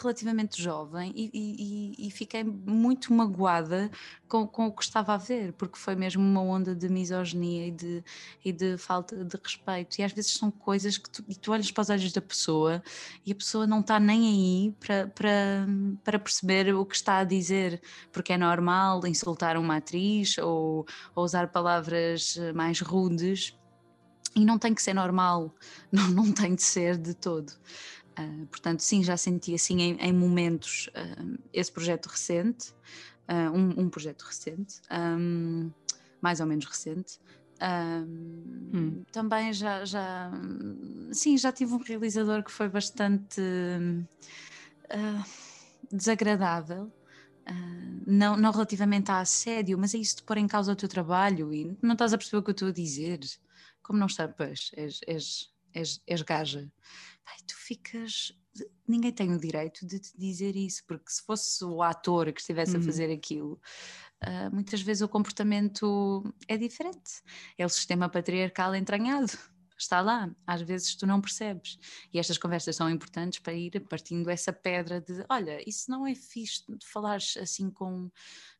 relativamente 0.00 0.62
jovem 0.62 1.12
e, 1.14 1.30
e, 1.32 2.06
e, 2.06 2.10
fiquei 2.10 2.44
muito 2.44 3.12
magoada 3.12 3.90
com, 4.26 4.46
com 4.46 4.66
o 4.66 4.72
que 4.72 4.82
estava 4.82 5.14
a 5.14 5.16
ver, 5.16 5.52
porque 5.54 5.78
foi 5.78 5.94
mesmo 5.94 6.22
uma 6.22 6.40
onda 6.40 6.74
de 6.74 6.88
misoginia 6.88 7.66
e 7.66 7.70
de, 7.70 8.04
e 8.44 8.52
de 8.52 8.76
falta 8.78 9.24
de 9.24 9.36
respeito. 9.42 9.98
E 9.98 10.02
às 10.02 10.12
vezes 10.12 10.32
são 10.32 10.50
coisas 10.50 10.98
que 10.98 11.10
tu, 11.10 11.22
tu 11.40 11.52
olhas 11.52 11.70
para 11.70 11.82
os 11.82 11.90
olhos 11.90 12.12
da 12.12 12.20
pessoa 12.20 12.82
e 13.24 13.32
a 13.32 13.34
pessoa 13.34 13.66
não 13.66 13.80
está 13.80 13.98
nem 14.00 14.28
aí 14.28 14.74
para, 14.80 15.06
para, 15.08 15.66
para 16.04 16.18
perceber 16.18 16.74
o 16.74 16.84
que 16.84 16.96
está 16.96 17.18
a 17.18 17.24
dizer, 17.24 17.80
porque 18.12 18.32
é 18.32 18.38
normal 18.38 19.06
insultar 19.06 19.56
uma 19.56 19.76
atriz 19.76 20.38
ou, 20.38 20.86
ou 21.14 21.24
usar 21.24 21.48
palavras 21.48 22.38
mais 22.54 22.80
rudes. 22.80 23.56
E 24.36 24.44
não 24.44 24.58
tem 24.58 24.72
que 24.74 24.82
ser 24.82 24.94
normal, 24.94 25.54
não, 25.90 26.08
não 26.08 26.32
tem 26.32 26.54
de 26.54 26.62
ser 26.62 26.96
de 26.96 27.14
todo. 27.14 27.52
Uh, 28.18 28.46
portanto, 28.46 28.80
sim, 28.80 29.02
já 29.04 29.16
senti 29.16 29.54
assim 29.54 29.80
em, 29.80 29.96
em 30.00 30.12
momentos 30.12 30.88
uh, 30.88 31.38
esse 31.52 31.70
projeto 31.70 32.06
recente. 32.06 32.72
uh, 33.28 33.52
um, 33.54 33.82
um, 33.82 33.88
projeto 33.88 34.22
recente, 34.22 34.80
um, 34.90 35.70
mais 36.20 36.40
ou 36.40 36.46
menos 36.46 36.64
recente. 36.64 37.20
Um, 37.60 38.70
hum. 38.74 39.04
Também 39.12 39.52
já, 39.52 39.84
já, 39.84 40.30
sim, 41.12 41.36
já 41.36 41.52
tive 41.52 41.74
um 41.74 41.78
realizador 41.78 42.42
que 42.42 42.52
foi 42.52 42.68
bastante 42.68 43.40
desagradável, 45.92 46.90
não, 48.06 48.36
não 48.36 48.52
relativamente 48.52 49.10
a 49.10 49.20
assédio, 49.20 49.76
mas 49.76 49.94
é 49.94 49.98
isso 49.98 50.16
de 50.16 50.22
pôr 50.22 50.38
em 50.38 50.46
causa 50.46 50.72
o 50.72 50.76
teu 50.76 50.88
trabalho 50.88 51.52
e 51.52 51.76
não 51.82 51.92
estás 51.92 52.12
a 52.12 52.18
perceber 52.18 52.38
o 52.38 52.42
que 52.42 52.50
eu 52.50 52.52
estou 52.52 52.68
a 52.68 52.72
dizer. 52.72 53.20
Como 53.82 53.98
não 53.98 54.06
estás, 54.06 54.70
és, 54.76 55.00
és, 55.06 55.50
és, 55.74 56.00
és 56.06 56.22
gaja. 56.22 56.70
Tu 57.46 57.54
ficas 57.56 58.32
ninguém 58.86 59.12
tem 59.12 59.32
o 59.32 59.38
direito 59.38 59.86
de 59.86 59.98
te 59.98 60.16
dizer 60.16 60.56
isso, 60.56 60.82
porque 60.86 61.10
se 61.10 61.22
fosse 61.22 61.64
o 61.64 61.82
ator 61.82 62.32
que 62.32 62.40
estivesse 62.40 62.76
uhum. 62.76 62.82
a 62.82 62.84
fazer 62.84 63.12
aquilo, 63.12 63.60
uh, 64.24 64.52
muitas 64.52 64.80
vezes 64.80 65.02
o 65.02 65.08
comportamento 65.08 66.22
é 66.46 66.56
diferente. 66.56 67.22
É 67.56 67.64
o 67.64 67.68
sistema 67.68 68.08
patriarcal 68.08 68.74
entranhado. 68.74 69.32
Está 69.78 70.00
lá, 70.00 70.28
às 70.44 70.60
vezes 70.60 70.96
tu 70.96 71.06
não 71.06 71.20
percebes. 71.20 71.78
E 72.12 72.18
estas 72.18 72.36
conversas 72.36 72.74
são 72.74 72.90
importantes 72.90 73.38
para 73.38 73.52
ir 73.52 73.78
partindo 73.88 74.28
essa 74.28 74.52
pedra 74.52 75.00
de: 75.00 75.24
olha, 75.28 75.62
isso 75.68 75.88
não 75.88 76.04
é 76.04 76.16
fixe 76.16 76.64
de 76.68 76.84
falares 76.84 77.36
assim 77.36 77.70
com, 77.70 78.10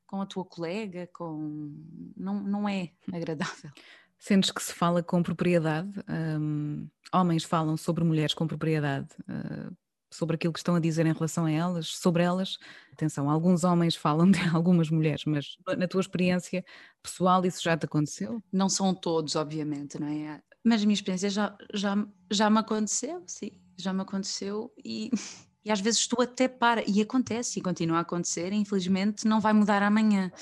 com 0.07 0.21
a 0.21 0.27
tua 0.27 0.45
colega, 0.45 1.09
com... 1.13 1.75
não, 2.17 2.41
não 2.41 2.69
é 2.69 2.93
agradável. 3.13 3.73
Sentes 4.19 4.51
que 4.51 4.63
se 4.63 4.73
fala 4.73 5.03
com 5.03 5.23
propriedade? 5.23 5.91
Um, 6.09 6.89
homens 7.13 7.45
falam 7.45 7.77
sobre 7.77 8.05
mulheres 8.05 8.35
com 8.35 8.47
propriedade. 8.47 9.09
Uh, 9.29 9.75
sobre 10.11 10.37
aquilo 10.37 10.53
que 10.53 10.59
estão 10.59 10.75
a 10.75 10.81
dizer 10.81 11.07
em 11.07 11.13
relação 11.13 11.45
a 11.45 11.51
elas, 11.51 11.89
sobre 11.89 12.23
elas. 12.23 12.59
Atenção, 12.93 13.31
alguns 13.31 13.65
homens 13.65 13.95
falam 13.95 14.31
de 14.31 14.41
algumas 14.49 14.91
mulheres, 14.91 15.25
mas 15.27 15.57
na 15.77 15.87
tua 15.87 16.01
experiência 16.01 16.65
pessoal 17.03 17.45
isso 17.45 17.63
já 17.63 17.77
te 17.77 17.85
aconteceu? 17.85 18.43
Não 18.53 18.69
são 18.69 18.95
todos, 18.95 19.37
obviamente, 19.37 19.99
não 19.99 20.09
é? 20.09 20.41
Mas 20.65 20.83
a 20.83 20.87
minha 20.87 20.95
experiência 20.95 21.31
já, 21.31 21.57
já, 21.73 21.97
já 22.31 22.51
me 22.51 22.59
aconteceu, 22.59 23.23
sim, 23.27 23.53
já 23.77 23.93
me 23.93 24.03
aconteceu 24.03 24.73
e, 24.85 25.11
e 25.65 25.71
às 25.71 25.81
vezes 25.81 26.07
tu 26.07 26.21
até 26.21 26.49
para, 26.49 26.83
e 26.89 27.01
acontece 27.01 27.59
e 27.59 27.63
continua 27.63 27.99
a 27.99 28.01
acontecer, 28.01 28.53
infelizmente 28.53 29.27
não 29.27 29.41
vai 29.41 29.53
mudar 29.53 29.83
amanhã. 29.83 30.33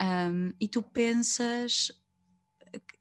Um, 0.00 0.52
e 0.60 0.68
tu 0.68 0.82
pensas, 0.82 1.90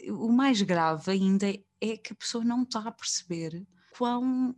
o 0.09 0.31
mais 0.31 0.61
grave 0.61 1.11
ainda 1.11 1.47
é 1.81 1.97
que 1.97 2.13
a 2.13 2.15
pessoa 2.15 2.43
não 2.43 2.63
está 2.63 2.79
a 2.79 2.91
perceber 2.91 3.65
quão 3.97 4.55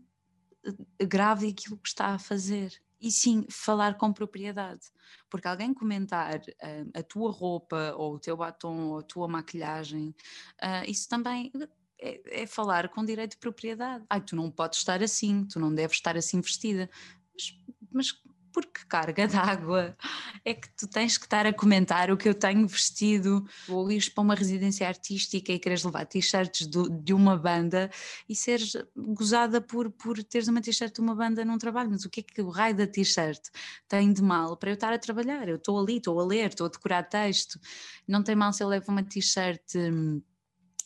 grave 1.01 1.49
aquilo 1.49 1.77
que 1.77 1.89
está 1.89 2.07
a 2.07 2.19
fazer. 2.19 2.73
E 2.99 3.11
sim, 3.11 3.45
falar 3.49 3.95
com 3.95 4.11
propriedade. 4.11 4.81
Porque 5.29 5.47
alguém 5.47 5.73
comentar 5.73 6.39
uh, 6.39 6.91
a 6.95 7.03
tua 7.03 7.31
roupa, 7.31 7.93
ou 7.95 8.15
o 8.15 8.19
teu 8.19 8.35
batom, 8.35 8.89
ou 8.89 8.99
a 8.99 9.03
tua 9.03 9.27
maquilhagem, 9.27 10.15
uh, 10.63 10.89
isso 10.89 11.07
também 11.07 11.51
é, 11.99 12.41
é, 12.41 12.47
falar 12.47 12.89
com 12.89 13.05
direito 13.05 13.31
de 13.31 13.37
propriedade. 13.37 14.03
Ai, 14.09 14.21
tu 14.21 14.35
não 14.35 14.49
podes 14.49 14.79
estar 14.79 15.01
assim, 15.03 15.45
tu 15.45 15.59
não 15.59 15.73
deves 15.73 15.97
estar 15.97 16.17
assim 16.17 16.41
vestida. 16.41 16.89
Mas, 17.33 17.59
mas 17.91 18.21
porque 18.57 18.85
carga 18.89 19.27
d'água 19.27 19.95
é 20.43 20.51
que 20.51 20.67
tu 20.75 20.87
tens 20.87 21.15
que 21.15 21.25
estar 21.25 21.45
a 21.45 21.53
comentar 21.53 22.09
o 22.09 22.17
que 22.17 22.27
eu 22.27 22.33
tenho 22.33 22.67
vestido, 22.67 23.45
ou 23.69 23.91
ires 23.91 24.09
para 24.09 24.23
uma 24.23 24.33
residência 24.33 24.87
artística 24.87 25.51
e 25.51 25.59
queres 25.59 25.83
levar 25.83 26.07
t-shirts 26.07 26.67
de 26.67 27.13
uma 27.13 27.37
banda 27.37 27.91
e 28.27 28.35
seres 28.35 28.73
gozada 28.95 29.61
por, 29.61 29.91
por 29.91 30.23
teres 30.23 30.47
uma 30.47 30.59
t-shirt 30.59 30.91
de 30.91 31.01
uma 31.01 31.13
banda 31.13 31.45
num 31.45 31.59
trabalho, 31.59 31.91
mas 31.91 32.03
o 32.03 32.09
que 32.09 32.21
é 32.21 32.23
que 32.23 32.41
o 32.41 32.49
raio 32.49 32.75
da 32.75 32.87
t-shirt 32.87 33.41
tem 33.87 34.11
de 34.11 34.23
mal 34.23 34.57
para 34.57 34.71
eu 34.71 34.73
estar 34.73 34.91
a 34.91 34.97
trabalhar? 34.97 35.47
Eu 35.47 35.57
estou 35.57 35.79
ali, 35.79 35.97
estou 35.97 36.19
a 36.19 36.25
ler, 36.25 36.47
estou 36.47 36.65
a 36.65 36.69
decorar 36.69 37.03
texto, 37.03 37.59
não 38.07 38.23
tem 38.23 38.35
mal 38.35 38.51
se 38.53 38.63
eu 38.63 38.67
levo 38.67 38.91
uma 38.91 39.03
t-shirt 39.03 39.75
hum, 39.75 40.19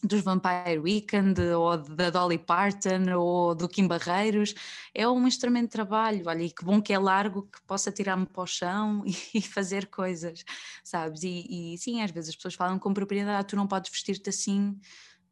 dos 0.04 0.22
Vampire 0.22 0.80
Weekend 0.80 1.40
ou 1.54 1.78
da 1.78 2.10
Dolly 2.10 2.38
Parton 2.38 3.14
ou 3.16 3.54
do 3.54 3.70
Kim 3.70 3.88
Barreiros, 3.88 4.54
é 4.94 5.08
um 5.08 5.28
instrumento 5.28 5.66
de 5.66 5.72
trabalho, 5.72 6.24
olha, 6.26 6.44
e 6.44 6.52
que 6.52 6.66
bom 6.66 6.82
que 6.82 6.92
é 6.92 6.98
largo, 6.98 7.44
que 7.44 7.62
possa 7.64 7.92
tirar-me 7.92 8.26
para 8.26 8.42
o 8.42 8.48
chão 8.48 9.04
e, 9.34 9.42
fazer 9.42 9.88
coisas, 9.88 10.44
sabes? 10.84 11.24
E, 11.24 11.74
e, 11.74 11.78
sim, 11.78 12.02
às 12.02 12.12
vezes 12.12 12.32
as 12.32 12.36
pessoas 12.36 12.56
falam 12.56 12.80
com 12.80 12.94
propriedade, 12.94 13.40
ah, 13.40 13.44
tu 13.44 13.56
não 13.56 13.68
podes 13.68 13.92
vestir-te 13.92 14.30
assim, 14.30 14.80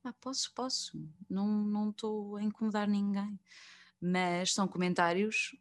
ah, 0.03 0.13
posso, 0.21 0.53
posso, 0.53 0.99
não 1.29 1.89
estou 1.89 2.37
a 2.37 2.43
incomodar 2.43 2.87
ninguém, 2.87 3.39
mas 3.99 4.53
são 4.53 4.67
comentários 4.67 5.55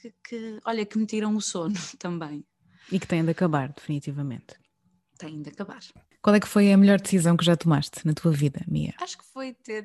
que, 0.00 0.14
que, 0.24 0.60
olha, 0.64 0.84
que 0.84 0.98
me 0.98 1.06
tiram 1.06 1.34
o 1.36 1.40
sono 1.40 1.74
também. 1.98 2.44
E 2.90 2.98
que 2.98 3.06
têm 3.06 3.24
de 3.24 3.30
acabar, 3.30 3.72
definitivamente. 3.72 4.58
Têm 5.18 5.40
de 5.40 5.50
acabar. 5.50 5.80
Qual 6.22 6.36
é 6.36 6.40
que 6.40 6.46
foi 6.46 6.72
a 6.72 6.76
melhor 6.76 7.00
decisão 7.00 7.36
que 7.36 7.44
já 7.44 7.56
tomaste 7.56 8.06
na 8.06 8.14
tua 8.14 8.30
vida, 8.30 8.64
Mia? 8.68 8.94
Acho 9.00 9.18
que 9.18 9.24
foi 9.24 9.52
ter, 9.54 9.84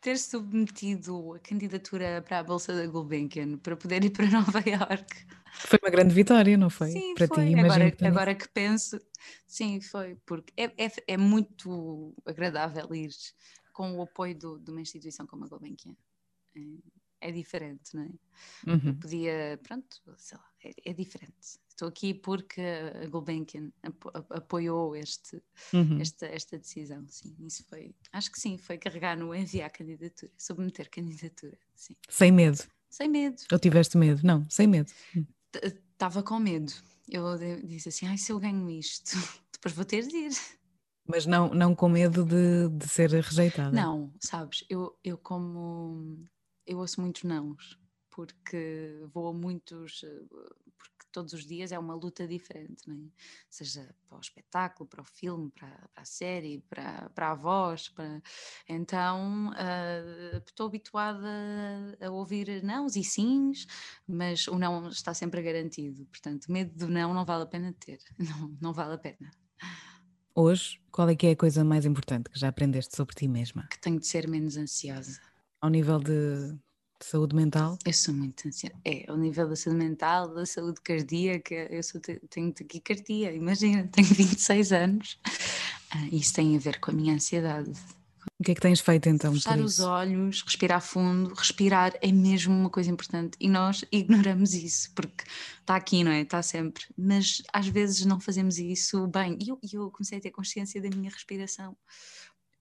ter 0.00 0.18
submetido 0.18 1.34
a 1.34 1.38
candidatura 1.38 2.20
para 2.26 2.40
a 2.40 2.42
Bolsa 2.42 2.74
da 2.74 2.84
Gulbenkian 2.88 3.56
para 3.58 3.76
poder 3.76 4.04
ir 4.04 4.10
para 4.10 4.26
Nova 4.28 4.58
York. 4.68 5.14
Foi 5.54 5.78
uma 5.80 5.90
grande 5.90 6.12
vitória, 6.12 6.56
não 6.56 6.68
foi? 6.68 6.90
Sim, 6.90 7.14
para 7.14 7.28
foi. 7.28 7.46
Ti, 7.46 7.60
agora, 7.60 7.90
que 7.92 8.04
agora 8.04 8.34
que 8.34 8.48
penso, 8.48 9.00
sim, 9.46 9.80
foi, 9.80 10.16
porque 10.26 10.52
é, 10.56 10.64
é, 10.84 10.92
é 11.06 11.16
muito 11.16 12.12
agradável 12.26 12.92
ir 12.92 13.10
com 13.72 13.96
o 13.98 14.02
apoio 14.02 14.36
do, 14.36 14.58
de 14.58 14.72
uma 14.72 14.80
instituição 14.80 15.28
como 15.28 15.44
a 15.44 15.48
Gulbenkian. 15.48 15.94
É, 16.56 17.28
é 17.28 17.30
diferente, 17.30 17.94
não 17.94 18.02
é? 18.02 18.70
Uhum. 18.70 18.98
Podia, 18.98 19.60
pronto, 19.62 19.96
sei 20.18 20.36
lá, 20.36 20.44
é, 20.64 20.90
é 20.90 20.92
diferente 20.92 21.60
estou 21.76 21.88
aqui 21.88 22.14
porque 22.14 22.60
a 22.60 23.06
Gulbenkian 23.06 23.70
apoiou 24.30 24.96
este, 24.96 25.40
uhum. 25.74 26.00
esta, 26.00 26.26
esta 26.26 26.58
decisão, 26.58 27.06
sim, 27.06 27.36
isso 27.40 27.64
foi, 27.68 27.94
acho 28.12 28.32
que 28.32 28.40
sim, 28.40 28.56
foi 28.56 28.78
carregar 28.78 29.16
no 29.16 29.34
enviar 29.34 29.70
candidatura, 29.70 30.32
submeter 30.38 30.90
candidatura, 30.90 31.56
sim. 31.74 31.94
Sem 32.08 32.32
medo? 32.32 32.64
Sem 32.88 33.08
medo. 33.08 33.36
Ou 33.52 33.58
tiveste 33.58 33.98
medo? 33.98 34.22
Não, 34.24 34.48
sem 34.48 34.66
medo. 34.66 34.90
Estava 35.62 36.22
com 36.22 36.38
medo, 36.38 36.72
eu 37.10 37.36
disse 37.62 37.90
assim, 37.90 38.06
ai 38.06 38.16
se 38.16 38.32
eu 38.32 38.40
ganho 38.40 38.68
isto, 38.70 39.14
depois 39.52 39.74
vou 39.74 39.84
ter 39.84 40.06
de 40.06 40.16
ir. 40.16 40.32
Mas 41.06 41.26
não, 41.26 41.50
não 41.50 41.74
com 41.74 41.88
medo 41.88 42.24
de, 42.24 42.68
de 42.70 42.88
ser 42.88 43.10
rejeitada? 43.10 43.70
Não, 43.70 44.12
sabes, 44.18 44.64
eu, 44.68 44.98
eu 45.04 45.18
como, 45.18 46.26
eu 46.66 46.78
ouço 46.78 47.00
muitos 47.00 47.22
nãos, 47.22 47.78
porque 48.10 48.98
vou 49.12 49.28
a 49.28 49.32
muitos, 49.32 50.00
porque 50.00 50.65
todos 51.16 51.32
os 51.32 51.46
dias 51.46 51.72
é 51.72 51.78
uma 51.78 51.94
luta 51.94 52.28
diferente, 52.28 52.84
é? 52.90 52.94
seja 53.48 53.88
para 54.06 54.18
o 54.18 54.20
espetáculo, 54.20 54.86
para 54.86 55.00
o 55.00 55.04
filme, 55.04 55.50
para, 55.50 55.66
para 55.94 56.02
a 56.02 56.04
série, 56.04 56.62
para, 56.68 57.08
para 57.14 57.30
a 57.30 57.34
voz. 57.34 57.88
Para... 57.88 58.20
Então 58.68 59.48
uh, 59.48 60.36
estou 60.46 60.66
habituada 60.66 61.26
a 61.98 62.10
ouvir 62.10 62.62
nãos 62.62 62.96
e 62.96 63.02
sims, 63.02 63.66
mas 64.06 64.46
o 64.46 64.58
não 64.58 64.90
está 64.90 65.14
sempre 65.14 65.40
garantido. 65.40 66.04
Portanto, 66.04 66.52
medo 66.52 66.76
do 66.76 66.86
não 66.86 67.14
não 67.14 67.24
vale 67.24 67.44
a 67.44 67.46
pena 67.46 67.74
ter, 67.80 67.98
não, 68.20 68.54
não 68.60 68.72
vale 68.74 68.92
a 68.92 68.98
pena. 68.98 69.30
Hoje, 70.34 70.78
qual 70.92 71.08
é 71.08 71.16
que 71.16 71.28
é 71.28 71.30
a 71.30 71.36
coisa 71.36 71.64
mais 71.64 71.86
importante 71.86 72.28
que 72.28 72.38
já 72.38 72.48
aprendeste 72.48 72.94
sobre 72.94 73.14
ti 73.14 73.26
mesma? 73.26 73.66
Que 73.70 73.80
tenho 73.80 73.98
de 73.98 74.06
ser 74.06 74.28
menos 74.28 74.58
ansiosa. 74.58 75.18
Ao 75.62 75.70
nível 75.70 75.98
de 75.98 76.58
de 76.98 77.06
saúde 77.06 77.34
mental? 77.34 77.78
Eu 77.84 77.92
sou 77.92 78.14
muito 78.14 78.48
ansiosa. 78.48 78.74
É, 78.84 79.04
ao 79.08 79.16
nível 79.16 79.48
da 79.48 79.56
saúde 79.56 79.78
mental, 79.78 80.34
da 80.34 80.46
saúde 80.46 80.80
cardíaca, 80.80 81.54
eu 81.54 81.82
sou, 81.82 82.00
tenho 82.00 82.52
taquicardia, 82.52 83.32
imagina, 83.32 83.88
tenho 83.92 84.08
26 84.08 84.72
anos. 84.72 85.18
Ah, 85.90 86.06
isso 86.10 86.34
tem 86.34 86.56
a 86.56 86.58
ver 86.58 86.80
com 86.80 86.90
a 86.90 86.94
minha 86.94 87.14
ansiedade. 87.14 87.72
O 88.38 88.44
que 88.44 88.52
é 88.52 88.54
que 88.54 88.60
tens 88.60 88.80
feito 88.80 89.08
então? 89.08 89.32
Fechar 89.32 89.58
os 89.58 89.80
olhos, 89.80 90.42
respirar 90.42 90.80
fundo. 90.82 91.32
Respirar 91.32 91.94
é 92.02 92.12
mesmo 92.12 92.52
uma 92.54 92.68
coisa 92.68 92.90
importante 92.90 93.36
e 93.40 93.48
nós 93.48 93.84
ignoramos 93.90 94.52
isso 94.52 94.92
porque 94.94 95.24
está 95.60 95.76
aqui, 95.76 96.04
não 96.04 96.12
é? 96.12 96.20
Está 96.20 96.42
sempre. 96.42 96.84
Mas 96.96 97.42
às 97.52 97.66
vezes 97.68 98.04
não 98.04 98.20
fazemos 98.20 98.58
isso 98.58 99.06
bem. 99.06 99.38
E 99.40 99.48
eu, 99.48 99.58
eu 99.72 99.90
comecei 99.90 100.18
a 100.18 100.20
ter 100.20 100.30
consciência 100.30 100.80
da 100.82 100.90
minha 100.90 101.10
respiração. 101.10 101.76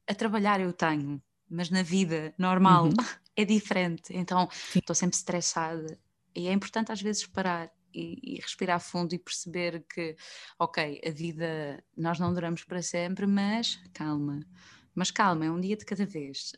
A 0.07 0.13
trabalhar 0.13 0.61
eu 0.61 0.71
tenho, 0.71 1.21
mas 1.49 1.69
na 1.69 1.81
vida 1.81 2.33
normal 2.37 2.85
uhum. 2.85 2.93
é 3.35 3.45
diferente. 3.45 4.15
Então 4.15 4.47
estou 4.75 4.95
sempre 4.95 5.17
estressada 5.17 5.99
e 6.33 6.47
é 6.47 6.53
importante 6.53 6.91
às 6.91 7.01
vezes 7.01 7.25
parar 7.25 7.71
e, 7.93 8.19
e, 8.21 8.35
respirar 8.41 8.79
fundo 8.81 9.15
e 9.15 9.19
perceber 9.19 9.85
que, 9.87 10.17
ok, 10.59 11.01
a 11.05 11.11
vida 11.11 11.81
nós 11.95 12.19
não 12.19 12.33
duramos 12.33 12.63
para 12.65 12.81
sempre, 12.81 13.25
mas 13.25 13.81
calma. 13.93 14.45
Mas 14.93 15.11
calma, 15.11 15.45
é 15.45 15.51
um 15.51 15.61
dia 15.61 15.77
de 15.77 15.85
cada 15.85 16.05
vez. 16.05 16.51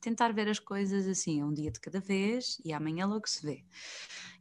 Tentar 0.00 0.32
ver 0.32 0.48
as 0.48 0.58
coisas 0.60 1.06
assim, 1.08 1.40
é 1.40 1.44
um 1.44 1.52
dia 1.52 1.70
de 1.70 1.80
cada 1.80 2.00
vez 2.00 2.60
e 2.64 2.72
amanhã 2.72 3.04
logo 3.06 3.28
se 3.28 3.44
vê. 3.44 3.64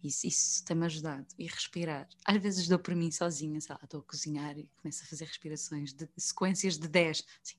Isso, 0.03 0.27
isso 0.27 0.63
tem-me 0.63 0.85
ajudado. 0.85 1.25
E 1.37 1.47
respirar. 1.47 2.07
Às 2.23 2.41
vezes 2.41 2.67
dou 2.67 2.79
por 2.79 2.95
mim 2.95 3.11
sozinha, 3.11 3.59
sei 3.59 3.73
lá, 3.73 3.81
estou 3.83 3.99
a 3.99 4.03
cozinhar 4.03 4.57
e 4.57 4.69
começo 4.77 5.03
a 5.03 5.07
fazer 5.07 5.25
respirações 5.25 5.93
de 5.93 6.07
sequências 6.15 6.77
de 6.77 6.87
10. 6.87 7.25
Assim 7.43 7.57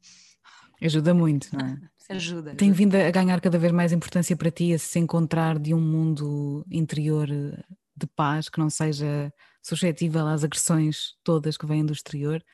Ajuda 0.82 1.14
muito, 1.14 1.48
não 1.56 1.64
é? 1.64 1.78
Ajuda. 2.10 2.56
Tem 2.56 2.72
vindo 2.72 2.96
a 2.96 3.10
ganhar 3.10 3.40
cada 3.40 3.56
vez 3.56 3.72
mais 3.72 3.92
importância 3.92 4.36
para 4.36 4.50
ti 4.50 4.72
a 4.74 4.78
se 4.78 4.98
encontrar 4.98 5.60
de 5.60 5.72
um 5.72 5.80
mundo 5.80 6.66
interior 6.68 7.30
eh, 7.30 7.62
de 7.96 8.06
paz 8.08 8.48
que 8.48 8.58
não 8.58 8.68
seja 8.68 9.32
suscetível 9.62 10.26
às 10.26 10.42
agressões 10.42 11.14
todas 11.22 11.56
que 11.56 11.66
vêm 11.66 11.86
do 11.86 11.92
exterior. 11.92 12.44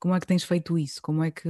Como 0.00 0.14
é 0.14 0.20
que 0.20 0.26
tens 0.26 0.44
feito 0.44 0.78
isso? 0.78 1.02
Como 1.02 1.22
é 1.22 1.30
que 1.30 1.48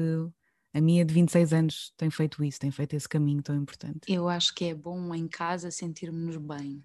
a 0.75 0.81
minha 0.81 1.05
de 1.05 1.15
26 1.15 1.53
anos 1.53 1.93
tem 1.97 2.11
feito 2.11 2.43
isso, 2.43 2.59
tem 2.59 2.73
feito 2.73 2.95
esse 2.95 3.09
caminho 3.09 3.43
tão 3.43 3.55
importante? 3.55 4.01
Eu 4.09 4.29
acho 4.29 4.53
que 4.55 4.65
é 4.65 4.75
bom 4.75 5.15
em 5.15 5.29
casa 5.29 5.71
sentirmos 5.71 6.37
bem. 6.37 6.83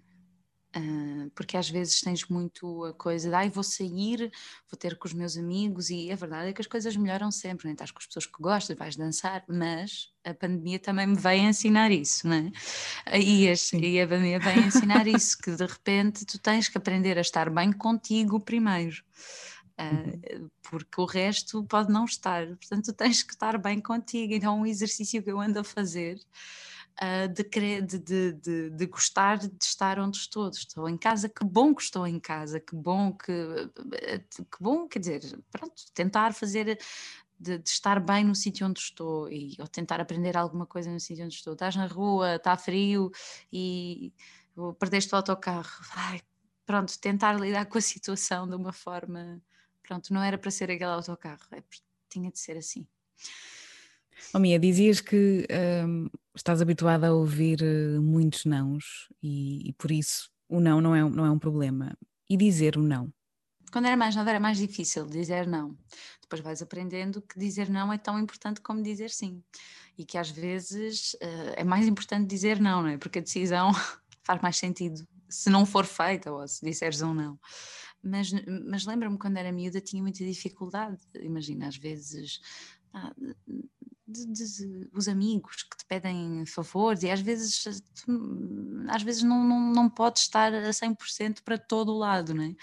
Uh, 0.76 1.30
porque 1.34 1.56
às 1.56 1.70
vezes 1.70 2.02
tens 2.02 2.28
muito 2.28 2.84
a 2.84 2.92
coisa 2.92 3.30
de 3.30 3.34
ai, 3.34 3.48
vou 3.48 3.64
sair, 3.64 4.30
vou 4.70 4.78
ter 4.78 4.98
com 4.98 5.08
os 5.08 5.14
meus 5.14 5.34
amigos, 5.36 5.88
e 5.88 6.12
a 6.12 6.16
verdade 6.16 6.50
é 6.50 6.52
que 6.52 6.60
as 6.60 6.66
coisas 6.66 6.94
melhoram 6.94 7.30
sempre, 7.30 7.66
né? 7.66 7.72
estás 7.72 7.90
com 7.90 7.98
as 7.98 8.06
pessoas 8.06 8.26
que 8.26 8.42
gostas, 8.42 8.76
vais 8.76 8.94
dançar, 8.94 9.42
mas 9.48 10.12
a 10.22 10.34
pandemia 10.34 10.78
também 10.78 11.06
me 11.06 11.16
veio 11.16 11.44
ensinar 11.44 11.90
isso, 11.90 12.28
né? 12.28 12.52
E, 13.14 13.46
e 13.46 14.00
a 14.00 14.06
pandemia 14.06 14.38
veio 14.38 14.66
ensinar 14.66 15.06
isso, 15.06 15.38
que 15.38 15.52
de 15.52 15.64
repente 15.64 16.26
tu 16.26 16.38
tens 16.38 16.68
que 16.68 16.76
aprender 16.76 17.16
a 17.16 17.22
estar 17.22 17.48
bem 17.48 17.72
contigo 17.72 18.38
primeiro. 18.38 19.02
Uh, 19.80 20.50
porque 20.62 21.00
o 21.00 21.06
resto 21.06 21.64
pode 21.64 21.90
não 21.90 22.04
estar, 22.04 22.46
portanto, 22.46 22.86
tu 22.86 22.92
tens 22.92 23.22
que 23.22 23.32
estar 23.32 23.56
bem 23.56 23.80
contigo. 23.80 24.34
Então, 24.34 24.60
um 24.60 24.66
exercício 24.66 25.22
que 25.22 25.30
eu 25.30 25.40
ando 25.40 25.60
a 25.60 25.64
fazer 25.64 26.18
uh, 27.02 27.28
de, 27.28 27.44
querer, 27.44 27.82
de, 27.82 27.98
de, 27.98 28.32
de, 28.32 28.70
de, 28.70 28.86
gostar 28.86 29.38
de 29.38 29.50
estar 29.62 29.98
onde 29.98 30.16
estou. 30.16 30.48
Estou 30.48 30.88
em 30.88 30.96
casa, 30.96 31.28
que 31.28 31.44
bom 31.44 31.74
que 31.74 31.82
estou 31.82 32.06
em 32.06 32.18
casa, 32.20 32.60
que 32.60 32.74
bom 32.74 33.12
que. 33.12 33.32
Que 34.30 34.62
bom, 34.62 34.88
quer 34.88 34.98
dizer, 34.98 35.40
pronto, 35.50 35.74
tentar 35.94 36.34
fazer. 36.34 36.78
De, 37.40 37.58
de, 37.58 37.70
estar 37.70 38.00
bem 38.00 38.24
no 38.24 38.34
sítio 38.34 38.66
onde 38.66 38.80
estou 38.80 39.30
e, 39.30 39.54
ou 39.60 39.68
tentar 39.68 40.00
aprender 40.00 40.36
alguma 40.36 40.66
coisa 40.66 40.90
no 40.90 40.98
sítio 40.98 41.24
onde 41.24 41.34
estou. 41.34 41.52
Estás 41.52 41.76
na 41.76 41.86
rua, 41.86 42.34
está 42.34 42.56
frio 42.56 43.12
e 43.52 44.12
perdeste 44.78 45.14
o 45.14 45.16
autocarro. 45.16 45.70
Ai, 45.94 46.20
pronto, 46.66 46.98
tentar 46.98 47.34
lidar 47.34 47.66
com 47.66 47.78
a 47.78 47.80
situação 47.80 48.48
de 48.48 48.56
uma 48.56 48.72
forma. 48.72 49.40
Pronto, 49.82 50.12
não 50.12 50.22
era 50.22 50.36
para 50.36 50.50
ser 50.50 50.70
aquele 50.70 50.90
autocarro, 50.90 51.46
é, 51.52 51.62
tinha 52.10 52.30
de 52.30 52.38
ser 52.38 52.56
assim. 52.56 52.86
Oh, 54.34 54.38
Mia, 54.38 54.58
dizias 54.58 55.00
que 55.00 55.46
um, 55.86 56.08
estás 56.34 56.60
habituada 56.60 57.08
a 57.08 57.14
ouvir 57.14 57.62
eh, 57.62 57.98
muitos 57.98 58.44
nãos 58.44 59.08
e, 59.22 59.68
e, 59.68 59.72
por 59.72 59.90
isso 59.90 60.30
o 60.48 60.60
não 60.60 60.80
não 60.80 60.94
é, 60.94 61.02
não 61.02 61.26
é 61.26 61.30
um 61.30 61.38
problema. 61.38 61.96
E 62.28 62.36
dizer 62.36 62.76
o 62.76 62.82
não? 62.82 63.12
Quando 63.72 63.86
era 63.86 63.96
mais 63.96 64.14
nova 64.16 64.30
era 64.30 64.40
mais 64.40 64.58
difícil 64.58 65.06
dizer 65.06 65.46
não. 65.46 65.76
Depois 66.22 66.40
vais 66.40 66.62
aprendendo 66.62 67.22
que 67.22 67.38
dizer 67.38 67.68
não 67.68 67.92
é 67.92 67.98
tão 67.98 68.18
importante 68.18 68.60
como 68.60 68.82
dizer 68.82 69.10
sim. 69.10 69.42
E 69.96 70.04
que 70.04 70.16
às 70.16 70.30
vezes 70.30 71.14
uh, 71.14 71.54
é 71.56 71.64
mais 71.64 71.86
importante 71.86 72.28
dizer 72.28 72.60
não, 72.60 72.82
não 72.82 72.88
é? 72.88 72.98
Porque 72.98 73.18
a 73.18 73.22
decisão 73.22 73.70
faz 74.22 74.40
mais 74.40 74.56
sentido 74.56 75.06
se 75.28 75.50
não 75.50 75.66
for 75.66 75.84
feita 75.84 76.32
ou 76.32 76.46
se 76.46 76.64
disseres 76.64 77.02
um 77.02 77.12
não. 77.12 77.38
Mas, 78.02 78.30
mas 78.66 78.86
lembro-me 78.86 79.18
quando 79.18 79.36
era 79.36 79.52
miúda 79.52 79.80
tinha 79.80 80.02
muita 80.02 80.24
dificuldade. 80.24 80.98
Imagina, 81.20 81.66
às 81.68 81.76
vezes 81.76 82.40
ah, 82.94 83.12
de, 84.08 84.26
de, 84.32 84.88
os 84.94 85.06
amigos 85.06 85.62
que 85.62 85.76
te 85.76 85.84
pedem 85.84 86.46
favores 86.46 87.02
e 87.02 87.10
às 87.10 87.20
vezes 87.20 87.82
às 88.88 89.02
vezes 89.02 89.22
não, 89.22 89.44
não, 89.44 89.72
não 89.72 89.90
pode 89.90 90.20
estar 90.20 90.52
a 90.54 90.70
100% 90.70 91.42
para 91.42 91.58
todo 91.58 91.92
o 91.92 91.98
lado, 91.98 92.32
né? 92.32 92.54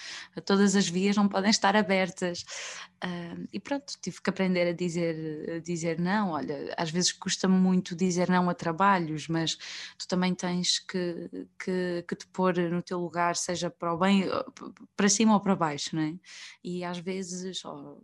todas 0.44 0.76
as 0.76 0.88
vias 0.90 1.16
não 1.16 1.28
podem 1.28 1.52
estar 1.52 1.76
abertas 1.76 2.44
uh, 3.04 3.48
e 3.54 3.60
pronto, 3.60 3.94
tive 4.02 4.20
que 4.22 4.30
aprender 4.30 4.68
a 4.68 4.74
dizer, 4.74 5.58
a 5.58 5.60
dizer 5.60 6.00
não, 6.00 6.32
olha, 6.32 6.74
às 6.78 6.90
vezes 6.90 7.12
custa 7.12 7.48
muito 7.48 7.96
dizer 7.96 8.28
não 8.28 8.50
a 8.50 8.56
trabalhos, 8.56 9.28
mas 9.28 9.56
tu 9.98 10.08
também 10.08 10.34
tens 10.34 10.80
que, 10.80 11.30
que, 11.64 12.04
que 12.08 12.16
te 12.16 12.26
pôr 12.28 12.58
no 12.58 12.82
teu 12.82 13.00
lugar, 13.00 13.36
seja 13.36 13.70
para 13.70 13.94
o 13.94 13.98
bem, 13.98 14.26
para 14.98 15.10
cima 15.10 15.36
ou 15.36 15.40
para 15.40 15.56
baixo, 15.56 15.96
né? 15.96 16.18
e 16.64 16.84
às 16.84 16.98
vezes 16.98 17.64
oh, 17.66 18.02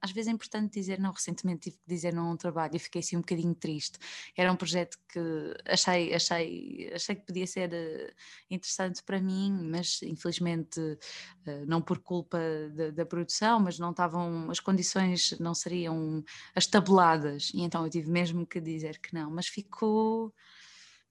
às 0.00 0.10
vezes 0.10 0.28
é 0.28 0.32
importante 0.32 0.72
dizer 0.72 0.98
não. 0.98 1.12
Recentemente 1.12 1.70
tive 1.70 1.76
que 1.76 1.88
dizer 1.88 2.12
não 2.14 2.28
a 2.28 2.32
um 2.32 2.36
trabalho 2.36 2.76
e 2.76 2.78
fiquei 2.78 3.00
assim 3.00 3.16
um 3.16 3.20
bocadinho 3.20 3.54
triste. 3.54 3.98
Era 4.36 4.52
um 4.52 4.56
projeto 4.56 4.98
que 5.08 5.20
achei, 5.66 6.14
achei, 6.14 6.90
achei 6.94 7.14
que 7.16 7.26
podia 7.26 7.46
ser 7.46 7.70
uh, 7.70 8.14
interessante 8.50 9.02
para 9.02 9.20
mim, 9.20 9.52
mas 9.70 10.00
infelizmente 10.02 10.80
uh, 10.80 11.66
não 11.66 11.82
por 11.82 11.98
culpa 11.98 12.38
da, 12.72 12.90
da, 12.90 13.06
produção, 13.06 13.60
mas 13.60 13.78
não 13.78 13.90
estavam, 13.90 14.50
as 14.50 14.60
condições 14.60 15.36
não 15.38 15.54
seriam 15.54 16.24
as 16.54 16.66
tabuladas 16.66 17.50
e 17.54 17.60
então 17.62 17.84
eu 17.84 17.90
tive 17.90 18.10
mesmo 18.10 18.46
que 18.46 18.60
dizer 18.60 18.98
que 18.98 19.14
não. 19.14 19.30
Mas 19.30 19.46
ficou 19.46 20.32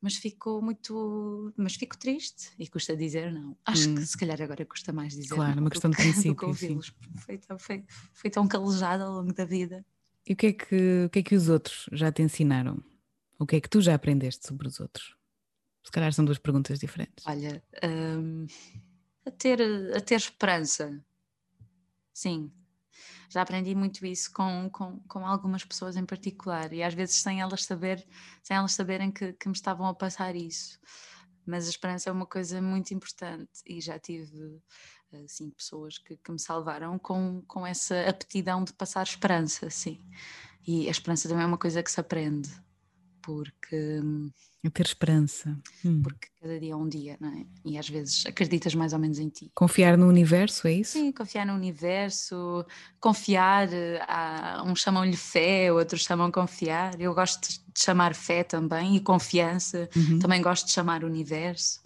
mas 0.01 0.15
ficou 0.15 0.61
muito. 0.61 1.53
Mas 1.57 1.75
fico 1.75 1.97
triste 1.97 2.51
e 2.57 2.67
custa 2.67 2.95
dizer 2.95 3.31
não. 3.31 3.57
Acho 3.65 3.89
hum. 3.89 3.95
que 3.95 4.05
se 4.05 4.17
calhar 4.17 4.41
agora 4.41 4.65
custa 4.65 4.93
mais 4.93 5.13
dizer 5.13 5.35
claro, 5.35 5.41
não. 5.41 5.45
Claro, 5.45 5.61
uma 5.61 5.69
questão 5.69 5.89
de 5.91 5.97
princípio. 5.97 6.81
Foi, 7.17 7.37
tão, 7.37 7.59
foi, 7.59 7.85
foi 8.13 8.29
tão 8.29 8.47
calejada 8.47 9.03
ao 9.03 9.13
longo 9.13 9.33
da 9.33 9.45
vida. 9.45 9.85
E 10.27 10.33
o 10.33 10.35
que, 10.35 10.47
é 10.47 10.53
que, 10.53 11.05
o 11.05 11.09
que 11.09 11.19
é 11.19 11.23
que 11.23 11.35
os 11.35 11.49
outros 11.49 11.89
já 11.91 12.11
te 12.11 12.21
ensinaram? 12.21 12.83
O 13.37 13.45
que 13.45 13.55
é 13.55 13.61
que 13.61 13.69
tu 13.69 13.81
já 13.81 13.95
aprendeste 13.95 14.47
sobre 14.47 14.67
os 14.67 14.79
outros? 14.79 15.15
Se 15.83 15.91
calhar 15.91 16.13
são 16.13 16.25
duas 16.25 16.37
perguntas 16.37 16.79
diferentes. 16.79 17.25
Olha, 17.25 17.63
um, 17.83 18.45
a, 19.25 19.31
ter, 19.31 19.59
a 19.95 20.01
ter 20.01 20.15
esperança. 20.15 21.03
Sim, 22.13 22.51
já 23.29 23.43
aprendi 23.43 23.75
muito 23.75 24.05
isso 24.05 24.31
com, 24.33 24.69
com, 24.71 24.99
com 25.01 25.25
algumas 25.25 25.63
pessoas 25.63 25.95
em 25.95 26.05
particular 26.05 26.73
e 26.73 26.81
às 26.81 26.93
vezes 26.93 27.17
sem 27.17 27.39
elas 27.39 27.63
saber, 27.63 28.05
sem 28.41 28.57
elas 28.57 28.73
saberem 28.73 29.11
que, 29.11 29.33
que 29.33 29.47
me 29.47 29.53
estavam 29.53 29.87
a 29.87 29.93
passar 29.93 30.35
isso. 30.35 30.79
Mas 31.45 31.67
a 31.67 31.69
esperança 31.69 32.09
é 32.09 32.13
uma 32.13 32.25
coisa 32.25 32.61
muito 32.61 32.93
importante 32.93 33.61
e 33.65 33.79
já 33.79 33.97
tive 33.99 34.61
assim, 35.25 35.49
pessoas 35.51 35.97
que, 35.97 36.17
que 36.17 36.31
me 36.31 36.39
salvaram 36.39 36.97
com, 36.99 37.41
com 37.47 37.65
essa 37.65 38.07
aptidão 38.09 38.63
de 38.63 38.73
passar 38.73 39.03
esperança, 39.03 39.69
sim. 39.69 40.03
E 40.67 40.87
a 40.87 40.91
esperança 40.91 41.27
também 41.27 41.43
é 41.43 41.47
uma 41.47 41.57
coisa 41.57 41.81
que 41.81 41.91
se 41.91 41.99
aprende, 41.99 42.49
porque 43.21 44.01
a 44.65 44.69
ter 44.69 44.85
esperança. 44.85 45.57
Hum. 45.85 46.01
Porque 46.01 46.27
cada 46.41 46.59
dia 46.59 46.73
é 46.73 46.75
um 46.75 46.87
dia, 46.87 47.15
não 47.19 47.29
é? 47.29 47.45
E 47.63 47.77
às 47.77 47.87
vezes 47.87 48.25
acreditas 48.25 48.75
mais 48.75 48.91
ou 48.91 48.99
menos 48.99 49.17
em 49.17 49.29
ti. 49.29 49.49
Confiar 49.55 49.97
no 49.97 50.05
universo, 50.07 50.67
é 50.67 50.73
isso? 50.73 50.93
Sim, 50.93 51.13
confiar 51.13 51.45
no 51.45 51.53
universo, 51.53 52.65
confiar, 52.99 53.69
há, 54.05 54.61
uns 54.65 54.81
chamam-lhe 54.81 55.15
fé, 55.15 55.71
outros 55.71 56.03
chamam 56.03 56.29
confiar. 56.29 56.99
Eu 56.99 57.13
gosto 57.13 57.47
de 57.47 57.59
chamar 57.77 58.13
fé 58.13 58.43
também 58.43 58.97
e 58.97 58.99
confiança, 58.99 59.87
uhum. 59.95 60.19
também 60.19 60.41
gosto 60.41 60.65
de 60.65 60.73
chamar 60.73 61.05
universo. 61.05 61.79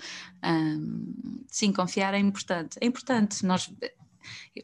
Sim, 1.47 1.71
confiar 1.71 2.15
é 2.15 2.19
importante. 2.19 2.77
É 2.81 2.87
importante, 2.87 3.45
nós, 3.45 3.71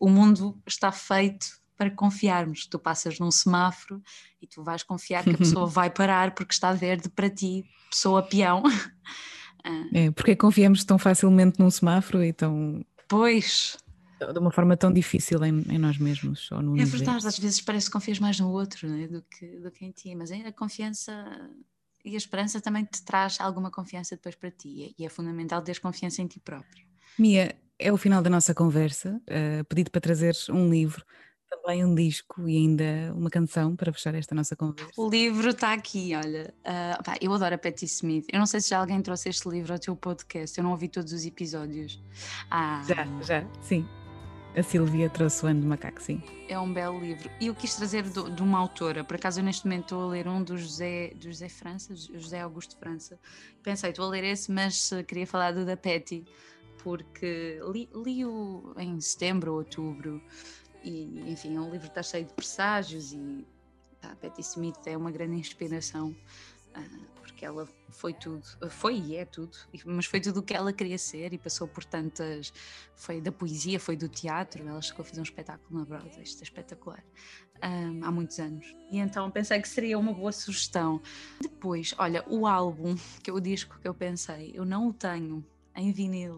o 0.01 0.09
mundo 0.09 0.59
está 0.65 0.91
feito 0.91 1.58
para 1.79 1.89
confiarmos. 1.89 2.67
Tu 2.67 2.77
passas 2.77 3.19
num 3.19 3.31
semáforo 3.31 4.03
e 4.41 4.45
tu 4.45 4.61
vais 4.61 4.83
confiar 4.83 5.23
que 5.23 5.29
a 5.29 5.37
pessoa 5.37 5.65
vai 5.65 5.89
parar 5.89 6.35
porque 6.35 6.53
está 6.53 6.73
verde 6.73 7.07
para 7.07 7.29
ti, 7.29 7.63
pessoa 7.89 8.21
peão. 8.21 8.61
É, 9.93 10.09
porque 10.11 10.37
confiamos 10.37 10.85
tão 10.85 10.97
facilmente 10.97 11.59
num 11.59 11.69
semáforo 11.69 12.23
e 12.23 12.31
tão. 12.31 12.81
Pois. 13.09 13.77
De 14.17 14.39
uma 14.39 14.51
forma 14.51 14.77
tão 14.77 14.91
difícil 14.91 15.43
em, 15.43 15.61
em 15.69 15.77
nós 15.77 15.97
mesmos 15.97 16.49
ou 16.53 16.61
no 16.61 16.79
É 16.79 16.85
verdade, 16.85 17.27
às 17.27 17.37
vezes 17.37 17.59
parece 17.59 17.87
que 17.87 17.91
confias 17.91 18.19
mais 18.19 18.39
no 18.39 18.49
outro 18.49 18.87
né, 18.87 19.05
do, 19.09 19.21
que, 19.21 19.59
do 19.59 19.69
que 19.69 19.85
em 19.85 19.91
ti, 19.91 20.15
mas 20.15 20.31
a 20.31 20.51
confiança 20.53 21.13
e 22.05 22.13
a 22.15 22.17
esperança 22.17 22.61
também 22.61 22.85
te 22.85 23.03
traz 23.03 23.37
alguma 23.41 23.69
confiança 23.69 24.15
depois 24.15 24.33
para 24.33 24.49
ti 24.49 24.95
e 24.97 25.05
é 25.05 25.09
fundamental 25.09 25.61
ter 25.61 25.77
confiança 25.81 26.21
em 26.21 26.27
ti 26.27 26.39
próprio. 26.39 26.87
Mia, 27.17 27.53
é 27.77 27.91
o 27.91 27.97
final 27.97 28.21
da 28.21 28.29
nossa 28.29 28.53
conversa. 28.55 29.21
Uh, 29.27 29.63
pedido 29.65 29.91
para 29.91 30.01
trazeres 30.01 30.47
um 30.47 30.69
livro 30.69 31.03
também 31.49 31.83
um 31.83 31.95
disco 31.95 32.47
e 32.47 32.57
ainda 32.57 33.13
uma 33.15 33.29
canção 33.29 33.75
para 33.75 33.91
fechar 33.91 34.13
esta 34.15 34.35
nossa 34.35 34.55
conversa. 34.55 34.91
O 34.95 35.09
livro 35.09 35.49
está 35.49 35.73
aqui, 35.73 36.13
olha. 36.15 36.53
Uh, 36.59 37.03
pá, 37.03 37.15
eu 37.19 37.33
adoro 37.33 37.55
a 37.55 37.57
Patti 37.57 37.85
Smith. 37.85 38.25
Eu 38.31 38.39
não 38.39 38.45
sei 38.45 38.61
se 38.61 38.69
já 38.69 38.79
alguém 38.79 39.01
trouxe 39.01 39.29
este 39.29 39.49
livro 39.49 39.73
ao 39.73 39.79
teu 39.79 39.95
podcast. 39.95 40.57
Eu 40.57 40.63
não 40.63 40.71
ouvi 40.71 40.87
todos 40.87 41.11
os 41.11 41.25
episódios. 41.25 42.01
Ah. 42.49 42.83
Já, 42.87 43.05
já, 43.21 43.47
sim. 43.61 43.85
A 44.55 44.63
Silvia 44.63 45.09
trouxe 45.09 45.45
o 45.45 45.47
ano 45.47 45.61
do 45.61 45.67
macaco, 45.67 46.01
sim. 46.01 46.21
É 46.47 46.59
um 46.59 46.73
belo 46.73 46.99
livro. 46.99 47.29
E 47.39 47.47
eu 47.47 47.55
quis 47.55 47.75
trazer 47.75 48.03
do, 48.03 48.29
de 48.31 48.41
uma 48.41 48.57
autora, 48.57 49.03
por 49.03 49.15
acaso 49.15 49.39
eu 49.39 49.43
neste 49.43 49.65
momento 49.65 49.83
estou 49.83 50.03
a 50.03 50.07
ler 50.07 50.27
um 50.27 50.43
do 50.43 50.57
José, 50.57 51.13
do 51.15 51.25
José 51.25 51.47
França, 51.47 51.95
José 51.95 52.41
Augusto 52.41 52.75
França. 52.77 53.19
Pensei, 53.61 53.91
estou 53.91 54.05
a 54.05 54.09
ler 54.09 54.23
esse, 54.23 54.51
mas 54.51 54.89
queria 55.07 55.27
falar 55.27 55.51
do 55.53 55.65
da 55.65 55.77
Petty, 55.77 56.25
porque 56.83 57.59
li-o 57.71 58.73
li 58.75 58.83
em 58.83 58.99
setembro 58.99 59.51
ou 59.51 59.59
outubro 59.59 60.21
e, 60.83 61.31
enfim, 61.31 61.55
é 61.55 61.59
um 61.59 61.71
livro 61.71 61.87
que 61.87 61.99
está 61.99 62.03
cheio 62.03 62.25
de 62.25 62.33
presságios 62.33 63.13
e 63.13 63.45
a 64.01 64.15
Patti 64.15 64.41
Smith 64.41 64.79
é 64.85 64.95
uma 64.95 65.11
grande 65.11 65.35
inspiração 65.35 66.15
uh, 66.75 67.19
porque 67.39 67.45
ela 67.45 67.67
foi 67.89 68.13
tudo, 68.13 68.43
foi 68.69 68.97
e 68.97 69.15
é 69.15 69.23
tudo, 69.23 69.57
mas 69.85 70.05
foi 70.05 70.19
tudo 70.19 70.41
o 70.41 70.43
que 70.43 70.53
ela 70.53 70.73
queria 70.73 70.97
ser 70.97 71.31
e 71.31 71.37
passou 71.37 71.67
por 71.67 71.85
tantas, 71.85 72.51
foi 72.95 73.21
da 73.21 73.31
poesia, 73.31 73.79
foi 73.79 73.95
do 73.95 74.09
teatro, 74.09 74.67
ela 74.67 74.81
chegou 74.81 75.03
a 75.03 75.05
fazer 75.05 75.21
um 75.21 75.23
espetáculo 75.23 75.79
na 75.79 75.85
Broadway, 75.85 76.21
isto 76.21 76.41
é 76.41 76.43
espetacular, 76.43 77.03
um, 77.63 78.03
ah, 78.03 78.07
há 78.07 78.11
muitos 78.11 78.39
anos. 78.39 78.75
E 78.91 78.97
então 78.97 79.31
pensei 79.31 79.61
que 79.61 79.69
seria 79.69 79.97
uma 79.97 80.13
boa 80.13 80.31
sugestão. 80.33 81.01
Depois, 81.41 81.93
olha, 81.97 82.25
o 82.27 82.45
álbum, 82.45 82.95
que 83.23 83.29
é 83.29 83.33
o 83.33 83.39
disco 83.39 83.79
que 83.79 83.87
eu 83.87 83.93
pensei, 83.93 84.51
eu 84.53 84.65
não 84.65 84.89
o 84.89 84.93
tenho 84.93 85.45
em 85.75 85.93
vinil, 85.93 86.35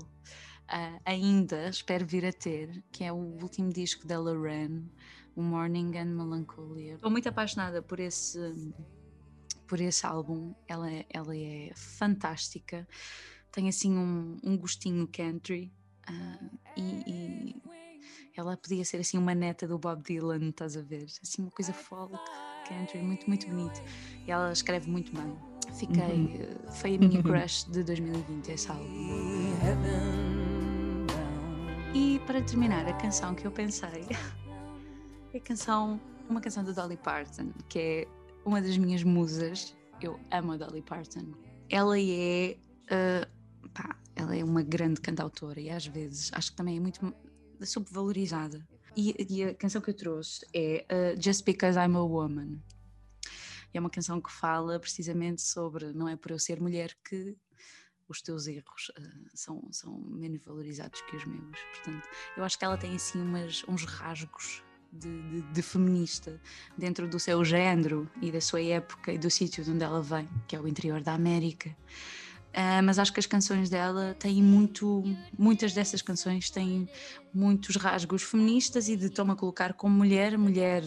uh, 0.72 1.02
ainda 1.06 1.70
espero 1.70 2.06
vir 2.06 2.26
a 2.26 2.34
ter, 2.34 2.84
que 2.92 3.04
é 3.04 3.12
o 3.12 3.16
último 3.16 3.72
disco 3.72 4.08
da 4.08 4.20
Lorraine, 4.20 4.90
o 5.36 5.42
Morning 5.42 5.98
and 5.98 6.06
Melancholia. 6.06 6.96
Estou 6.96 7.12
muito 7.12 7.30
apaixonada 7.30 7.82
por 7.82 8.00
esse 8.00 8.40
por 9.68 9.80
esse 9.80 10.06
álbum. 10.06 10.54
Ela, 10.68 10.92
é, 10.92 11.06
ela 11.10 11.34
é 11.34 11.72
fantástica, 11.74 12.86
tem 13.54 13.70
assim 13.70 13.98
um, 13.98 14.38
um 14.44 14.58
gostinho 14.58 15.08
country 15.08 15.72
uh, 16.10 16.60
e, 16.76 16.82
e, 17.08 17.62
ela 18.36 18.58
podia 18.58 18.84
ser 18.84 18.98
assim 18.98 19.18
uma 19.18 19.34
neta 19.34 19.66
do 19.66 19.80
Bob 19.80 20.04
Dylan, 20.04 20.50
estás 20.50 20.76
a 20.76 20.82
ver? 20.82 21.06
Assim 21.22 21.42
uma 21.44 21.52
coisa 21.52 21.72
folk, 21.72 22.18
country, 22.68 23.02
muito, 23.02 23.28
muito 23.28 23.48
bonito. 23.48 23.82
E 24.28 24.32
ela 24.32 24.52
escreve 24.52 24.90
muito 24.90 25.14
bem. 25.14 25.38
Fiquei, 25.74 26.04
uhum. 26.04 26.72
foi 26.72 26.96
a 26.96 27.00
minha 27.00 27.24
crush 27.24 27.64
de 27.72 27.82
2020 27.84 28.50
esse 28.50 28.70
álbum. 28.70 30.21
E 31.94 32.20
para 32.20 32.42
terminar, 32.42 32.88
a 32.88 32.94
canção 32.94 33.36
que 33.36 33.46
eu 33.46 33.52
pensei 33.52 34.06
é 35.34 35.40
canção, 35.42 36.00
uma 36.30 36.40
canção 36.40 36.64
da 36.64 36.72
Dolly 36.72 36.96
Parton, 36.96 37.52
que 37.68 37.80
é 37.80 38.08
uma 38.46 38.62
das 38.62 38.78
minhas 38.78 39.04
musas. 39.04 39.76
Eu 40.02 40.18
amo 40.32 40.54
a 40.54 40.58
Dolly 40.58 40.82
Parton. 40.82 41.34
Ela 41.70 42.00
é, 42.00 42.58
uh, 42.86 43.70
pá, 43.74 44.00
ela 44.16 44.34
é 44.34 44.42
uma 44.42 44.64
grande 44.64 45.02
cantautora 45.02 45.60
e 45.60 45.70
às 45.70 45.86
vezes 45.86 46.32
acho 46.34 46.52
que 46.52 46.56
também 46.56 46.78
é 46.78 46.80
muito 46.80 47.14
subvalorizada. 47.62 48.66
E, 48.96 49.14
e 49.30 49.44
a 49.44 49.54
canção 49.54 49.82
que 49.82 49.90
eu 49.90 49.94
trouxe 49.94 50.46
é 50.54 50.86
uh, 50.90 51.22
Just 51.22 51.44
Because 51.44 51.78
I'm 51.78 51.98
a 51.98 52.02
Woman. 52.02 52.62
É 53.74 53.80
uma 53.82 53.90
canção 53.90 54.22
que 54.22 54.32
fala 54.32 54.80
precisamente 54.80 55.42
sobre 55.42 55.92
não 55.92 56.08
é 56.08 56.16
por 56.16 56.32
eu 56.32 56.40
ser 56.40 56.62
mulher 56.62 56.96
que 57.04 57.36
os 58.12 58.22
teus 58.22 58.46
erros 58.46 58.92
uh, 58.98 59.30
são, 59.34 59.62
são 59.72 59.98
menos 59.98 60.42
valorizados 60.44 61.02
que 61.02 61.16
os 61.16 61.26
meus. 61.26 61.60
Portanto, 61.74 62.08
eu 62.36 62.44
acho 62.44 62.60
que 62.60 62.66
ela 62.66 62.78
tem 62.78 62.94
assim 62.94 63.22
umas, 63.22 63.64
uns 63.68 63.86
rasgos 63.86 64.62
de, 64.92 65.22
de, 65.30 65.42
de, 65.42 65.62
feminista 65.62 66.40
dentro 66.78 67.08
do 67.08 67.18
seu 67.20 67.44
género 67.46 68.10
e 68.22 68.30
da 68.30 68.42
sua 68.42 68.62
época 68.62 69.14
e 69.14 69.18
do 69.18 69.32
sítio 69.32 69.64
de 69.64 69.72
onde 69.72 69.84
ela 69.84 70.02
vem, 70.02 70.28
que 70.48 70.56
é 70.56 70.60
o 70.60 70.68
interior 70.68 71.02
da 71.02 71.14
América. 71.14 71.70
Uh, 72.50 72.84
mas 72.84 73.00
acho 73.00 73.14
que 73.14 73.20
as 73.20 73.26
canções 73.26 73.70
dela 73.70 74.14
têm 74.20 74.44
muito, 74.44 75.04
muitas 75.40 75.72
dessas 75.74 76.02
canções 76.02 76.50
têm 76.50 76.90
muitos 77.34 77.78
rasgos 77.78 78.24
feministas 78.24 78.90
e 78.90 78.98
de 78.98 79.06
estou-me 79.06 79.32
a 79.32 79.36
colocar 79.36 79.74
como 79.74 79.96
mulher, 79.96 80.38
mulher, 80.38 80.84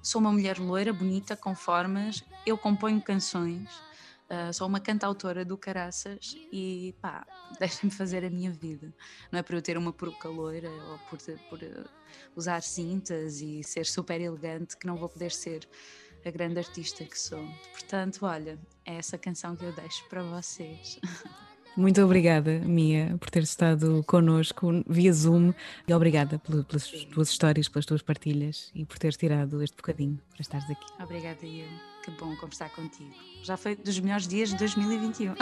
sou 0.00 0.22
uma 0.22 0.32
mulher 0.32 0.58
loira, 0.58 0.90
bonita, 0.90 1.36
com 1.36 1.54
formas, 1.54 2.24
eu 2.46 2.56
componho 2.56 2.98
canções 3.02 3.68
Uh, 4.32 4.50
sou 4.50 4.66
uma 4.66 4.80
cantautora 4.80 5.44
do 5.44 5.58
caraças 5.58 6.34
e 6.50 6.94
pá, 7.02 7.26
deixem-me 7.60 7.94
fazer 7.94 8.24
a 8.24 8.30
minha 8.30 8.50
vida. 8.50 8.90
Não 9.30 9.38
é 9.38 9.42
por 9.42 9.54
eu 9.54 9.60
ter 9.60 9.76
uma 9.76 9.92
peruca 9.92 10.26
loira 10.26 10.70
ou 10.70 10.98
por, 11.10 11.18
por 11.50 11.58
uh, 11.58 11.84
usar 12.34 12.62
cintas 12.62 13.42
e 13.42 13.62
ser 13.62 13.84
super 13.84 14.18
elegante 14.22 14.78
que 14.78 14.86
não 14.86 14.96
vou 14.96 15.10
poder 15.10 15.32
ser 15.32 15.68
a 16.24 16.30
grande 16.30 16.58
artista 16.58 17.04
que 17.04 17.18
sou. 17.18 17.46
Portanto, 17.72 18.24
olha, 18.24 18.58
é 18.86 18.94
essa 18.94 19.18
canção 19.18 19.54
que 19.54 19.66
eu 19.66 19.72
deixo 19.72 20.02
para 20.08 20.22
vocês. 20.22 20.98
Muito 21.76 22.02
obrigada, 22.02 22.58
Mia, 22.60 23.16
por 23.18 23.30
ter 23.30 23.42
estado 23.42 24.02
connosco 24.06 24.82
via 24.86 25.12
Zoom 25.12 25.52
e 25.86 25.92
obrigada 25.92 26.38
pelas 26.38 26.86
tuas 27.10 27.30
histórias, 27.30 27.68
pelas 27.68 27.86
tuas 27.86 28.02
partilhas 28.02 28.70
e 28.74 28.84
por 28.84 28.98
teres 28.98 29.16
tirado 29.16 29.62
este 29.62 29.76
bocadinho 29.76 30.18
para 30.30 30.42
estares 30.42 30.70
aqui. 30.70 30.86
Obrigada, 31.02 31.46
eu. 31.46 31.91
Que 32.02 32.10
bom 32.10 32.34
conversar 32.36 32.68
contigo. 32.70 33.14
Já 33.42 33.56
foi 33.56 33.76
dos 33.76 33.98
melhores 34.00 34.26
dias 34.26 34.50
de 34.50 34.56
2021. 34.56 35.34